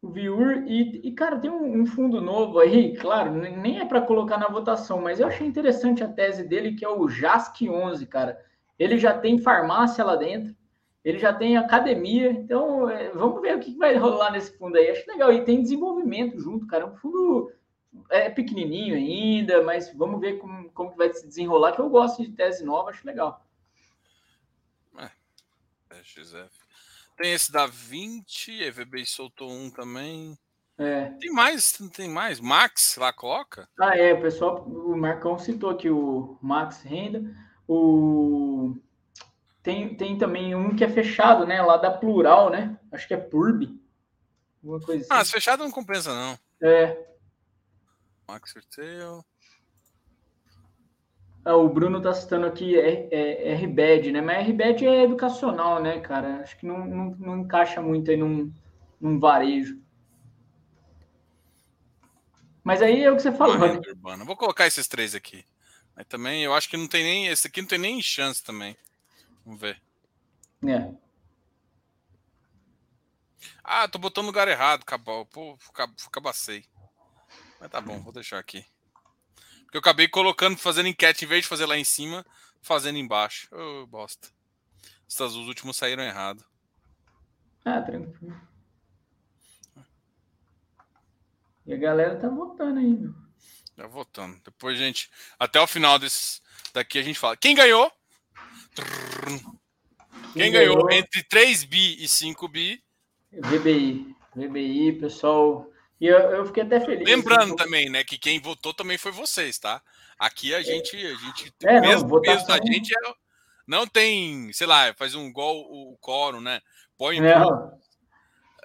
[0.02, 4.38] Viur, e, e cara, tem um, um, fundo novo aí, claro, nem é para colocar
[4.38, 8.40] na votação, mas eu achei interessante a tese dele, que é o JASC 11, cara.
[8.78, 10.56] Ele já tem farmácia lá dentro,
[11.04, 14.90] ele já tem academia, então é, vamos ver o que vai rolar nesse fundo aí.
[14.90, 15.34] Acho legal.
[15.34, 16.86] E tem desenvolvimento junto, cara.
[16.86, 17.52] É um fundo
[18.10, 22.24] é pequenininho ainda, mas vamos ver como, como que vai se desenrolar, que eu gosto
[22.24, 23.46] de tese nova, acho legal.
[25.90, 26.59] É, XF.
[27.20, 30.40] Tem esse da 20, EVB soltou um também.
[30.78, 31.10] É.
[31.20, 32.40] Tem mais, tem mais.
[32.40, 33.68] Max lá coloca?
[33.78, 37.22] Ah, é, o pessoal, o Marcão citou aqui o Max Renda,
[37.68, 38.74] o
[39.62, 41.62] tem, tem também um que é fechado, né?
[41.62, 42.80] Lá da Plural, né?
[42.90, 43.68] Acho que é Purb.
[44.64, 45.30] Alguma coisa ah, assim.
[45.30, 46.40] Ah, fechado não compensa, não.
[46.62, 47.06] É.
[48.26, 49.26] Max Retail.
[51.50, 54.22] Ah, o Bruno tá citando aqui é, é, RBED, né?
[54.22, 56.42] Mas RBED é educacional, né, cara?
[56.42, 58.54] Acho que não, não, não encaixa muito aí num,
[59.02, 59.82] num varejo.
[62.64, 63.58] Mas aí é o que você falou.
[63.58, 63.82] Né?
[64.28, 65.44] Vou colocar esses três aqui.
[65.96, 67.26] Mas também eu acho que não tem nem.
[67.26, 68.78] Esse aqui não tem nem chance também.
[69.44, 69.82] Vamos ver.
[70.68, 70.94] É.
[73.64, 75.26] Ah, tô botando no lugar errado, cabal.
[75.26, 75.58] Pô,
[76.12, 76.64] cabacei.
[77.60, 78.64] Mas tá bom, vou deixar aqui.
[79.70, 82.26] Porque eu acabei colocando, fazendo enquete, em vez de fazer lá em cima,
[82.60, 83.48] fazendo embaixo.
[83.52, 84.28] Ô, oh, bosta.
[85.08, 86.44] Essas, os últimos saíram errado.
[87.64, 88.36] Ah, tranquilo.
[91.68, 93.14] E a galera tá votando aí, meu.
[93.76, 94.42] Tá votando.
[94.44, 95.08] Depois, gente,
[95.38, 96.42] até o final desse
[96.74, 97.38] daqui a gente fala.
[97.38, 97.92] Quem ganhou?
[100.34, 102.84] Quem ganhou entre 3 bi e 5 bi?
[103.32, 104.16] VBI.
[104.36, 105.72] VBI, pessoal.
[106.00, 107.08] E eu, eu fiquei até feliz.
[107.08, 109.82] Lembrando também, né, que quem votou também foi vocês, tá?
[110.18, 113.14] Aqui a gente, a gente é, mesmo, não, da gente é,
[113.68, 116.60] não tem, sei lá, faz um gol o coro, né?
[116.98, 117.78] Põe não.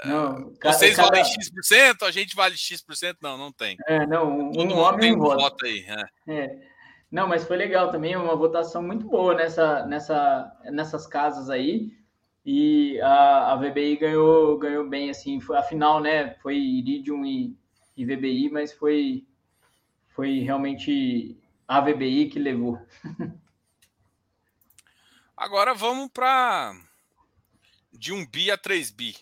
[0.05, 1.09] Não, Vocês cada...
[1.09, 3.17] valem X%, a gente vale X%?
[3.23, 3.77] Não, não tem.
[3.87, 5.41] É, não, um, um homem tem um voto.
[5.41, 5.85] voto aí.
[6.27, 6.35] É.
[6.35, 6.59] é.
[7.11, 11.93] Não, mas foi legal também, uma votação muito boa nessa, nessa, nessas casas aí.
[12.45, 17.57] E a, a VBI ganhou, ganhou bem, assim, foi, afinal, né, foi Iridium e,
[17.97, 19.27] e VBI, mas foi,
[20.09, 22.79] foi realmente a VBI que levou.
[25.37, 26.77] Agora vamos para
[27.93, 29.17] de 1 bi a 3 bi.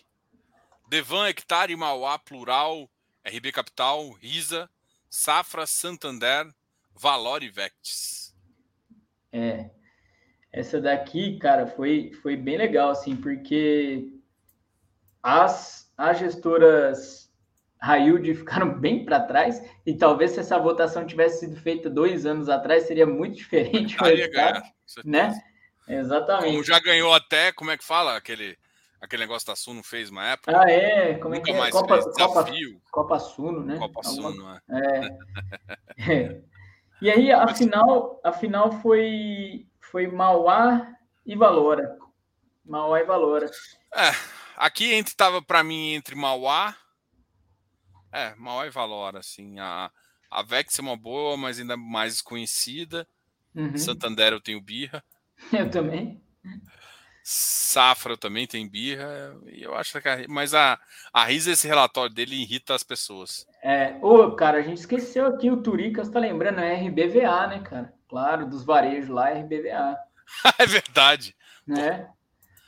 [0.87, 2.89] Devan, Hectare, Mauá, Plural,
[3.25, 4.69] RB Capital, Risa,
[5.09, 6.53] Safra, Santander,
[6.93, 8.35] Valor e Vectis.
[9.31, 9.69] É.
[10.53, 14.07] Essa daqui, cara, foi, foi bem legal, assim, porque
[15.23, 17.23] as, as gestoras
[17.81, 22.49] Railde ficaram bem para trás, e talvez se essa votação tivesse sido feita dois anos
[22.49, 23.97] atrás, seria muito diferente.
[23.97, 24.63] Daria ganhar,
[25.03, 25.33] né?
[25.87, 26.51] Exatamente.
[26.51, 28.15] Como já ganhou até, como é que fala?
[28.15, 28.55] Aquele,
[29.01, 30.55] aquele negócio da Suno fez uma época.
[30.55, 31.15] Ah, é?
[31.15, 31.57] Como é que é?
[31.57, 32.81] mais Copa, fez desafio.
[32.91, 33.77] Copa, Copa Suno, né?
[33.77, 34.31] Copa Alguma...
[34.31, 35.17] Suno, é.
[36.13, 36.41] é.
[37.01, 40.91] E aí, a final, a final foi, foi Mauá
[41.23, 41.99] e Valora.
[42.65, 43.45] Mauá e Valora.
[43.93, 44.09] É,
[44.57, 46.75] aqui entre tava para mim entre Mauá,
[48.11, 49.91] é, Mauá e Valora, assim, a
[50.31, 53.07] a Vex é uma boa, mas ainda mais desconhecida.
[53.53, 53.77] Uhum.
[53.77, 55.03] Santander eu tenho birra.
[55.53, 56.19] Eu também.
[57.23, 60.77] Safra também tem birra, e eu acho que a, mas a,
[61.13, 63.47] a Risa, esse relatório dele irrita as pessoas.
[63.63, 67.93] É, ô, cara, a gente esqueceu aqui o Turicas, tá lembrando, é RBVA, né, cara?
[68.13, 69.97] Claro, dos varejos lá, RBVA.
[70.59, 71.35] é verdade.
[71.65, 72.07] Né?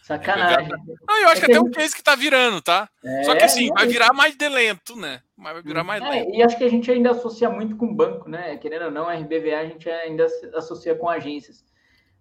[0.02, 0.72] Sacanagem.
[1.08, 2.90] Ah, eu acho é que até um case que tá virando, tá?
[3.04, 5.22] É, Só que assim, vai virar mais de lento, né?
[5.38, 6.34] Vai virar mais é, lento.
[6.34, 8.58] E acho que a gente ainda associa muito com banco, né?
[8.58, 10.26] Querendo ou não, a RBVA a gente ainda
[10.56, 11.64] associa com agências.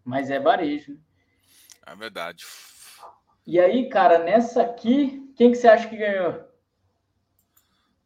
[0.05, 0.93] Mas é varejo.
[0.93, 0.99] Né?
[1.87, 2.45] É verdade.
[3.47, 6.45] E aí, cara, nessa aqui, quem que você acha que ganhou?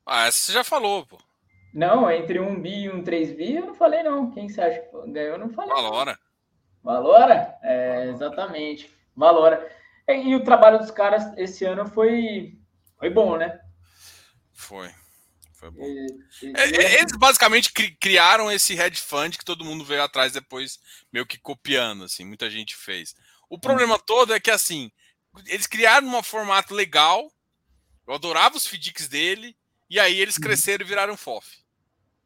[0.07, 1.19] Ah, essa você já falou, pô.
[1.79, 4.33] Não, entre um bi e um 3 bi, eu não falei, não.
[4.33, 5.35] Quem você acha que ganhou?
[5.35, 5.73] Eu não falei.
[5.73, 6.19] Valora.
[6.83, 7.57] Valora?
[7.63, 9.71] É, exatamente valora.
[10.09, 12.59] E, o trabalho dos caras esse ano foi,
[12.99, 13.61] foi bom, né?
[14.53, 14.91] Foi.
[15.53, 15.85] Foi bom.
[15.85, 16.07] E,
[16.43, 20.81] e, é, é, eles basicamente criaram esse hedge fund que todo mundo veio atrás depois,
[21.13, 23.15] meio que copiando, assim, muita gente fez.
[23.49, 24.03] O problema hum.
[24.05, 24.91] todo é que, assim,
[25.47, 27.31] eles criaram um formato legal,
[28.07, 29.57] eu adorava os FDICs dele,
[29.91, 30.43] e aí eles uhum.
[30.43, 31.68] cresceram e viraram FOF.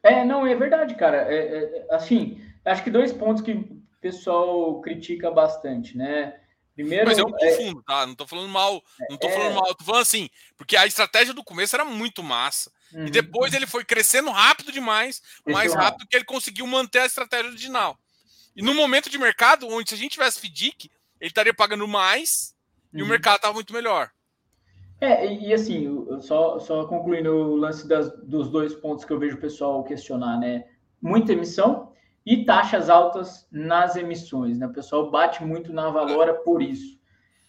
[0.03, 1.33] É, não, é verdade, cara.
[1.33, 6.35] É, é, assim, acho que dois pontos que o pessoal critica bastante, né?
[6.75, 7.57] Primeiro, Mas é um é...
[7.57, 8.07] fundo, tá?
[8.07, 9.31] Não tô falando mal, não tô é...
[9.31, 12.73] falando mal, tô falando assim, porque a estratégia do começo era muito massa.
[12.93, 13.07] Uhum.
[13.07, 17.51] E depois ele foi crescendo rápido demais, mais rápido que ele conseguiu manter a estratégia
[17.51, 17.99] original.
[18.57, 20.91] E no momento de mercado, onde se a gente tivesse FDIC,
[21.21, 22.55] ele estaria pagando mais
[22.93, 23.01] uhum.
[23.01, 23.11] e o uhum.
[23.11, 24.11] mercado estava muito melhor.
[25.03, 29.37] É, e, assim, só, só concluindo o lance das, dos dois pontos que eu vejo
[29.37, 30.65] o pessoal questionar, né?
[31.01, 31.93] Muita emissão,
[32.25, 34.61] e taxas altas nas emissões.
[34.61, 34.67] Né?
[34.67, 37.01] O pessoal bate muito na Valora por isso.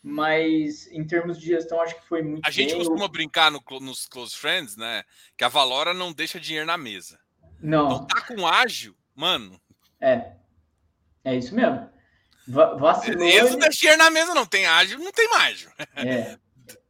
[0.01, 2.41] Mas em termos de gestão, acho que foi muito.
[2.43, 2.79] A gente bem.
[2.79, 5.03] costuma brincar no, nos Close Friends, né?
[5.37, 7.19] Que a Valora não deixa dinheiro na mesa.
[7.61, 7.85] Não.
[7.85, 9.61] Então tá com ágil, mano.
[10.01, 10.31] É.
[11.23, 11.87] É isso mesmo.
[12.47, 13.23] Va vacilou.
[13.23, 14.45] Eles não deixam dinheiro na mesa, não.
[14.45, 15.69] Tem ágil, não tem ágil.
[15.95, 16.37] É.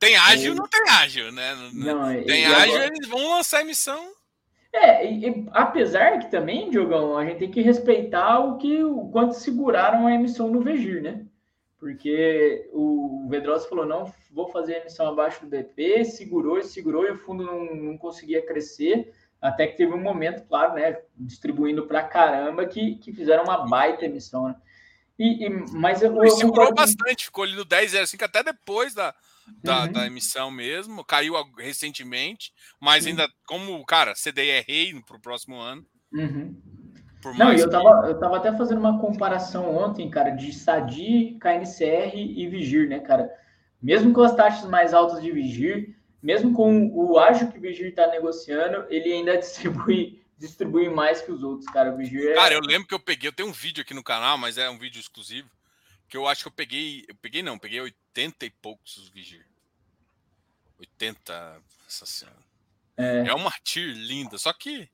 [0.04, 1.56] tem ágil, não tem ágil, né?
[1.74, 2.88] Não, tem ágil, agora...
[2.88, 4.14] eles vão lançar emissão.
[4.74, 9.08] É, e, e, apesar que também, Diogão, a gente tem que respeitar o que o
[9.10, 11.24] quanto seguraram a emissão no Vegir, né?
[11.80, 17.06] Porque o Vedrosa falou, não, vou fazer a emissão abaixo do BP, segurou e segurou,
[17.06, 21.86] e o fundo não, não conseguia crescer, até que teve um momento, claro, né, distribuindo
[21.86, 24.56] para caramba, que, que fizeram uma baita emissão, né?
[25.20, 29.14] E, e, mas eu, eu segurou bastante, ficou ali no 10,05 até depois da,
[29.64, 29.92] da, uhum.
[29.92, 33.12] da, emissão mesmo, caiu recentemente, mas uhum.
[33.12, 35.86] ainda, como, cara, CDI é rei para o próximo ano.
[36.12, 36.56] Uhum.
[37.38, 42.48] Não, eu tava, eu tava até fazendo uma comparação ontem, cara, de Sadi, KNCR e
[42.48, 43.32] Vigir, né, cara?
[43.82, 47.88] Mesmo com as taxas mais altas de Vigir, mesmo com o ágio que o Vigir
[47.88, 51.94] está negociando, ele ainda distribui, distribui mais que os outros, cara.
[51.94, 52.34] O Vigir é...
[52.34, 54.70] Cara, eu lembro que eu peguei, eu tenho um vídeo aqui no canal, mas é
[54.70, 55.50] um vídeo exclusivo
[56.08, 57.06] que eu acho que eu peguei.
[57.08, 59.46] Eu peguei não, peguei 80 e poucos os Vigir.
[60.80, 61.62] 80.
[61.84, 62.38] Nossa senhora.
[62.98, 64.90] É, é uma TIR linda, só que.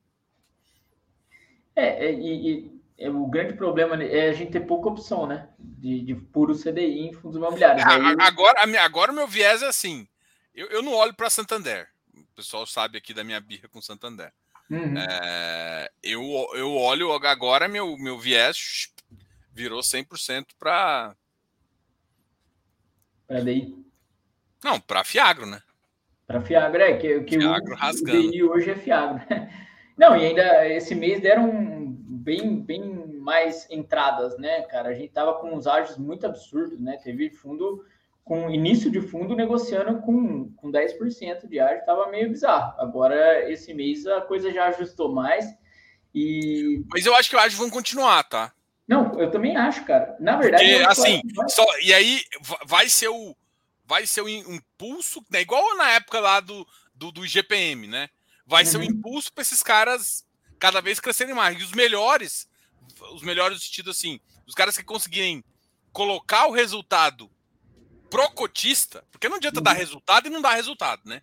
[1.76, 5.48] É, é e, é, o grande problema é a gente ter pouca opção, né?
[5.58, 7.84] De, de puro CDI em fundos imobiliários.
[7.84, 8.16] Aí...
[8.20, 10.06] Agora, agora o meu viés é assim.
[10.54, 11.88] Eu, eu não olho para Santander.
[12.14, 14.32] O pessoal sabe aqui da minha birra com Santander.
[14.70, 14.94] Uhum.
[14.96, 16.22] É, eu,
[16.54, 18.92] eu olho agora, meu, meu viés
[19.52, 21.14] virou 100% para.
[23.26, 23.76] Para DI?
[24.62, 25.62] Não, para Fiagro, né?
[26.26, 26.96] Para Fiagro, é.
[26.96, 28.18] Que, que Fiagro o, rasgando.
[28.18, 29.20] o DI hoje é Fiagro.
[29.96, 34.88] Não, e ainda esse mês deram bem, bem mais entradas, né, cara?
[34.88, 36.98] A gente tava com uns ágios muito absurdos, né?
[37.02, 37.84] Teve fundo
[38.24, 42.80] com início de fundo negociando com, com 10% de ágio, tava meio bizarro.
[42.80, 45.44] Agora, esse mês, a coisa já ajustou mais.
[46.14, 46.82] E...
[46.90, 48.52] Mas eu acho que o ágio vão continuar, tá?
[48.90, 50.16] Não, eu também acho, cara.
[50.18, 52.24] Na verdade, Porque, assim, só, e aí
[52.66, 53.36] vai ser o
[53.86, 58.08] vai ser o impulso, né, igual na época lá do, do, do GPM, né?
[58.44, 58.70] Vai uhum.
[58.70, 60.24] ser o impulso para esses caras
[60.58, 61.58] cada vez crescerem mais.
[61.58, 62.48] E os melhores,
[63.12, 65.44] os melhores no sentido assim, os caras que conseguirem
[65.92, 67.30] colocar o resultado
[68.08, 69.64] pro cotista, porque não adianta uhum.
[69.64, 71.22] dar resultado e não dar resultado, né?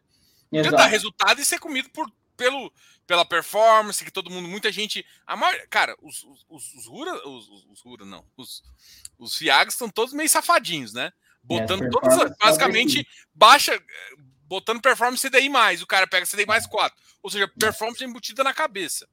[0.49, 2.71] Não adianta dar resultado e ser comido por, pelo,
[3.07, 5.03] pela performance, que todo mundo, muita gente.
[5.25, 8.61] A maior, cara, os, os, os Rura, os, os Rura não, os,
[9.17, 11.11] os Fiagos estão todos meio safadinhos, né?
[11.41, 13.81] Botando todas, basicamente, baixa,
[14.41, 16.95] botando performance CDI mais, o cara pega CDI mais 4.
[17.23, 19.07] Ou seja, performance embutida na cabeça.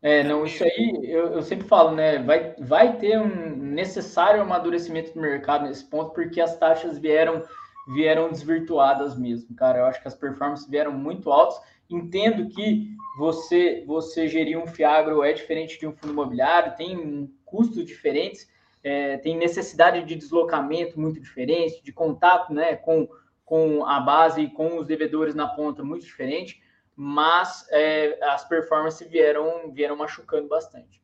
[0.00, 2.22] É, não, isso aí eu, eu sempre falo, né?
[2.22, 7.44] Vai, vai ter um necessário amadurecimento do mercado nesse ponto, porque as taxas vieram
[7.86, 9.80] vieram desvirtuadas mesmo, cara.
[9.80, 11.60] Eu acho que as performances vieram muito altas.
[11.90, 17.84] Entendo que você você gerir um Fiagro é diferente de um fundo imobiliário, tem custos
[17.84, 18.48] diferentes,
[18.82, 23.08] é, tem necessidade de deslocamento muito diferente, de contato né, com,
[23.44, 26.62] com a base e com os devedores na ponta muito diferente,
[26.94, 31.00] mas é, as performances vieram, vieram machucando bastante.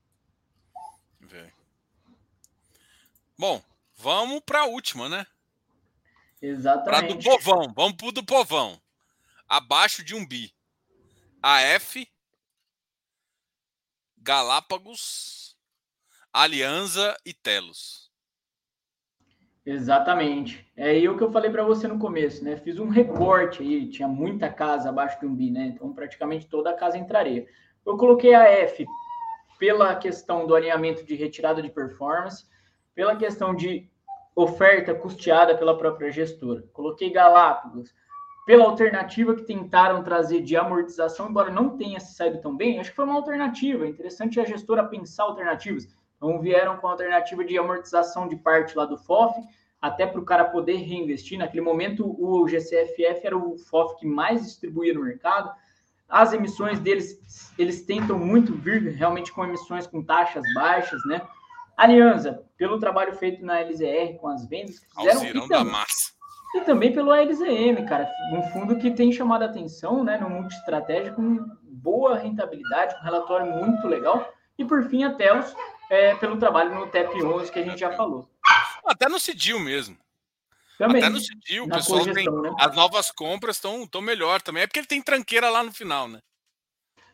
[3.39, 3.63] Bom,
[3.95, 5.27] vamos para a última, né?
[6.41, 6.85] Exatamente.
[6.85, 8.81] Para do povão, vamos pro do povão.
[9.47, 10.56] Abaixo de um bi.
[11.49, 12.05] AF,
[14.19, 15.57] Galápagos,
[16.33, 18.11] Aliança e Telos.
[19.65, 20.67] Exatamente.
[20.77, 22.57] É aí o que eu falei para você no começo, né?
[22.57, 25.67] Fiz um recorte aí, tinha muita casa abaixo de um né?
[25.67, 27.47] Então praticamente toda a casa entraria.
[27.87, 28.85] Eu coloquei a F
[29.57, 32.45] pela questão do alinhamento de retirada de performance,
[32.93, 33.89] pela questão de
[34.35, 36.65] oferta custeada pela própria gestora.
[36.73, 37.95] Coloquei Galápagos
[38.47, 42.91] pela alternativa que tentaram trazer de amortização, embora não tenha se saído tão bem, acho
[42.91, 43.85] que foi uma alternativa.
[43.85, 45.89] É interessante a gestora pensar alternativas.
[46.17, 49.35] Então vieram com a alternativa de amortização de parte lá do FOF,
[49.83, 51.37] até para o cara poder reinvestir.
[51.37, 55.53] Naquele momento, o GCFF era o FOF que mais distribuía no mercado.
[56.09, 61.21] As emissões deles, eles tentam muito vir realmente com emissões com taxas baixas, né?
[61.77, 65.25] Aliança, pelo trabalho feito na LZR com as vendas fizeram.
[65.25, 65.75] E também,
[66.57, 70.55] e também pelo ALZM, cara, um fundo que tem chamado a atenção, né, no multi
[70.55, 74.33] estratégico, com boa rentabilidade, com um relatório muito legal.
[74.59, 75.55] E por fim, a Telos,
[75.91, 78.29] é, pelo trabalho no TEP 11 que a gente já falou.
[78.85, 79.97] Até no Cidil mesmo.
[80.79, 82.27] Também, Até no Cidil, o pessoal tem.
[82.27, 82.55] Né?
[82.59, 84.63] As novas compras estão melhor também.
[84.63, 86.21] É porque ele tem tranqueira lá no final, né?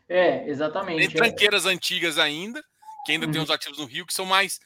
[0.07, 1.07] É, exatamente.
[1.07, 1.69] Tem tranqueiras é.
[1.69, 2.63] antigas ainda,
[3.05, 3.31] que ainda uhum.
[3.31, 4.59] tem os ativos no Rio, que são mais.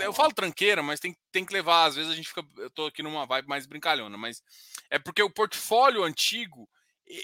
[0.00, 1.84] É, eu falo tranqueira, mas tem, tem que levar.
[1.84, 2.44] Às vezes a gente fica.
[2.56, 4.42] Eu tô aqui numa vibe mais brincalhona, mas
[4.90, 6.68] é porque o portfólio antigo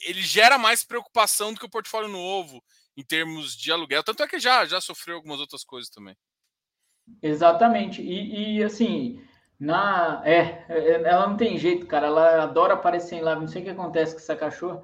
[0.07, 2.63] ele gera mais preocupação do que o portfólio novo
[2.97, 4.03] em termos de aluguel.
[4.03, 6.17] Tanto é que já, já sofreu algumas outras coisas também.
[7.23, 8.01] Exatamente.
[8.03, 9.23] E, e assim,
[9.59, 10.23] na.
[10.25, 12.07] É, é, ela não tem jeito, cara.
[12.07, 13.43] Ela adora aparecer em live.
[13.43, 14.83] Não sei o que acontece com essa cachorra.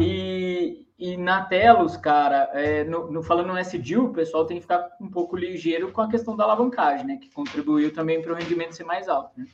[0.00, 4.62] E, e na Telos, cara, é, no, no, falando no SDIL, o pessoal tem que
[4.62, 7.16] ficar um pouco ligeiro com a questão da alavancagem, né?
[7.16, 9.38] Que contribuiu também para o rendimento ser mais alto.
[9.38, 9.46] Né?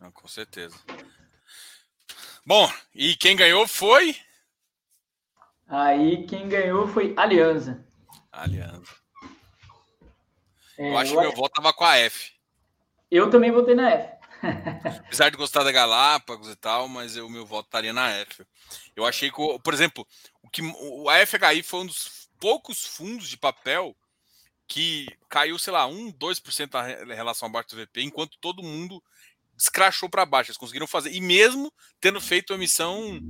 [0.00, 0.76] Ah, com certeza.
[2.44, 4.16] Bom, e quem ganhou foi?
[5.68, 7.84] Aí quem ganhou foi Aliança.
[8.32, 8.94] Aliança.
[10.78, 12.32] É, eu acho que meu voto tava com a F.
[13.10, 14.16] Eu também votei na F.
[15.06, 18.46] Apesar de gostar da Galápagos e tal, mas o meu voto estaria na F.
[18.98, 20.06] Eu achei que, por exemplo,
[20.42, 23.96] o que o FHI foi um dos poucos fundos de papel
[24.66, 29.02] que caiu, sei lá, 1, 2% em relação ao baixo do VP, enquanto todo mundo
[29.56, 30.50] escrachou para baixo.
[30.50, 33.20] Eles conseguiram fazer, e mesmo tendo feito a emissão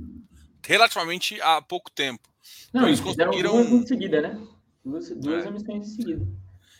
[0.65, 2.27] relativamente há pouco tempo.
[2.73, 3.51] Não, então, eles conseguiram.
[3.51, 4.47] Duas em seguida, né?
[4.83, 5.47] Duas, duas é.
[5.47, 6.27] emissões em seguida.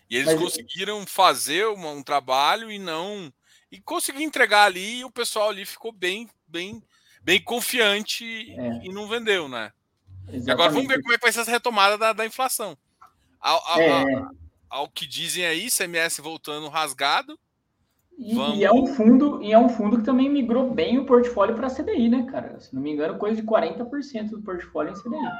[0.09, 0.41] E eles Mas...
[0.41, 3.31] conseguiram fazer um, um, trabalho e não.
[3.71, 6.81] E conseguir entregar ali, e o pessoal ali ficou bem, bem,
[7.29, 8.25] bem confiante
[8.57, 8.81] é.
[8.83, 9.71] e não vendeu, né?
[10.23, 10.47] Exatamente.
[10.47, 12.75] E agora vamos ver como é que vai ser essa retomada da, da inflação.
[13.39, 14.13] Ao, ao, é.
[14.13, 14.31] ao,
[14.67, 17.39] ao, que dizem aí, CMS voltando rasgado.
[18.17, 18.57] E, vamos...
[18.57, 21.69] e, é um fundo, e é um fundo que também migrou bem o portfólio para
[21.69, 22.59] CDI, né, cara?
[22.59, 25.31] Se não me engano, coisa de 40% do portfólio em CDI.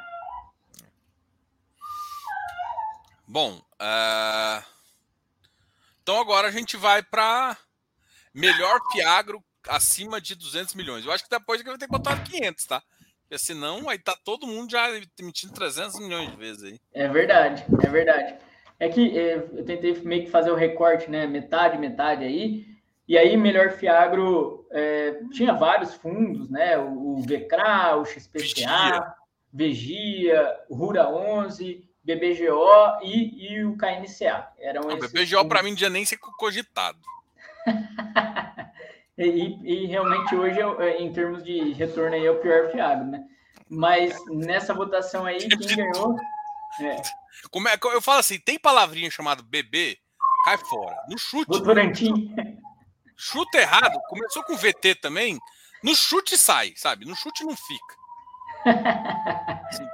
[3.28, 4.64] Bom, uh...
[6.04, 7.58] então agora a gente vai para
[8.32, 11.06] melhor Piagro acima de 200 milhões.
[11.06, 12.82] Eu acho que depois vai ter que botar 500, tá?
[13.24, 14.90] Porque senão aí tá todo mundo já
[15.20, 16.80] emitindo 300 milhões de vezes aí.
[16.94, 18.36] É verdade, é verdade.
[18.80, 21.28] É que é, eu tentei meio que fazer o recorte, né?
[21.28, 22.66] Metade, metade aí.
[23.08, 26.78] E aí, Melhor Fiagro é, tinha vários fundos, né?
[26.78, 29.16] O, o VCRA, o XPCA,
[29.52, 34.48] Vegia, Rura 11, BBGO e, e o KNCA.
[34.60, 37.00] Eram o BBGO para mim já nem ser cogitado.
[39.26, 43.24] e, e, realmente hoje, é, em termos de retorno, aí, é o pior fiado, né?
[43.70, 46.16] Mas nessa votação aí, quem ganhou.
[46.82, 47.02] É.
[47.52, 49.98] Como é, eu falo assim: tem palavrinha chamada bebê,
[50.46, 50.96] cai fora.
[51.10, 51.48] No chute.
[51.48, 52.34] Votorantim.
[53.16, 55.38] Chute errado, começou com VT também.
[55.84, 57.06] No chute sai, sabe?
[57.06, 58.00] No chute não fica.
[59.70, 59.86] Assim,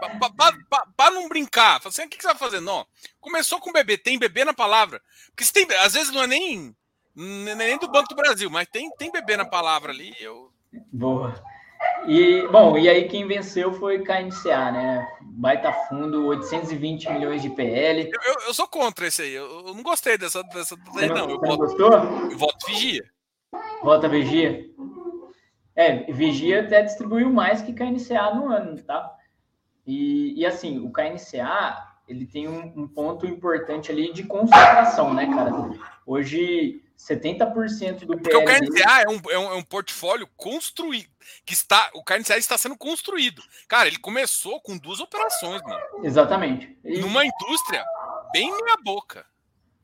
[0.95, 2.59] para não brincar, assim, o que, que você vai fazer?
[2.59, 2.85] Não.
[3.19, 5.01] Começou com bebê, tem bebê na palavra.
[5.35, 6.75] Porque tem, às vezes não é nem,
[7.15, 10.13] nem do Banco do Brasil, mas tem, tem bebê na palavra ali.
[10.19, 10.51] Eu...
[10.91, 11.33] Boa.
[12.07, 15.07] E, bom, e aí quem venceu foi KNCA, né?
[15.21, 18.09] Baita fundo, 820 milhões de PL.
[18.11, 21.29] Eu, eu, eu sou contra esse aí, eu, eu, não gostei dessa, dessa daí, não.
[21.29, 21.93] Eu voto, gostou?
[21.93, 23.03] Eu voto vigia.
[23.81, 24.65] Vota vigia?
[25.75, 29.13] É, Vigia até distribuiu mais que KNCA no ano, tá?
[29.85, 35.27] E, e assim, o KNCA, ele tem um, um, ponto importante ali de concentração, né,
[35.27, 35.51] cara?
[36.05, 41.09] Hoje, 70% do é Porque o KNCA é um, é, um, é um portfólio construído,
[41.45, 43.41] que está, o KNCA está sendo construído.
[43.67, 45.81] Cara, ele começou com duas operações, mano.
[46.03, 46.77] Exatamente.
[46.83, 46.99] E...
[46.99, 47.83] Numa indústria
[48.31, 49.25] bem meia boca.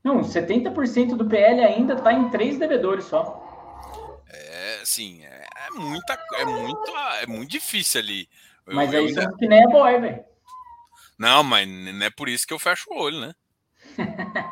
[0.02, 3.40] Não, 70% do PL ainda está em três devedores só.
[4.28, 8.28] É, assim, é, é muita, é muito, é muito difícil ali.
[8.66, 10.24] Mas eu, é isso que nem é boy, velho.
[11.18, 13.34] Não, mas não é por isso que eu fecho o olho, né?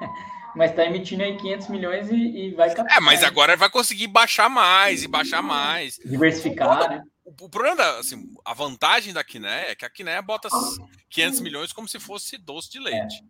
[0.61, 2.99] mas tá emitindo aí 500 milhões e, e vai captar.
[2.99, 5.99] É, mas agora vai conseguir baixar mais e baixar mais.
[6.05, 7.03] Diversificar, né?
[7.25, 10.51] O, problema, da, assim, a vantagem da Kiné é que a Kiné bota
[11.09, 13.25] 500 milhões como se fosse doce de leite.
[13.25, 13.27] É.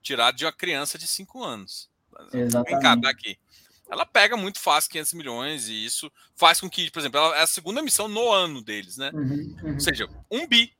[0.00, 1.90] Tirado de uma criança de 5 anos.
[2.32, 2.80] Exatamente.
[2.80, 3.36] Cá, daqui.
[3.90, 7.42] Ela pega muito fácil 500 milhões e isso faz com que, por exemplo, ela é
[7.42, 9.10] a segunda missão no ano deles, né?
[9.12, 9.74] Uhum, uhum.
[9.74, 10.72] Ou seja, um bi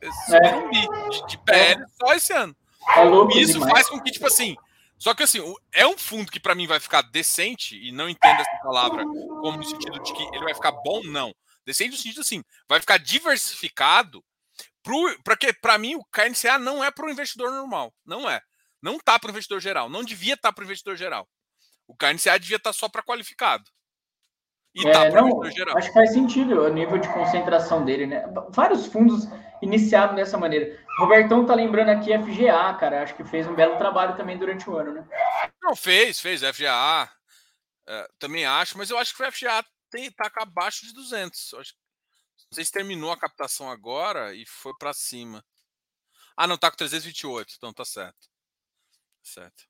[0.00, 0.54] é.
[0.54, 1.86] um bi de, de PL é.
[2.00, 2.54] só esse ano.
[2.96, 3.72] É Isso demais.
[3.72, 4.56] faz com que, tipo assim.
[5.02, 5.40] Só que assim,
[5.74, 9.56] é um fundo que para mim vai ficar decente, e não entendo essa palavra como
[9.56, 11.34] no sentido de que ele vai ficar bom, não.
[11.66, 14.24] Decente no sentido assim, vai ficar diversificado
[15.24, 18.40] para que para mim o KNCA não é para o investidor normal, não é.
[18.80, 21.28] Não tá para o investidor geral, não devia estar tá para o investidor geral.
[21.88, 23.64] O KNCA devia estar tá só para qualificado.
[24.72, 25.76] E é, tá não, geral.
[25.76, 28.24] Acho que faz sentido o nível de concentração dele, né?
[28.50, 29.26] Vários fundos
[29.60, 30.81] iniciaram dessa maneira.
[30.98, 33.02] Robertão tá lembrando aqui FGA, cara.
[33.02, 35.08] Acho que fez um belo trabalho também durante o ano, né?
[35.62, 36.42] Não, fez, fez.
[36.42, 37.10] FGA.
[37.86, 41.54] É, também acho, mas eu acho que o FGA tem, tá abaixo de 200.
[41.54, 41.74] Acho,
[42.50, 45.44] não sei se terminou a captação agora e foi para cima.
[46.36, 48.28] Ah, não, tá com 328, então tá certo.
[49.22, 49.64] Certo.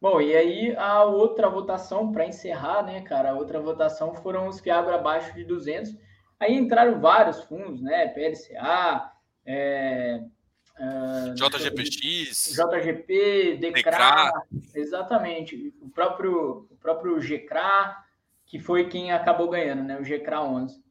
[0.00, 4.58] Bom, e aí a outra votação, para encerrar, né, cara, a outra votação foram os
[4.58, 5.94] Fiagro abaixo de 200.
[6.40, 9.12] Aí entraram vários fundos, né, PLCA,
[9.44, 10.24] é,
[10.78, 14.32] é, JGPX, JGP, DECRA,
[14.74, 17.94] exatamente, o próprio, o próprio GCRA,
[18.46, 20.82] que foi quem acabou ganhando, né, o GCRA 11.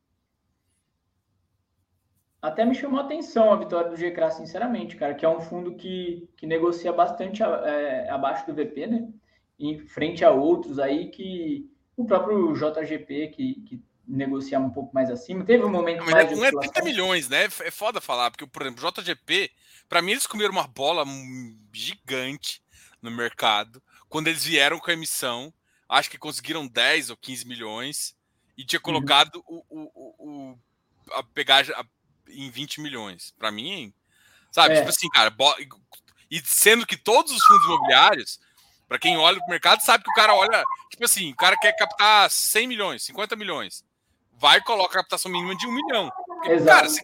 [2.39, 5.75] Até me chamou a atenção a vitória do GCRA, sinceramente, cara, que é um fundo
[5.75, 9.09] que, que negocia bastante é, abaixo do VP, né?
[9.59, 15.09] Em frente a outros aí que o próprio JGP, que, que negocia um pouco mais
[15.09, 16.39] acima, teve um momento Mas mais.
[16.39, 17.43] Mas é 30 milhões, né?
[17.43, 19.51] É foda falar, porque, por exemplo, JGP,
[19.87, 21.05] para mim, eles comeram uma bola
[21.71, 22.61] gigante
[23.01, 23.81] no mercado.
[24.07, 25.53] Quando eles vieram com a emissão,
[25.87, 28.15] acho que conseguiram 10 ou 15 milhões
[28.57, 28.83] e tinha uhum.
[28.83, 29.63] colocado uhum.
[29.69, 30.59] o, o, o,
[31.13, 31.85] a pegar a
[32.29, 33.33] em 20 milhões.
[33.37, 33.93] Para mim,
[34.51, 34.75] sabe?
[34.75, 34.77] É.
[34.77, 35.33] Tipo assim, cara,
[36.29, 38.39] e sendo que todos os fundos imobiliários,
[38.87, 41.73] para quem olha o mercado, sabe que o cara olha, tipo assim, o cara quer
[41.73, 43.83] captar 100 milhões, 50 milhões.
[44.39, 46.09] Vai e coloca a captação mínima de um milhão.
[46.25, 46.77] Porque, Exato.
[46.77, 47.01] Cara, você,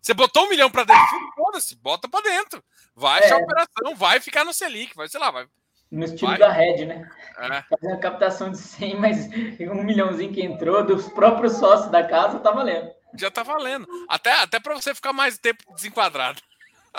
[0.00, 2.62] você botou um milhão para dentro, foda-se, bota para dentro.
[2.94, 3.32] Vai é.
[3.32, 5.46] a operação, vai ficar no Selic, vai, sei lá, vai.
[5.90, 6.38] No estilo vai.
[6.38, 7.10] da Red, né?
[7.38, 7.62] É.
[7.62, 9.28] Fazer a captação de 100, mas
[9.60, 13.86] um milhãozinho que entrou dos próprios sócios da casa tá valendo já tá valendo.
[14.08, 16.40] Até, até para você ficar mais tempo desenquadrado.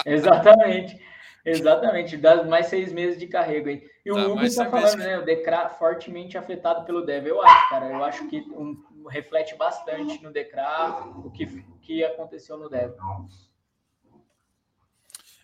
[0.05, 0.99] Exatamente.
[1.43, 3.83] Exatamente, dá mais seis meses de carrego aí.
[4.05, 5.17] E o tá, Hugo está falando, né?
[5.17, 7.25] O Decra fortemente afetado pelo Dev.
[7.25, 7.87] Eu acho, cara.
[7.87, 12.93] Eu acho que um, reflete bastante no Decra o que, o que aconteceu no Dev.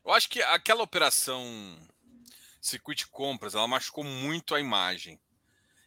[0.06, 1.44] Eu acho que aquela operação
[2.62, 5.20] circuito compras, ela machucou muito a imagem.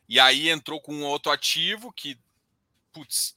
[0.09, 2.19] E aí entrou com um outro ativo que,
[2.93, 3.37] putz,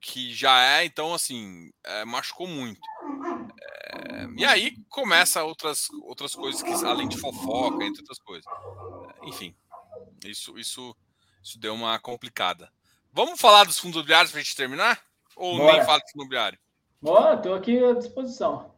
[0.00, 2.80] que já é, então, assim, é, machucou muito.
[3.62, 8.44] É, e aí começa outras, outras coisas, que, além de fofoca, entre outras coisas.
[9.22, 9.54] Enfim,
[10.24, 10.96] isso, isso,
[11.42, 12.72] isso deu uma complicada.
[13.12, 15.00] Vamos falar dos fundos imobiliários para a gente terminar?
[15.36, 15.72] Ou Bora.
[15.72, 16.58] nem fala de fundo imobiliário?
[17.00, 18.74] Bora, estou aqui à disposição.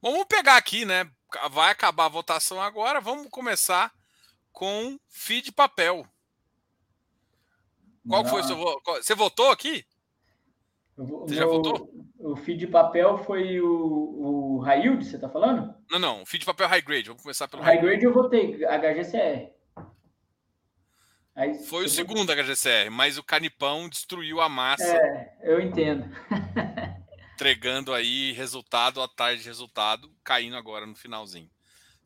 [0.00, 1.10] Vamos pegar aqui, né?
[1.50, 3.00] Vai acabar a votação agora.
[3.00, 3.92] Vamos começar
[4.52, 6.06] com FII de papel.
[8.08, 8.30] Qual Não.
[8.30, 8.56] foi o seu
[9.02, 9.84] Você votou aqui?
[10.96, 11.90] Você já votou?
[12.20, 15.74] O feed de papel foi o, o high yield, você está falando?
[15.90, 16.22] Não, não.
[16.22, 17.08] O feed de papel high grade.
[17.08, 18.04] Vamos começar pelo high, high grade.
[18.04, 19.52] eu votei, HGCR.
[21.36, 24.96] Aí, foi o segundo HGCR, mas o Canipão destruiu a massa.
[24.96, 26.04] É, eu entendo.
[27.34, 31.50] entregando aí resultado atrás de resultado, caindo agora no finalzinho.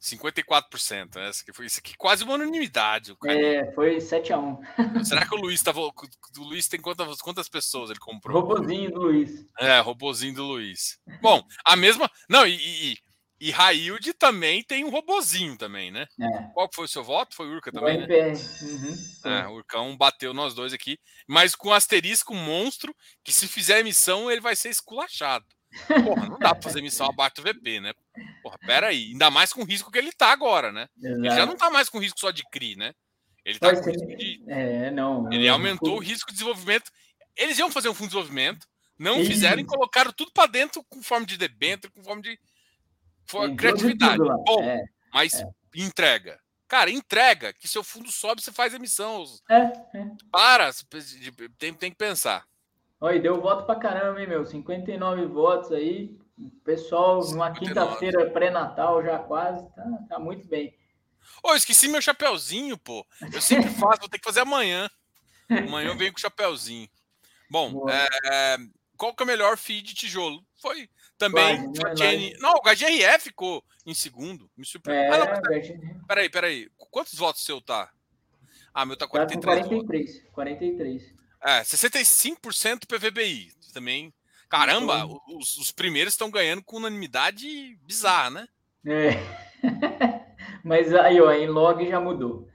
[0.00, 1.16] 54%.
[1.16, 1.28] Né?
[1.28, 3.16] Essa que foi isso aqui, quase uma unanimidade.
[3.26, 5.62] É, foi 7 a 1 Será que o Luiz.
[5.66, 8.40] O Luiz tem quantas, quantas pessoas ele comprou?
[8.40, 9.44] Robozinho do Luiz.
[9.58, 10.98] É, robozinho do Luiz.
[11.20, 12.08] Bom, a mesma.
[12.28, 12.96] Não, e, e,
[13.40, 16.06] e Railde também tem um robozinho também, né?
[16.20, 16.42] É.
[16.54, 17.36] Qual foi o seu voto?
[17.36, 18.32] Foi o Urca também, o né?
[18.62, 23.80] Uhum, é, o Urcão bateu nós dois aqui, mas com asterisco monstro, que se fizer
[23.80, 25.46] emissão ele vai ser esculachado.
[26.04, 27.92] Porra, não dá pra fazer missão abaixo do VP, né?
[28.42, 29.10] Porra, pera aí.
[29.12, 30.88] Ainda mais com o risco que ele tá agora, né?
[30.96, 31.24] Exato.
[31.24, 32.92] Ele já não tá mais com risco só de CRI, né?
[33.44, 34.42] Ele tá Pode com risco de.
[34.48, 35.30] É, não.
[35.32, 36.90] Ele aumentou o risco de desenvolvimento.
[37.36, 38.66] Eles iam fazer um fundo de desenvolvimento,
[38.98, 42.38] não fizeram e colocaram tudo para dentro com forma de debênture, com forma de
[43.28, 43.54] for...
[43.54, 44.18] criatividade.
[44.18, 45.48] Bom, é, mas é.
[45.74, 46.38] entrega.
[46.66, 49.24] Cara, entrega, que seu fundo sobe, você faz emissão.
[49.50, 49.62] É,
[49.96, 50.10] é.
[50.30, 50.70] Para,
[51.58, 52.44] tem, tem que pensar.
[53.00, 54.44] Oi, deu voto pra caramba, hein, meu?
[54.44, 56.18] 59 votos aí.
[56.64, 60.76] Pessoal, numa quinta-feira pré-natal já quase, tá, tá muito bem.
[61.42, 63.06] Ô, esqueci meu chapéuzinho, pô.
[63.32, 64.90] Eu sempre faço, vou ter que fazer amanhã.
[65.48, 66.88] Amanhã eu venho com o chapéuzinho.
[67.50, 68.58] Bom, é,
[68.96, 70.44] qual que é o melhor feed de tijolo?
[70.60, 70.88] Foi
[71.18, 71.58] também.
[71.58, 74.50] Né, não, o HGRF ficou em segundo.
[74.56, 75.12] Me surpreendeu.
[75.12, 76.70] É, ah, não, peraí, peraí.
[76.90, 77.90] Quantos votos seu tá?
[78.72, 79.44] Ah, meu tá 43.
[79.44, 80.06] Tá 43.
[80.06, 80.32] Votos.
[80.32, 81.14] 43.
[81.42, 83.52] É, 65% PVBI.
[83.74, 84.14] Também.
[84.48, 88.48] Caramba, os, os primeiros estão ganhando com unanimidade bizarra, né?
[88.86, 89.10] É.
[90.64, 92.48] Mas aí, ó, em log já mudou.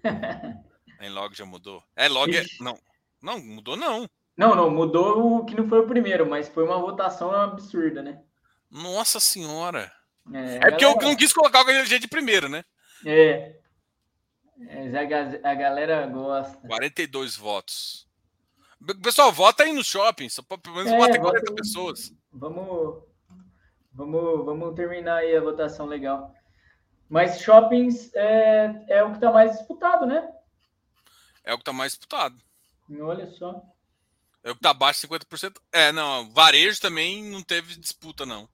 [0.99, 1.83] em log já mudou.
[1.95, 2.43] É, log é...
[2.59, 2.79] Não,
[3.21, 4.09] não, mudou não.
[4.35, 8.19] Não, não, mudou o que não foi o primeiro, mas foi uma votação absurda, né?
[8.73, 9.91] Nossa senhora.
[10.33, 12.65] É, é porque eu não quis colocar o HLG de primeiro, né?
[13.05, 13.55] É.
[14.67, 16.57] é a galera gosta.
[16.67, 18.07] 42 votos.
[19.01, 22.11] Pessoal, vota aí no shopping, só pelo menos é, vota 40 pessoas.
[22.31, 23.03] Vamos,
[23.93, 26.33] vamos, vamos terminar aí a votação legal.
[27.07, 30.27] Mas shoppings é, é o que está mais disputado, né?
[31.43, 32.35] É o que está mais disputado.
[32.99, 33.61] Olha só.
[34.43, 35.57] É o que está abaixo de 50%.
[35.71, 38.49] É, não, varejo também não teve disputa, não.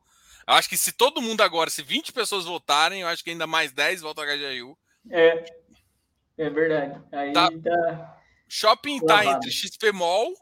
[0.50, 3.46] Eu acho que se todo mundo agora, se 20 pessoas votarem, eu acho que ainda
[3.46, 4.76] mais 10 votam HGU.
[5.12, 5.46] É,
[6.40, 7.00] é verdade.
[7.12, 7.50] Aí tá.
[7.64, 8.18] tá...
[8.48, 10.34] Shopping tá entre XP Mall,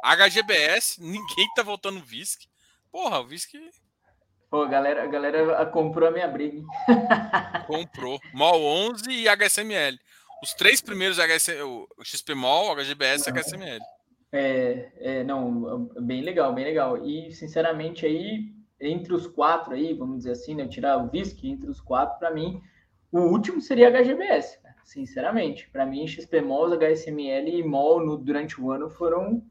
[0.00, 2.46] HGBS, ninguém tá votando VISC.
[2.92, 3.54] Porra, o VISC.
[4.48, 6.62] Pô, a galera, a galera comprou a minha briga.
[7.66, 8.20] comprou.
[8.32, 9.98] Mall 11 e HSML.
[10.40, 13.80] Os três primeiros HS, o XP Mall, HGBS e HSML.
[14.30, 17.04] É, é, não, bem legal, bem legal.
[17.04, 20.66] E, sinceramente, aí entre os quatro aí, vamos dizer assim, né?
[20.66, 22.60] Tirar o VISC entre os quatro, para mim,
[23.10, 25.68] o último seria HGBS, né, sinceramente.
[25.70, 29.44] Para mim, XP Malls, HSML e MOL no, durante o ano foram,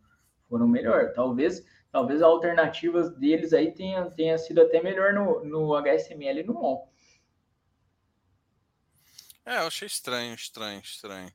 [0.49, 1.13] foram melhor.
[1.13, 6.43] Talvez talvez as alternativas deles aí tenha, tenha sido até melhor no, no HSML e
[6.43, 6.91] no MOL.
[9.45, 11.31] É, eu achei estranho, estranho, estranho.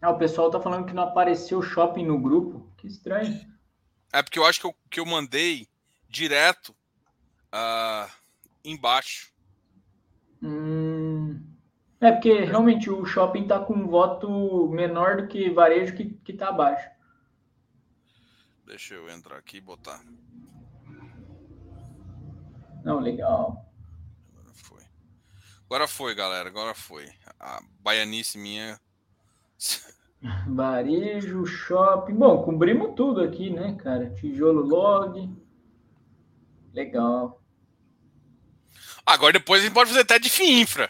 [0.00, 2.72] Ah, o pessoal tá falando que não apareceu shopping no grupo.
[2.78, 3.38] Que estranho.
[4.12, 5.68] É porque eu acho que eu, que eu mandei
[6.08, 6.74] direto
[7.54, 8.10] uh,
[8.64, 9.32] embaixo.
[10.42, 11.42] Hum,
[12.00, 16.32] é porque realmente o shopping está com um voto menor do que varejo que, que
[16.32, 16.88] tá abaixo.
[18.66, 20.02] Deixa eu entrar aqui e botar.
[22.84, 23.66] Não, legal.
[24.32, 24.82] Agora foi.
[25.66, 26.48] Agora foi, galera.
[26.48, 27.06] Agora foi.
[27.38, 28.80] A baianice minha.
[30.46, 32.14] Varejo, shopping.
[32.14, 34.10] Bom, cobrimos tudo aqui, né, cara?
[34.14, 35.36] Tijolo log.
[36.72, 37.39] Legal.
[39.10, 40.88] Agora depois a gente pode fazer até de FIINFRA.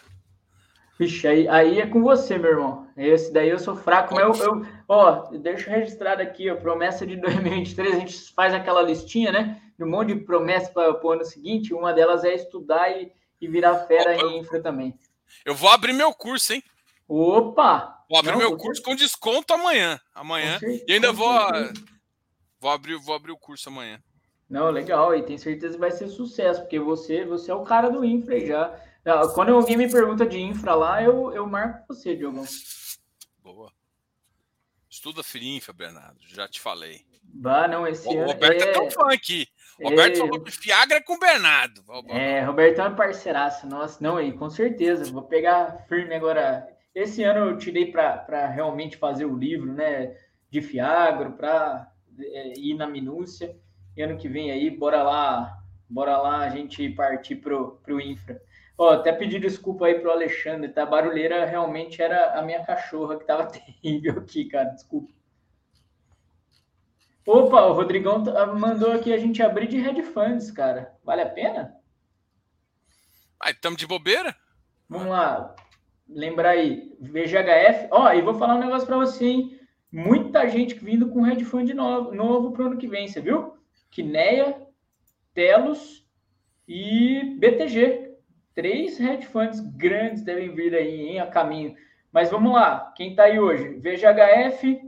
[0.99, 2.87] Vixe, aí, aí é com você, meu irmão.
[2.95, 7.17] Esse daí eu sou fraco, mas eu, eu ó, deixa registrado aqui, ó, promessa de
[7.19, 9.63] 2023, a gente faz aquela listinha, né?
[9.79, 13.11] De um monte de promessas para o ano seguinte, uma delas é estudar e,
[13.41, 14.95] e virar fera Opa, em infra também.
[15.43, 16.63] Eu vou abrir meu curso, hein?
[17.09, 18.05] Opa!
[18.07, 19.99] Vou abrir Não, meu curso com desconto amanhã.
[20.15, 20.59] Amanhã.
[20.87, 21.33] e ainda vou,
[22.61, 23.99] vou abrir, vou abrir o curso amanhã.
[24.51, 27.89] Não, legal, e tenho certeza que vai ser sucesso, porque você, você é o cara
[27.89, 28.77] do infra já.
[29.33, 32.45] Quando alguém me pergunta de infra lá, eu, eu marco você, Diogão.
[33.39, 33.73] Boa.
[34.91, 37.07] Estuda Firinfa, Bernardo, já te falei.
[37.23, 38.11] Bah, não, esse o.
[38.11, 39.47] O Roberto é, é tão fã aqui.
[39.79, 40.19] O Roberto é...
[40.19, 41.85] falou que Fiagra é com o Bernardo.
[42.09, 45.11] É, Roberto é um parceiraço, nossa, não, aí, com certeza.
[45.13, 46.69] Vou pegar firme agora.
[46.93, 50.17] Esse ano eu tirei para realmente fazer o livro, né,
[50.51, 53.57] de Fiagro, para é, ir na minúcia.
[53.97, 55.59] E ano que vem aí, bora lá,
[55.89, 58.41] bora lá a gente partir pro, pro infra.
[58.79, 60.85] Ó, até pedir desculpa aí pro Alexandre, tá?
[60.85, 64.71] A barulheira realmente era a minha cachorra que tava terrível aqui, cara.
[64.71, 65.13] Desculpa.
[67.27, 68.25] Opa, o Rodrigão
[68.59, 70.95] mandou aqui a gente abrir de Red Funds, cara.
[71.05, 71.77] Vale a pena?
[73.39, 74.35] Ah, estamos de bobeira?
[74.89, 75.55] Vamos lá.
[76.09, 77.89] Lembrar aí, VGHF.
[77.91, 79.61] Ó, e vou falar um negócio para você, hein?
[79.93, 83.60] Muita gente vindo com Red Fund novo, novo pro ano que vem, você viu?
[83.91, 84.67] Kineia,
[85.35, 86.07] Telos
[86.67, 88.11] e BTG.
[88.55, 91.77] Três hedge funds grandes devem vir aí em a caminho.
[92.13, 93.81] Mas vamos lá, quem está aí hoje?
[93.81, 94.81] VGHF,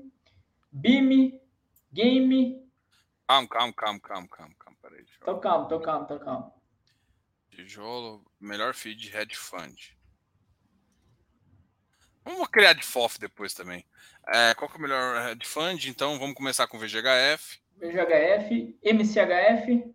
[0.71, 1.41] BIM,
[1.93, 2.63] Game.
[3.29, 4.79] Calma, calma, calma, calma, calma, calma.
[4.83, 6.53] Peraí, tô calmo, tô calmo, tô calmo.
[7.51, 9.97] Tijolo, melhor feed de hedge fund.
[12.25, 13.85] Vamos criar de FOF depois também.
[14.27, 15.89] É, qual que é o melhor hedge fund?
[15.89, 17.61] Então vamos começar com VGHF.
[17.89, 19.95] VGHF, MCHF.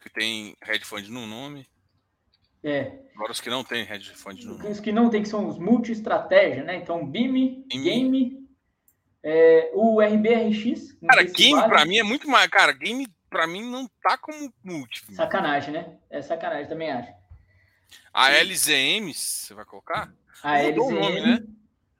[0.00, 1.66] Que tem Red Fund no nome.
[2.62, 2.98] É.
[3.14, 4.44] Agora os que não tem hedge fund.
[4.44, 4.70] Não...
[4.70, 6.76] Os que não tem, que são os multi-estratégia, né?
[6.76, 8.46] Então, BIM, Game,
[9.22, 10.92] é, o RBRX.
[11.08, 11.68] Cara, game vale.
[11.68, 12.48] pra mim é muito mais.
[12.48, 15.04] Cara, game pra mim não tá como multi.
[15.14, 15.96] Sacanagem, né?
[16.10, 17.12] É sacanagem, também acho.
[18.12, 20.12] A LZM, você vai colocar?
[20.42, 20.80] A LZM.
[20.80, 21.44] O nome, né?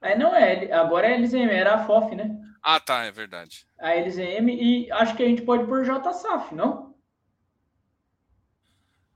[0.01, 2.29] É, não é, agora é LZM, era a FOF, né?
[2.69, 3.65] Ah, tá, é verdade.
[3.79, 6.93] A LZM e acho que a gente pode pôr JSAF, não?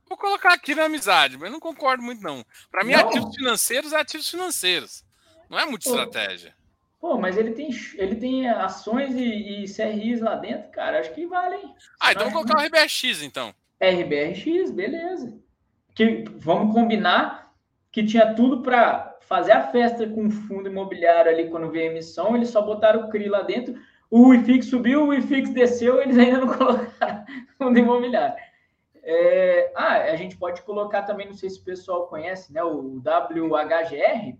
[0.08, 2.42] Vou colocar aqui na amizade, mas não concordo muito, não.
[2.70, 3.00] Para mim, não.
[3.00, 5.04] ativos financeiros é ativos financeiros.
[5.50, 6.56] Não é muito estratégia.
[6.98, 11.00] Pô, mas ele tem, ele tem ações e, e CRIs lá dentro, cara.
[11.00, 11.74] Acho que valem.
[12.00, 13.54] Ah, então vou colocar o RBRX, então.
[13.78, 15.38] RBRX, beleza.
[15.94, 17.41] Que, vamos combinar
[17.92, 21.92] que tinha tudo para fazer a festa com o fundo imobiliário ali quando veio a
[21.92, 22.34] emissão.
[22.34, 23.74] Eles só botaram o CRI lá dentro.
[24.10, 27.24] O IFIX subiu, o IFIX desceu, eles ainda não colocaram
[27.58, 28.34] fundo imobiliário.
[29.04, 32.62] É, ah, a gente pode colocar também, não sei se o pessoal conhece, né?
[32.62, 34.38] O WHGR.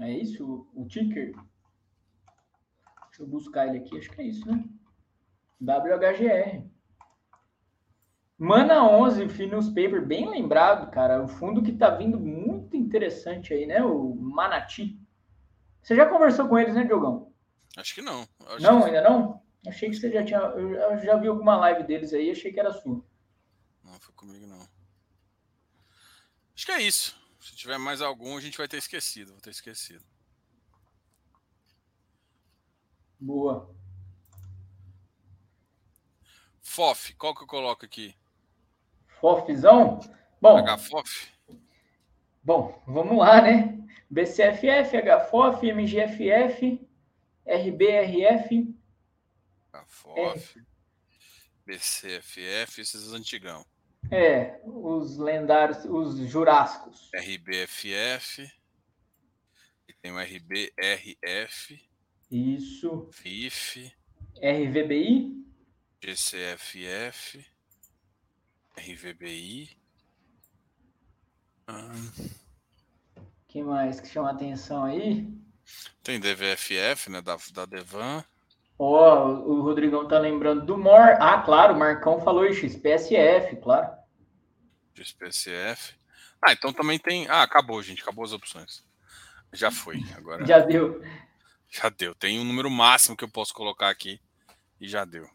[0.00, 0.66] É isso?
[0.74, 1.32] O, ticker?
[3.08, 4.64] Deixa eu buscar ele aqui, acho que é isso, né?
[5.60, 6.64] WHGR.
[8.42, 11.22] Mana 11, Finus Paper, bem lembrado, cara.
[11.22, 13.84] O fundo que tá vindo muito interessante aí, né?
[13.84, 15.00] O Manati.
[15.80, 17.32] Você já conversou com eles, né, Diogão?
[17.76, 18.28] Acho que não.
[18.48, 18.86] Acho não, que...
[18.86, 19.40] ainda não?
[19.64, 20.40] Achei que você já tinha.
[20.40, 23.06] Eu já vi alguma live deles aí, achei que era sua.
[23.84, 24.68] Não, foi comigo não.
[26.52, 27.16] Acho que é isso.
[27.38, 29.30] Se tiver mais algum, a gente vai ter esquecido.
[29.30, 30.04] Vou ter esquecido.
[33.20, 33.72] Boa.
[36.60, 38.16] FOF, qual que eu coloco aqui?
[39.22, 40.00] FOFzão?
[40.40, 40.58] Bom.
[40.66, 41.32] HFOF?
[42.42, 43.78] Bom, vamos lá, né?
[44.10, 46.84] BCFF, HFOF, MGFF,
[47.46, 48.74] RBRF,
[49.86, 50.62] FOF, é.
[51.64, 53.64] BCFF, esses antigão.
[54.10, 57.08] É, os lendários, os jurássicos.
[57.14, 58.50] RBFF,
[60.02, 61.80] tem o RBRF.
[62.28, 63.08] Isso.
[63.12, 63.92] FIF.
[64.38, 65.46] RVBI.
[66.02, 67.51] GCFF.
[68.76, 69.76] RVBI.
[71.68, 72.10] Hum.
[73.48, 75.28] que mais que chama atenção aí?
[76.02, 78.24] Tem DVFF, né, da, da Devan.
[78.78, 81.16] Ó, oh, o Rodrigão tá lembrando do MOR.
[81.20, 83.88] Ah, claro, o Marcão falou isso, XPSF, claro.
[84.94, 85.94] XPSF.
[86.44, 87.28] Ah, então também tem.
[87.28, 88.02] Ah, acabou, gente.
[88.02, 88.84] Acabou as opções.
[89.52, 90.00] Já foi.
[90.16, 90.44] Agora.
[90.44, 91.00] Já deu.
[91.68, 92.14] Já deu.
[92.14, 94.20] Tem um número máximo que eu posso colocar aqui.
[94.80, 95.30] E já deu.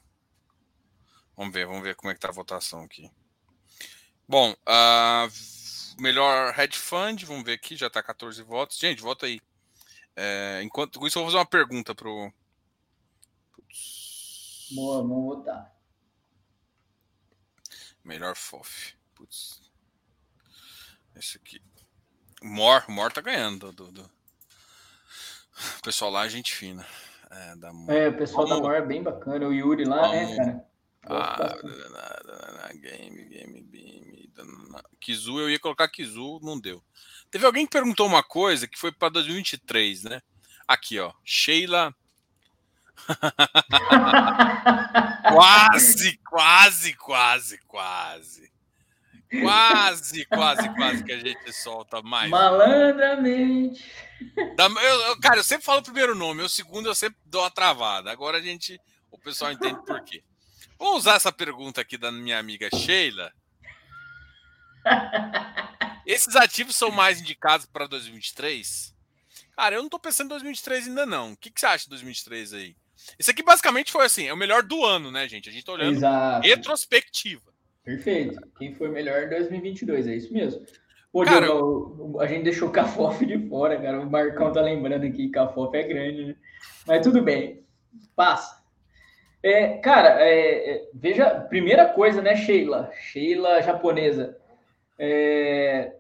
[1.36, 3.10] Vamos ver, vamos ver como é que tá a votação aqui.
[4.28, 8.78] Bom, uh, melhor hedge fund, vamos ver aqui, já tá 14 votos.
[8.78, 9.40] Gente, vota aí.
[10.16, 12.32] É, enquanto isso, eu vou fazer uma pergunta pro,
[14.72, 15.74] Boa, vamos votar.
[18.04, 18.96] Melhor FOF.
[19.16, 19.62] Putz.
[21.16, 21.62] Esse aqui.
[22.42, 23.72] Mor, Mor tá ganhando.
[23.72, 26.86] Do, do, O pessoal lá é gente fina.
[27.30, 28.62] É, da é o pessoal Vamos...
[28.62, 29.48] da Mor é bem bacana.
[29.48, 30.30] O Yuri lá, Vamos...
[30.30, 30.68] né, cara?
[31.10, 31.56] Ah,
[32.74, 34.30] game, game, game.
[35.00, 36.84] Kizu, eu ia colocar Kizu, não deu.
[37.32, 40.22] Teve alguém que perguntou uma coisa que foi para 2023, né?
[40.68, 41.14] Aqui, ó.
[41.24, 41.96] Sheila
[45.32, 48.52] quase, quase, quase, quase.
[49.42, 52.30] Quase, quase, quase que a gente solta mais.
[52.30, 53.84] Malandramente.
[54.38, 57.50] Eu, eu, cara, eu sempre falo o primeiro nome, o segundo eu sempre dou a
[57.50, 58.12] travada.
[58.12, 58.80] Agora a gente.
[59.12, 60.24] O pessoal entende por quê.
[60.78, 63.32] Vou usar essa pergunta aqui da minha amiga Sheila.
[66.06, 68.96] Esses ativos são mais indicados para 2023?
[69.56, 71.34] Cara, eu não tô pensando em 2023 ainda não.
[71.34, 72.76] O que, que você acha de 2023 aí?
[73.18, 75.50] Isso aqui basicamente foi assim, é o melhor do ano, né, gente?
[75.50, 76.48] A gente tá olhando Exato.
[76.48, 77.54] retrospectiva.
[77.84, 78.40] Perfeito.
[78.58, 80.66] Quem foi melhor em 2022, é isso mesmo.
[81.12, 84.02] Pô, cara, Diogo, a gente deixou o Cafof de fora, cara.
[84.02, 86.36] O Marcão tá lembrando aqui, Cafof é grande, né?
[86.86, 87.66] Mas tudo bem,
[88.16, 88.57] passa.
[89.44, 92.92] É, cara, é, é, veja, primeira coisa, né, Sheila?
[92.94, 94.38] Sheila japonesa.
[95.00, 95.96] É,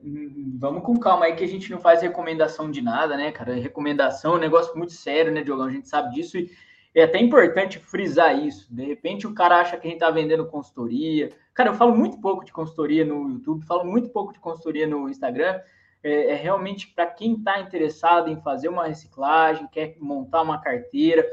[0.57, 3.53] vamos com calma aí que a gente não faz recomendação de nada, né, cara?
[3.53, 5.65] Recomendação é um negócio muito sério, né, Diogão?
[5.65, 6.49] A gente sabe disso e
[6.95, 8.73] é até importante frisar isso.
[8.73, 11.31] De repente o cara acha que a gente está vendendo consultoria.
[11.53, 15.07] Cara, eu falo muito pouco de consultoria no YouTube, falo muito pouco de consultoria no
[15.07, 15.59] Instagram.
[16.03, 21.23] É, é realmente para quem está interessado em fazer uma reciclagem, quer montar uma carteira,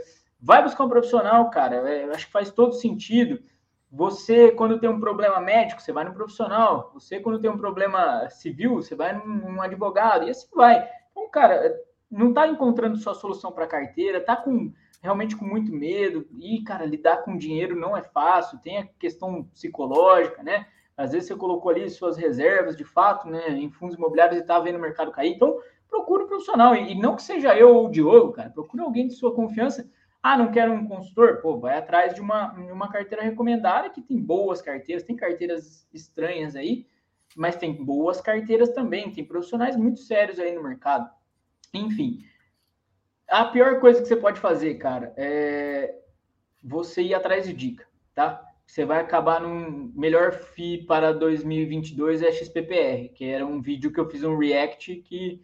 [0.45, 1.77] vai buscar um profissional, cara.
[1.91, 3.43] É, acho que faz todo sentido.
[3.91, 6.91] Você, quando tem um problema médico, você vai no profissional.
[6.93, 10.27] Você, quando tem um problema civil, você vai num advogado.
[10.27, 10.87] E assim vai.
[11.11, 11.75] Então, cara,
[12.11, 16.27] não está encontrando sua solução para carteira, está com realmente com muito medo.
[16.39, 20.67] E, cara, lidar com dinheiro não é fácil, tem a questão psicológica, né?
[20.97, 24.61] Às vezes você colocou ali suas reservas de fato, né, em fundos imobiliários e está
[24.61, 25.33] vendo o mercado cair.
[25.33, 25.59] Então,
[25.89, 26.75] procure um profissional.
[26.75, 29.89] E não que seja eu ou o Diogo, cara, procure alguém de sua confiança.
[30.27, 31.43] Ah, não quero um consultor?
[31.43, 36.57] Pô, vai atrás de uma, uma carteira recomendada que tem boas carteiras, tem carteiras estranhas
[36.57, 36.87] aí,
[37.37, 41.11] mas tem boas carteiras também, tem profissionais muito sérios aí no mercado.
[41.75, 42.25] Enfim,
[43.29, 45.95] a pior coisa que você pode fazer, cara, é
[46.63, 48.43] você ir atrás de dica, tá?
[48.67, 54.01] Você vai acabar num melhor FI para 2022 é XPPR, que era um vídeo que
[54.01, 55.43] eu fiz um react que,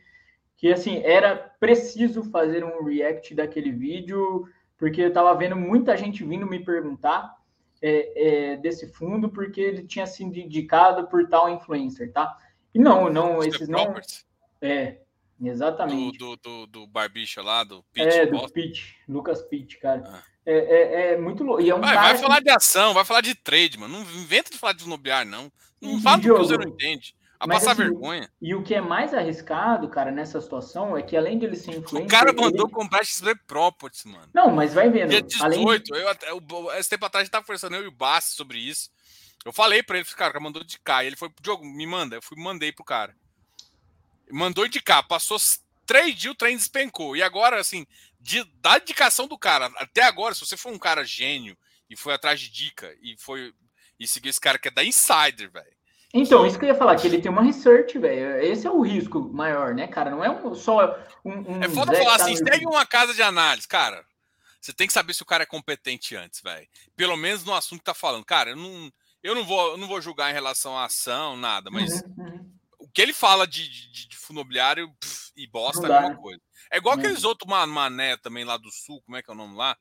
[0.56, 4.48] que assim, era preciso fazer um react daquele vídeo,
[4.80, 7.36] porque eu tava vendo muita gente vindo me perguntar
[7.80, 12.36] é, é, desse fundo, porque ele tinha sido indicado por tal influencer, tá?
[12.74, 13.94] E não, não, esses não...
[14.60, 14.98] É,
[15.42, 16.18] Exatamente.
[16.18, 18.06] Do, do, do, do Barbicha lá, do Pitt.
[18.06, 20.02] É, do Pitt, Lucas Pitt, cara.
[20.06, 20.22] Ah.
[20.44, 21.62] É, é, é, muito louco.
[21.62, 23.94] É um vai, vai falar de ação, vai falar de trade, mano.
[23.94, 25.50] Não inventa de falar de imobiliário, não.
[25.80, 27.14] Não fala do que você não entende.
[27.40, 28.30] A Mas, passar assim, vergonha.
[28.40, 31.78] E o que é mais arriscado, cara, nessa situação é que além de ele ser
[31.78, 32.04] influente.
[32.04, 32.74] O cara mandou ele...
[32.74, 34.28] comprar XP Properties, mano.
[34.34, 35.08] Não, mas vai vendo.
[35.08, 36.06] Dia 18, além...
[36.26, 38.90] eu, eu, esse tempo atrás a gente tava conversando eu e o Bassi sobre isso.
[39.42, 41.02] Eu falei pra ele, cara, o cara mandou de cá.
[41.02, 42.16] E ele foi, Diogo, me manda.
[42.16, 43.16] Eu fui, mandei pro cara.
[44.30, 45.38] Mandou de cá, passou
[45.86, 47.16] três dias o trem despencou.
[47.16, 47.86] E agora, assim,
[48.20, 51.56] de, da indicação do cara, até agora, se você for um cara gênio
[51.88, 53.54] e foi atrás de dica e foi
[53.98, 55.79] e seguiu esse cara que é da Insider, velho.
[56.12, 58.42] Então, isso que eu ia falar, que ele tem uma research, velho.
[58.42, 60.10] Esse é o risco maior, né, cara?
[60.10, 61.56] Não é um, só um.
[61.56, 64.04] um é foda falar assim, segue uma casa de análise, cara.
[64.60, 66.66] Você tem que saber se o cara é competente antes, velho.
[66.96, 68.24] Pelo menos no assunto que tá falando.
[68.24, 68.92] Cara, eu não,
[69.22, 72.60] eu não, vou, eu não vou julgar em relação à ação, nada, mas uhum, uhum
[72.80, 76.16] o que ele fala de, de, de fundo imobiliário pff, e bosta é a mesma
[76.16, 76.40] coisa.
[76.72, 76.98] É igual é.
[76.98, 79.76] aqueles outros mané também lá do sul, como é que é o nome lá?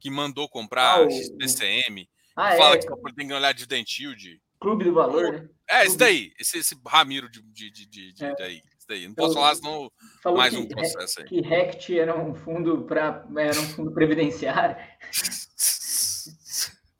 [0.00, 1.10] Que mandou comprar ah, o...
[1.10, 2.08] XPCM.
[2.36, 2.78] Ah, fala é.
[2.78, 4.42] que tem que olhar de dentilde.
[4.62, 5.48] Clube do Valor, né?
[5.68, 6.32] É, esse daí.
[6.38, 8.32] Esse, esse Ramiro de, de, de, de é.
[8.36, 8.62] daí.
[8.88, 9.08] daí.
[9.08, 9.90] Não posso falar, senão
[10.36, 11.26] mais um processo aí.
[11.26, 14.76] Que RECT era um fundo para era um fundo previdenciário.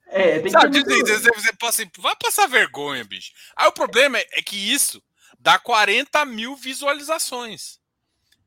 [0.07, 1.07] é, tem Sabe, que muito...
[1.07, 3.31] você, você passa, vai passar vergonha, bicho.
[3.55, 5.01] Aí o problema é, é que isso
[5.39, 7.79] dá 40 mil visualizações.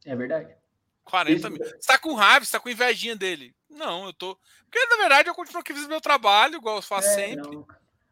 [0.04, 0.54] É verdade.
[1.04, 1.50] 40 Isso.
[1.50, 1.64] mil.
[1.64, 3.56] Você tá com raiva, você tá com invejinha dele.
[3.70, 4.38] Não, eu tô.
[4.64, 7.56] Porque na verdade eu continuo aqui fazendo meu trabalho, igual eu faço é, sempre.
[7.56, 7.66] Não.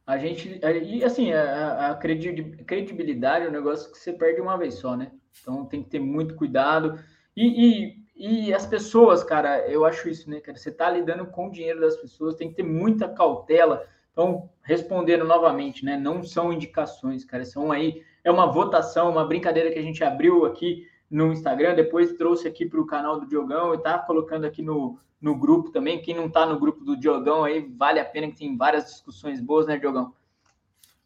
[0.06, 0.60] A gente.
[0.62, 5.10] E assim, a, a credibilidade é um negócio que você perde uma vez só, né?
[5.40, 6.98] Então tem que ter muito cuidado.
[7.36, 10.56] E, e, e, as pessoas, cara, eu acho isso, né, cara?
[10.56, 13.86] Você tá lidando com o dinheiro das pessoas, tem que ter muita cautela.
[14.12, 15.96] Então, respondendo novamente, né?
[15.96, 20.44] Não são indicações, cara, são aí é uma votação, uma brincadeira que a gente abriu
[20.44, 24.62] aqui no Instagram, depois trouxe aqui para o canal do Diogão e tá colocando aqui
[24.62, 26.02] no, no grupo também.
[26.02, 29.40] Quem não está no grupo do Diogão aí, vale a pena que tem várias discussões
[29.40, 30.14] boas, né, Diogão?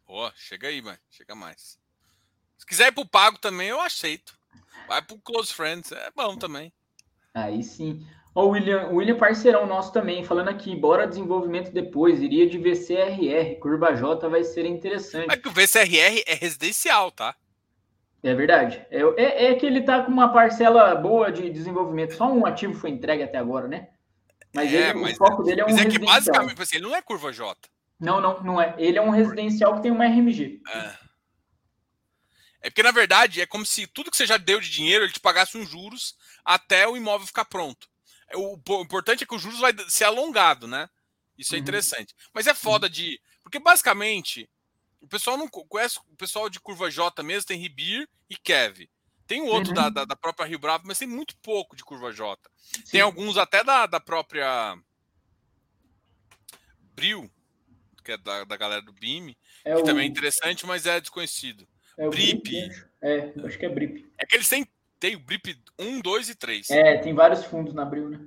[0.05, 0.97] Ó, oh, chega aí, mano.
[1.09, 1.79] Chega mais.
[2.57, 4.37] Se quiser ir pro pago também, eu aceito.
[4.89, 6.73] Vai pro Close Friends, é bom também.
[7.33, 8.05] Aí sim.
[8.35, 13.95] O William, William parceirão nosso também, falando aqui, bora desenvolvimento depois, iria de VCRR, curva
[13.95, 15.27] J vai ser interessante.
[15.27, 17.35] Mas que o VCRR é residencial, tá?
[18.21, 18.85] É verdade.
[18.91, 22.73] É, é, é, que ele tá com uma parcela boa de desenvolvimento, só um ativo
[22.73, 23.89] foi entregue até agora, né?
[24.53, 26.85] Mas, é, ele, mas o foco dele é um mas é que basicamente assim, ele
[26.85, 27.55] não é curva J.
[27.99, 28.73] Não, não, não é.
[28.77, 30.61] Ele é um residencial que tem uma RMG.
[30.67, 31.09] É.
[32.61, 35.13] É porque, na verdade, é como se tudo que você já deu de dinheiro, ele
[35.13, 37.87] te pagasse uns juros até o imóvel ficar pronto.
[38.33, 40.89] O, importante é que o juros vai ser alongado, né?
[41.37, 41.63] Isso é uhum.
[41.63, 42.13] interessante.
[42.33, 42.91] Mas é foda uhum.
[42.91, 43.19] de.
[43.43, 44.49] Porque basicamente,
[44.99, 45.99] o pessoal não conhece.
[46.11, 48.89] O pessoal de curva J mesmo tem Ribir e Kev.
[49.29, 49.75] Tem o outro uhum.
[49.75, 52.35] da, da, da, própria Rio Bravo, mas tem muito pouco de curva J.
[52.55, 52.83] Sim.
[52.93, 54.75] Tem alguns até da, da própria
[56.95, 57.29] Bril,
[58.03, 59.83] que é da, da galera do BIM, é que o...
[59.83, 61.67] também é interessante, mas é desconhecido.
[61.95, 62.49] É Brip.
[63.03, 64.11] É, acho que é Brip.
[64.17, 64.67] É que eles têm
[64.99, 66.69] tem o BIP 1, 2 e 3.
[66.71, 68.19] É, tem vários fundos na Abril, né?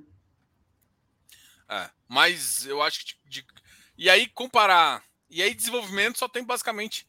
[1.69, 3.13] É, mas eu acho que.
[3.25, 3.45] De,
[3.97, 5.03] e aí, comparar.
[5.29, 7.05] E aí, desenvolvimento só tem basicamente.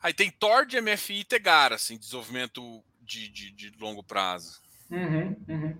[0.00, 4.60] Aí tem Tord, MFI e Tegara, assim, desenvolvimento de, de, de longo prazo.
[4.90, 5.76] Uhum, uhum.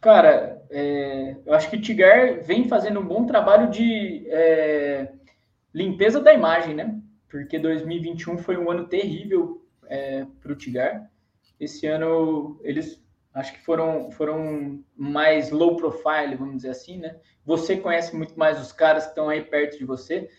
[0.00, 5.12] Cara, é, eu acho que o Tigar vem fazendo um bom trabalho de é,
[5.74, 6.98] limpeza da imagem, né?
[7.28, 11.10] Porque 2021 foi um ano terrível é, para o Tigar.
[11.60, 13.02] Esse ano eles
[13.34, 17.16] acho que foram, foram mais low profile, vamos dizer assim, né?
[17.44, 20.30] Você conhece muito mais os caras que estão aí perto de você,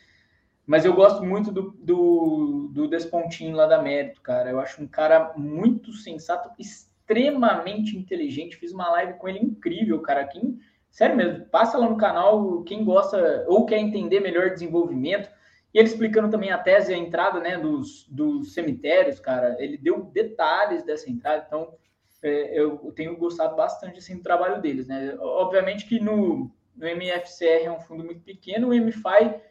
[0.67, 4.49] mas eu gosto muito do, do, do Despontinho lá da Mérito, cara.
[4.49, 8.57] Eu acho um cara muito sensato, extremamente inteligente.
[8.57, 10.27] Fiz uma live com ele incrível, cara.
[10.27, 10.59] Quem,
[10.91, 15.29] sério mesmo, passa lá no canal, quem gosta ou quer entender melhor desenvolvimento.
[15.73, 20.03] E ele explicando também a tese a entrada né, dos, dos cemitérios, cara, ele deu
[20.03, 21.73] detalhes dessa entrada, então
[22.21, 24.85] é, eu tenho gostado bastante assim, do trabalho deles.
[24.85, 25.15] Né?
[25.19, 29.46] Obviamente que no, no MFCR é um fundo muito pequeno, o MFI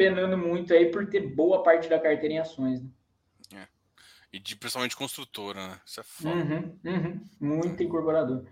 [0.00, 2.80] penando muito aí por ter boa parte da carteira em ações.
[2.82, 2.88] Né?
[3.54, 3.68] É.
[4.32, 5.80] E de principalmente construtora, né?
[5.84, 6.34] Isso é foda.
[6.34, 7.24] Uhum, uhum.
[7.38, 8.46] Muito incorporador.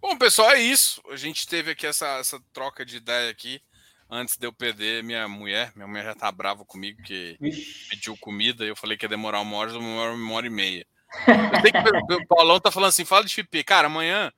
[0.00, 1.02] Bom, pessoal, é isso.
[1.10, 3.60] A gente teve aqui essa, essa troca de ideia aqui
[4.08, 5.70] antes de eu perder minha mulher.
[5.76, 7.90] Minha mulher já tá brava comigo que Ixi.
[7.90, 10.86] pediu comida e eu falei que ia demorar uma hora, demorou uma hora e meia.
[11.26, 13.64] Eu sei que o Paulão tá falando assim, fala de FIP.
[13.64, 14.32] Cara, amanhã,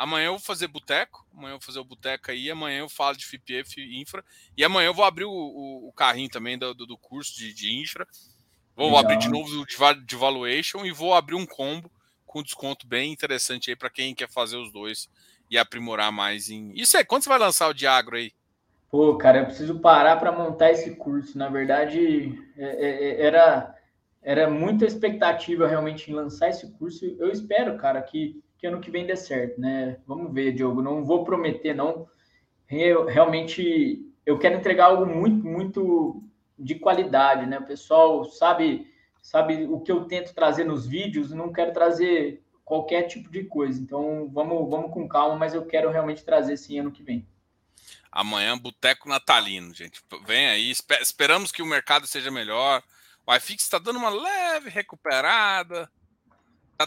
[0.00, 3.16] amanhã eu vou fazer boteco, amanhã eu vou fazer o boteco aí, amanhã eu falo
[3.16, 3.62] de FIP
[4.00, 4.24] Infra,
[4.56, 7.78] e amanhã eu vou abrir o, o, o carrinho também do, do, curso de, de
[7.78, 8.06] Infra.
[8.74, 9.00] Vou Legal.
[9.00, 11.90] abrir de novo de, de valuation e vou abrir um combo
[12.24, 15.06] com desconto bem interessante aí para quem quer fazer os dois
[15.50, 16.72] e aprimorar mais em.
[16.74, 18.32] Isso é, quando você vai lançar o Diagro aí?
[18.90, 21.36] Pô, cara, eu preciso parar para montar esse curso.
[21.36, 23.74] Na verdade, é, é, é, era,
[24.22, 27.04] era muita expectativa realmente em lançar esse curso.
[27.18, 29.96] Eu espero, cara, que, que ano que vem dê certo, né?
[30.06, 30.82] Vamos ver, Diogo.
[30.82, 32.06] Não vou prometer, não.
[32.68, 36.22] Eu, realmente, eu quero entregar algo muito, muito
[36.58, 37.58] de qualidade, né?
[37.58, 38.86] O pessoal sabe,
[39.22, 41.32] sabe o que eu tento trazer nos vídeos.
[41.32, 43.80] Não quero trazer qualquer tipo de coisa.
[43.80, 47.26] Então, vamos, vamos com calma, mas eu quero realmente trazer sim ano que vem.
[48.12, 50.02] Amanhã, Boteco Natalino, gente.
[50.26, 50.70] Vem aí.
[51.00, 52.82] Esperamos que o mercado seja melhor.
[53.26, 55.90] O iFix está dando uma leve recuperada.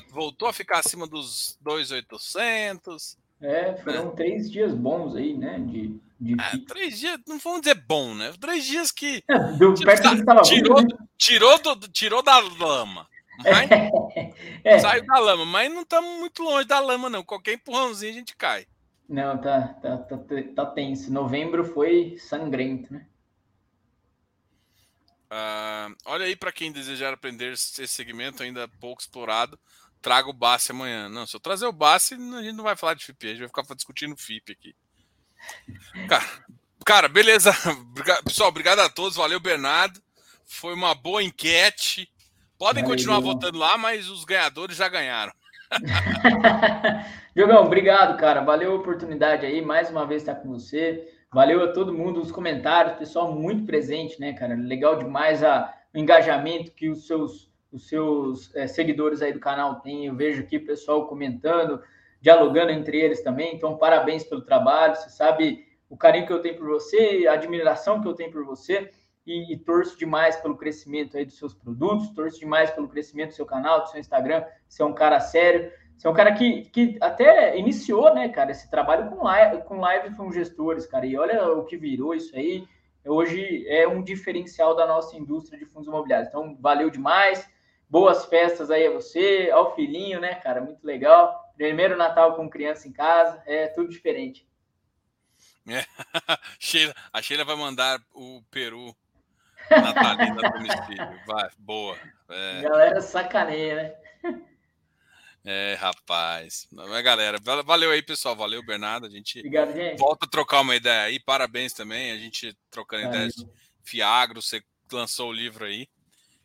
[0.09, 3.17] Voltou a ficar acima dos 2,800.
[3.41, 4.11] É, foram né?
[4.15, 5.59] três dias bons aí, né?
[5.59, 6.33] De, de...
[6.41, 8.33] É, três dias, não vamos dizer bom, né?
[8.39, 9.23] Três dias que.
[9.27, 9.91] É, do, tipo,
[10.25, 10.87] tá, tirou, né?
[11.17, 13.07] tirou, do, tirou da lama.
[13.39, 13.69] Mas,
[14.63, 14.79] é.
[14.79, 17.23] Saiu da lama, mas não estamos muito longe da lama, não.
[17.23, 18.65] Qualquer empurrãozinho a gente cai.
[19.09, 20.17] Não, tá, tá, tá,
[20.55, 21.11] tá tenso.
[21.11, 23.05] Novembro foi sangrento, né?
[25.33, 29.59] Uh, olha aí para quem desejar aprender esse segmento ainda pouco explorado,
[30.03, 31.07] traga o Bassi amanhã.
[31.07, 33.39] Não, se eu trazer o Bassi, a gente não vai falar de FIP, a gente
[33.39, 34.75] vai ficar discutindo FIP aqui.
[36.07, 36.25] Cara,
[36.85, 37.51] cara beleza.
[38.23, 39.15] Pessoal, obrigado a todos.
[39.15, 39.99] Valeu, Bernardo.
[40.45, 42.11] Foi uma boa enquete.
[42.59, 42.95] Podem Valeu.
[42.95, 45.33] continuar votando lá, mas os ganhadores já ganharam.
[47.35, 48.41] Diogão, obrigado, cara.
[48.41, 51.09] Valeu a oportunidade aí, mais uma vez estar com você.
[51.31, 54.53] Valeu a todo mundo, os comentários, pessoal muito presente, né, cara?
[54.53, 59.81] Legal demais a, o engajamento que os seus, os seus é, seguidores aí do canal
[59.81, 60.05] têm.
[60.05, 61.81] Eu vejo aqui o pessoal comentando,
[62.21, 63.55] dialogando entre eles também.
[63.55, 64.95] Então, parabéns pelo trabalho.
[64.95, 68.45] Você sabe o carinho que eu tenho por você, a admiração que eu tenho por
[68.45, 68.89] você
[69.25, 73.35] e, e, torço demais pelo crescimento aí dos seus produtos, torço demais pelo crescimento do
[73.35, 74.43] seu canal, do seu Instagram.
[74.67, 78.51] Você é um cara sério, você é um cara que, que até iniciou, né, cara,
[78.51, 81.05] esse trabalho com live, com live com gestores, cara.
[81.05, 82.67] E olha o que virou isso aí.
[83.05, 86.29] Hoje é um diferencial da nossa indústria de fundos imobiliários.
[86.29, 87.47] Então, valeu demais.
[87.89, 90.61] Boas festas aí a você, ao filhinho, né, cara?
[90.61, 91.51] Muito legal.
[91.55, 94.47] Primeiro Natal com criança em casa, é tudo diferente.
[95.67, 95.85] É.
[96.59, 98.95] Sheila, a Sheila vai mandar o Peru
[99.69, 101.19] Natalina domicílio.
[101.25, 101.97] Vai, boa.
[102.29, 102.61] É.
[102.61, 103.95] Galera sacaneia, né?
[105.45, 106.67] É, rapaz.
[106.71, 108.35] Mas, galera, valeu aí, pessoal.
[108.35, 109.07] Valeu, Bernardo.
[109.07, 109.99] A gente, Obrigado, gente.
[109.99, 111.19] volta a trocar uma ideia aí.
[111.19, 112.11] Parabéns também.
[112.11, 113.45] A gente trocando ideias de
[113.83, 114.41] Fiagro.
[114.41, 115.87] Você lançou o livro aí.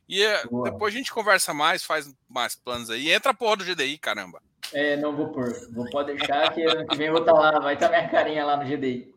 [0.08, 0.70] E é, Boa.
[0.70, 3.10] depois a gente conversa mais, faz mais planos aí.
[3.10, 4.42] Entra a porra do GDI, caramba.
[4.72, 5.52] É, não vou pôr.
[5.72, 7.58] Vou pode deixar que ano que vem eu vou estar tá lá.
[7.60, 9.14] Vai estar tá minha carinha lá no GDI.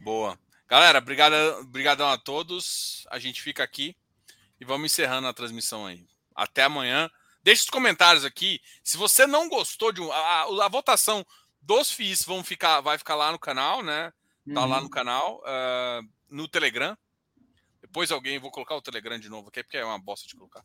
[0.00, 0.38] Boa.
[0.68, 1.02] Galera,
[1.60, 3.06] obrigadão a todos.
[3.10, 3.96] A gente fica aqui
[4.60, 6.06] e vamos encerrando a transmissão aí.
[6.34, 7.10] Até amanhã.
[7.42, 8.60] Deixe os comentários aqui.
[8.82, 11.24] Se você não gostou de um, a, a votação
[11.60, 14.12] dos FIIs vão ficar, vai ficar lá no canal, né?
[14.52, 14.68] Tá uhum.
[14.68, 16.96] lá no canal, uh, no Telegram.
[17.94, 20.64] Depois alguém, vou colocar o Telegram de novo aqui, porque é uma bosta de colocar.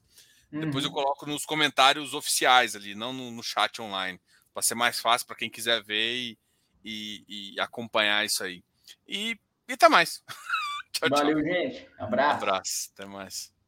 [0.52, 0.62] Uhum.
[0.62, 0.96] Depois eu uhum.
[0.96, 4.20] coloco nos comentários oficiais ali, não no, no chat online,
[4.52, 6.38] para ser mais fácil para quem quiser ver e,
[6.84, 8.64] e, e acompanhar isso aí.
[9.08, 9.38] E
[9.70, 10.24] e até mais.
[10.92, 11.44] tchau, Valeu, tchau.
[11.44, 11.88] gente.
[12.00, 12.34] Abraço.
[12.34, 12.90] Um abraço.
[12.96, 13.59] Até mais.